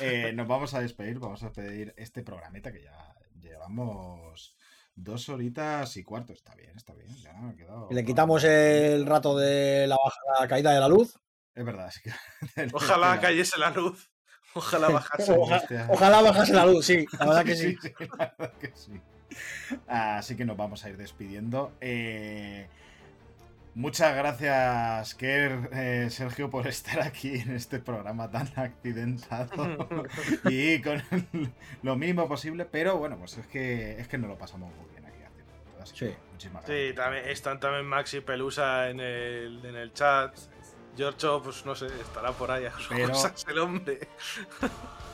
[0.00, 4.56] Eh, nos vamos a despedir, vamos a despedir este programita que ya llevamos
[4.94, 6.32] dos horitas y cuarto.
[6.32, 7.14] Está bien, está bien.
[7.16, 7.88] Ya quedado.
[7.90, 11.18] Le quitamos el rato de la, baja- la caída de la luz.
[11.54, 12.66] Es verdad, sí que.
[12.72, 14.10] Ojalá cayese la luz.
[14.54, 15.32] Ojalá bajase.
[15.32, 17.76] Oja- ojalá bajase la luz, sí, la verdad que sí.
[18.18, 19.00] la verdad que sí.
[19.86, 21.72] Así que nos vamos a ir despidiendo.
[21.80, 22.68] Eh,
[23.76, 29.86] muchas gracias, Ker, eh, Sergio, por estar aquí en este programa tan accidentado
[30.50, 31.00] y con
[31.82, 32.64] lo mínimo posible.
[32.64, 35.22] Pero bueno, pues es que es que nos lo pasamos muy bien aquí
[35.80, 36.16] así que Sí.
[36.32, 36.96] muchísimas Sí, gracias.
[36.96, 40.36] también están también Maxi Pelusa en el, en el chat.
[40.96, 44.08] Giorgio, pues no sé, estará por ahí a sus Pero- cosas el hombre.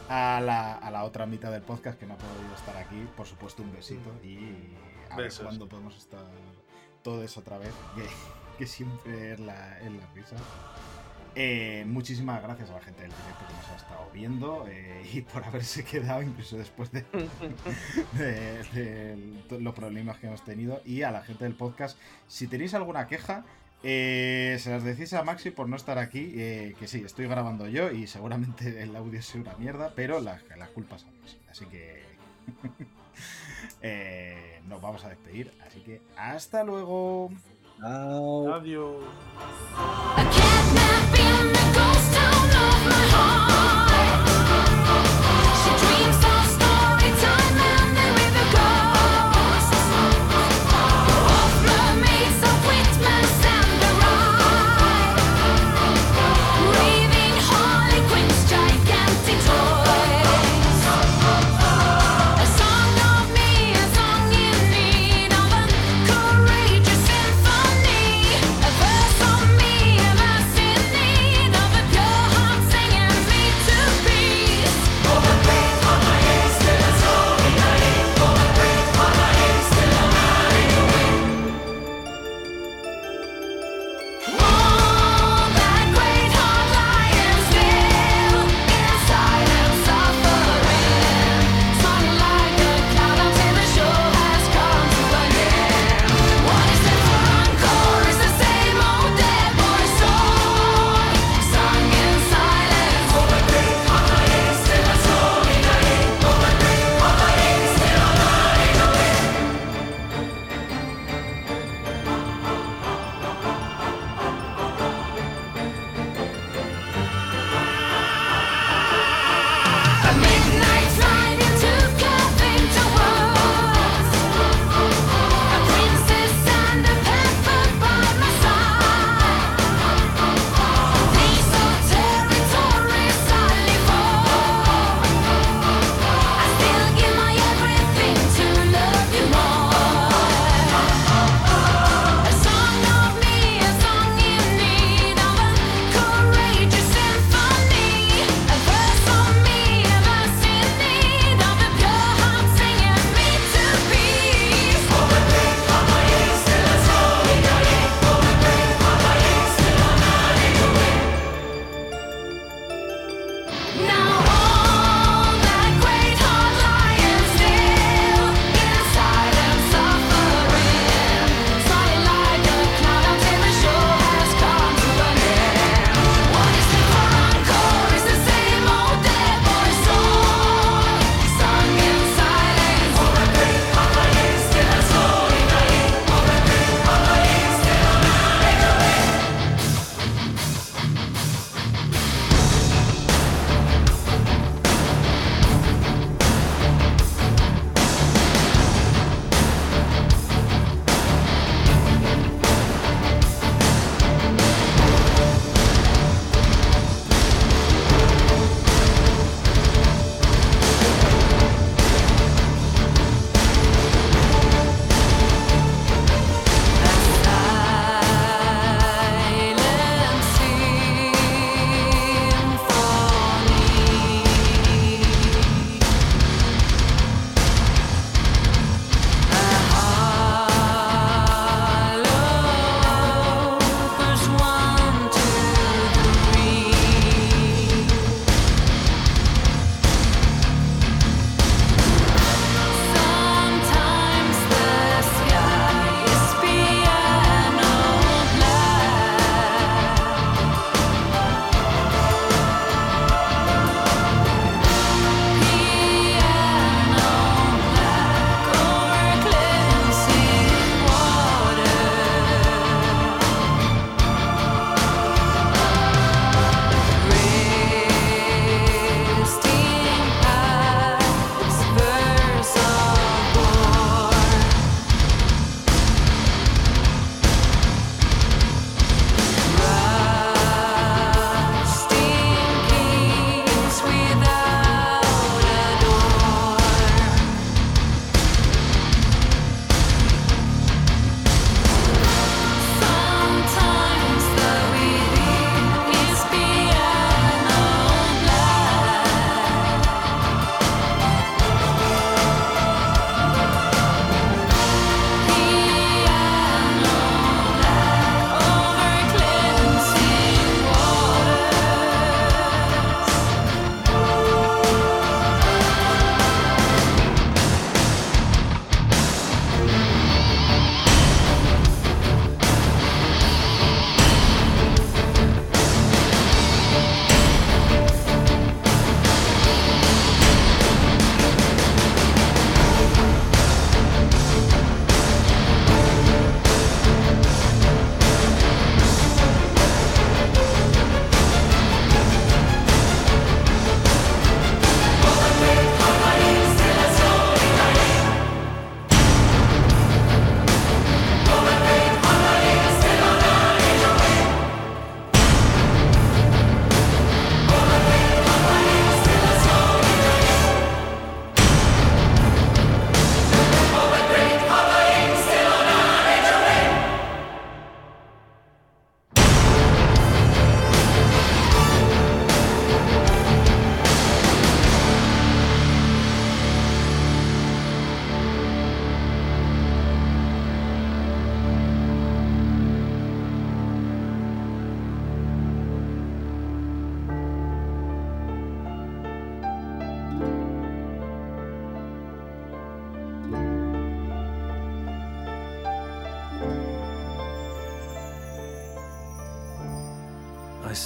[0.08, 3.26] A la, a la otra mitad del podcast que no ha podido estar aquí, por
[3.26, 4.74] supuesto, un besito y
[5.10, 5.44] a ver Besos.
[5.44, 6.20] cuándo podemos estar
[7.02, 8.02] todos otra vez, que,
[8.62, 10.36] que siempre es la, es la risa.
[11.34, 15.22] Eh, muchísimas gracias a la gente del directo que nos ha estado viendo eh, y
[15.22, 17.04] por haberse quedado incluso después de,
[18.12, 18.62] de-
[19.48, 21.98] de los problemas que hemos tenido y a la gente del podcast.
[22.28, 23.44] Si tenéis alguna queja,
[23.82, 27.90] eh, se las decís a Maxi por no estar aquí, que sí, estoy grabando yo
[27.90, 31.36] y seguramente el audio sea una mierda, pero las las culpas son Maxi.
[31.50, 32.04] Así que
[34.68, 35.50] nos vamos a despedir.
[35.66, 37.30] Así que hasta luego.
[37.82, 38.54] Chao.
[38.54, 39.02] Adiós.
[40.16, 40.22] A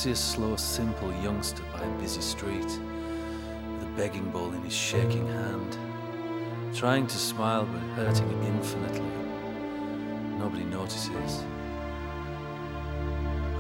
[0.07, 4.73] see a slow, simple youngster by a busy street, with a begging bowl in his
[4.73, 5.77] shaking hand,
[6.73, 9.11] trying to smile but hurting infinitely.
[10.39, 11.43] Nobody notices.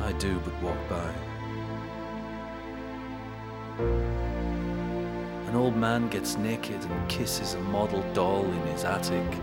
[0.02, 1.12] I do but walk by.
[5.48, 9.40] An old man gets naked and kisses a model doll in his attic.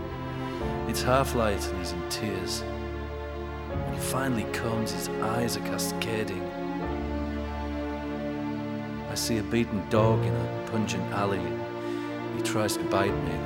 [0.88, 2.62] It's half light and he's in tears.
[2.62, 6.53] When he finally comes, his eyes are cascading.
[9.14, 11.40] I see a beaten dog in a pungent alley.
[12.36, 13.38] He tries to bite me.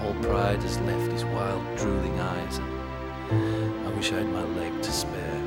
[0.00, 4.90] All pride has left his wild, drooling eyes, I wish I had my leg to
[4.90, 5.42] spare.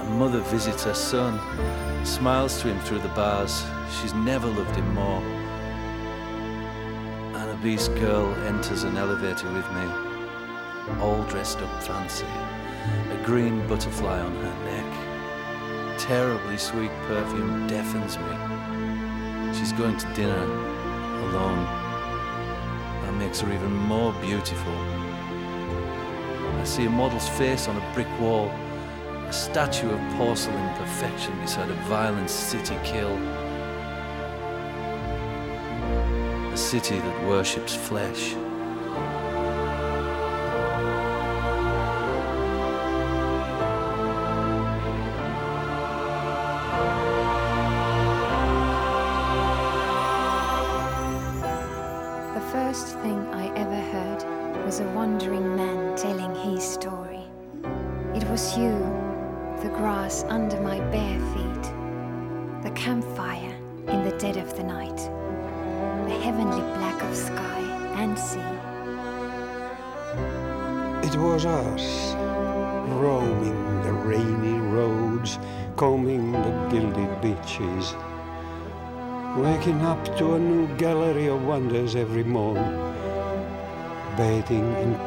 [0.00, 1.38] A mother visits her son,
[2.04, 3.64] smiles to him through the bars.
[4.00, 5.22] She's never loved him more.
[7.36, 12.26] An obese girl enters an elevator with me, all dressed up fancy,
[13.12, 14.63] a green butterfly on her.
[16.06, 19.54] Terribly sweet perfume deafens me.
[19.54, 20.44] She's going to dinner
[21.30, 21.64] alone.
[23.00, 24.72] That makes her even more beautiful.
[26.60, 28.48] I see a model's face on a brick wall,
[29.26, 33.16] a statue of porcelain perfection beside a violent city kill.
[36.52, 38.34] A city that worships flesh.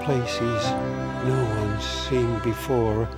[0.08, 0.64] Places
[1.28, 3.10] no one's seen before,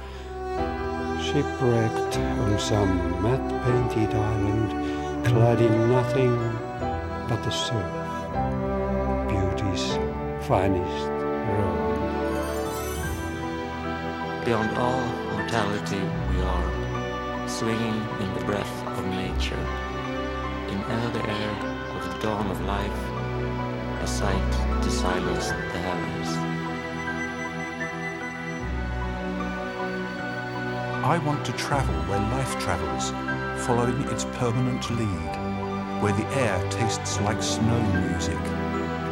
[1.21, 2.91] shipwrecked on some
[3.21, 4.69] matte-painted island,
[5.23, 6.35] clad in nothing
[7.29, 7.93] but the surf,
[9.29, 9.85] beauty's
[10.47, 11.09] finest
[11.49, 11.99] road.
[14.45, 16.69] Beyond all mortality we are,
[17.47, 19.65] swinging in the breath of nature,
[20.73, 20.79] in
[21.13, 21.53] the air
[21.95, 23.01] of the dawn of life,
[24.01, 24.51] a sight
[24.81, 26.18] to silence the heavens.
[31.09, 33.09] I want to travel where life travels,
[33.65, 38.37] following its permanent lead, where the air tastes like snow music,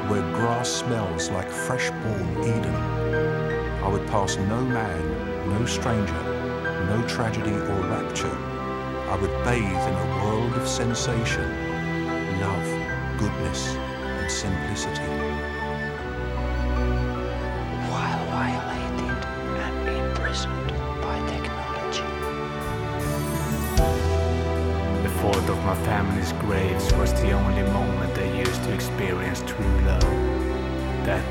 [0.07, 2.75] where grass smells like fresh-born Eden.
[3.81, 6.23] I would pass no man, no stranger,
[6.85, 8.37] no tragedy or rapture.
[9.09, 11.49] I would bathe in a world of sensation,
[12.39, 15.36] love, goodness, and simplicity.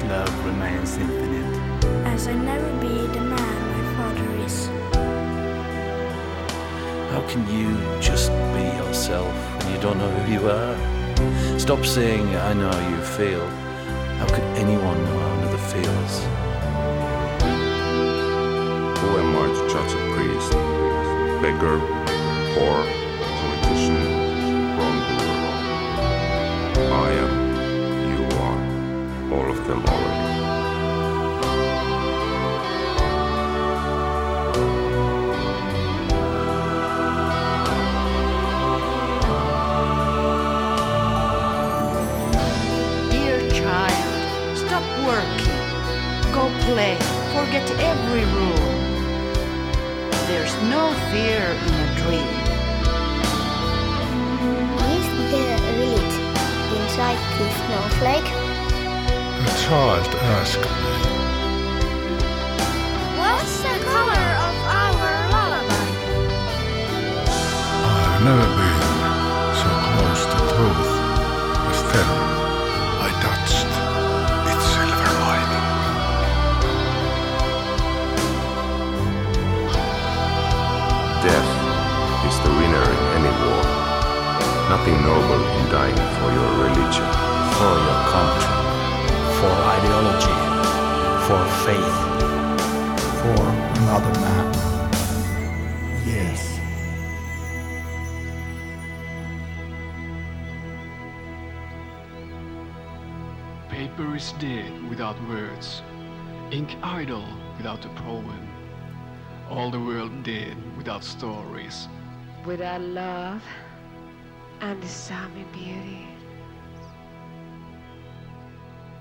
[0.04, 1.84] Love remains infinite.
[2.06, 4.66] As I never be the man my father is.
[7.12, 7.70] How can you
[8.00, 11.58] just be yourself when you don't know who you are?
[11.58, 13.46] Stop saying, I know how you feel.
[14.18, 16.12] How could anyone know how another feels?
[19.00, 20.52] Who am I to judge a priest,
[21.42, 21.78] beggar,
[22.54, 23.05] poor,
[111.14, 111.88] dead without stories.
[112.44, 113.42] Without love
[114.60, 116.06] and the summer beauty.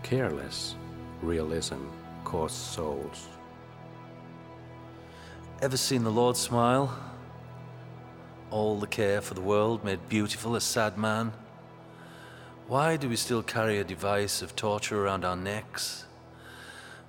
[0.03, 0.75] Careless
[1.21, 1.87] realism
[2.23, 3.27] costs souls.
[5.61, 6.97] Ever seen the Lord smile?
[8.51, 11.31] All the care for the world made beautiful a sad man.
[12.67, 16.05] Why do we still carry a device of torture around our necks?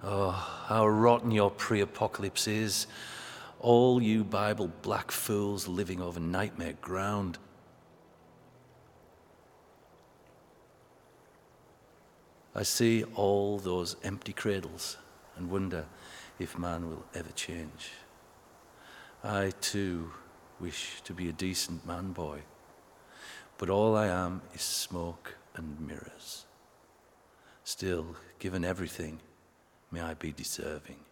[0.02, 0.30] Oh,
[0.66, 2.86] how rotten your pre apocalypse is.
[3.66, 7.36] All you Bible black fools living over nightmare ground.
[12.54, 14.98] I see all those empty cradles
[15.34, 15.86] and wonder
[16.38, 17.90] if man will ever change.
[19.24, 20.12] I too
[20.60, 22.42] wish to be a decent man boy,
[23.58, 26.46] but all I am is smoke and mirrors.
[27.64, 29.18] Still, given everything,
[29.90, 31.05] may I be deserving.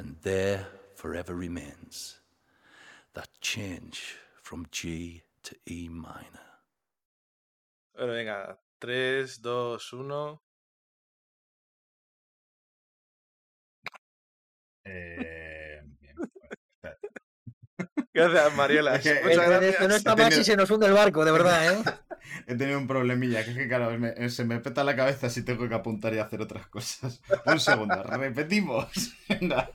[0.00, 0.64] And there
[0.96, 2.20] forever remains
[3.12, 6.64] that change from G to E minor.
[7.94, 8.58] Bueno, venga.
[8.80, 10.40] 3, 2, 1.
[14.86, 16.16] Eh, bien,
[16.72, 17.08] espérate.
[18.14, 18.94] Gracias, Mariola.
[18.96, 19.72] Es que- Muchas gracias.
[19.74, 21.84] Esto no está tenido- si se nos hunde el barco, de verdad, ¿eh?
[22.46, 25.44] He tenido un problemilla, que es que claro, me- se me peta la cabeza si
[25.44, 27.20] tengo que apuntar y hacer otras cosas.
[27.44, 28.88] Un segundo, repetimos.
[29.28, 29.70] Venga.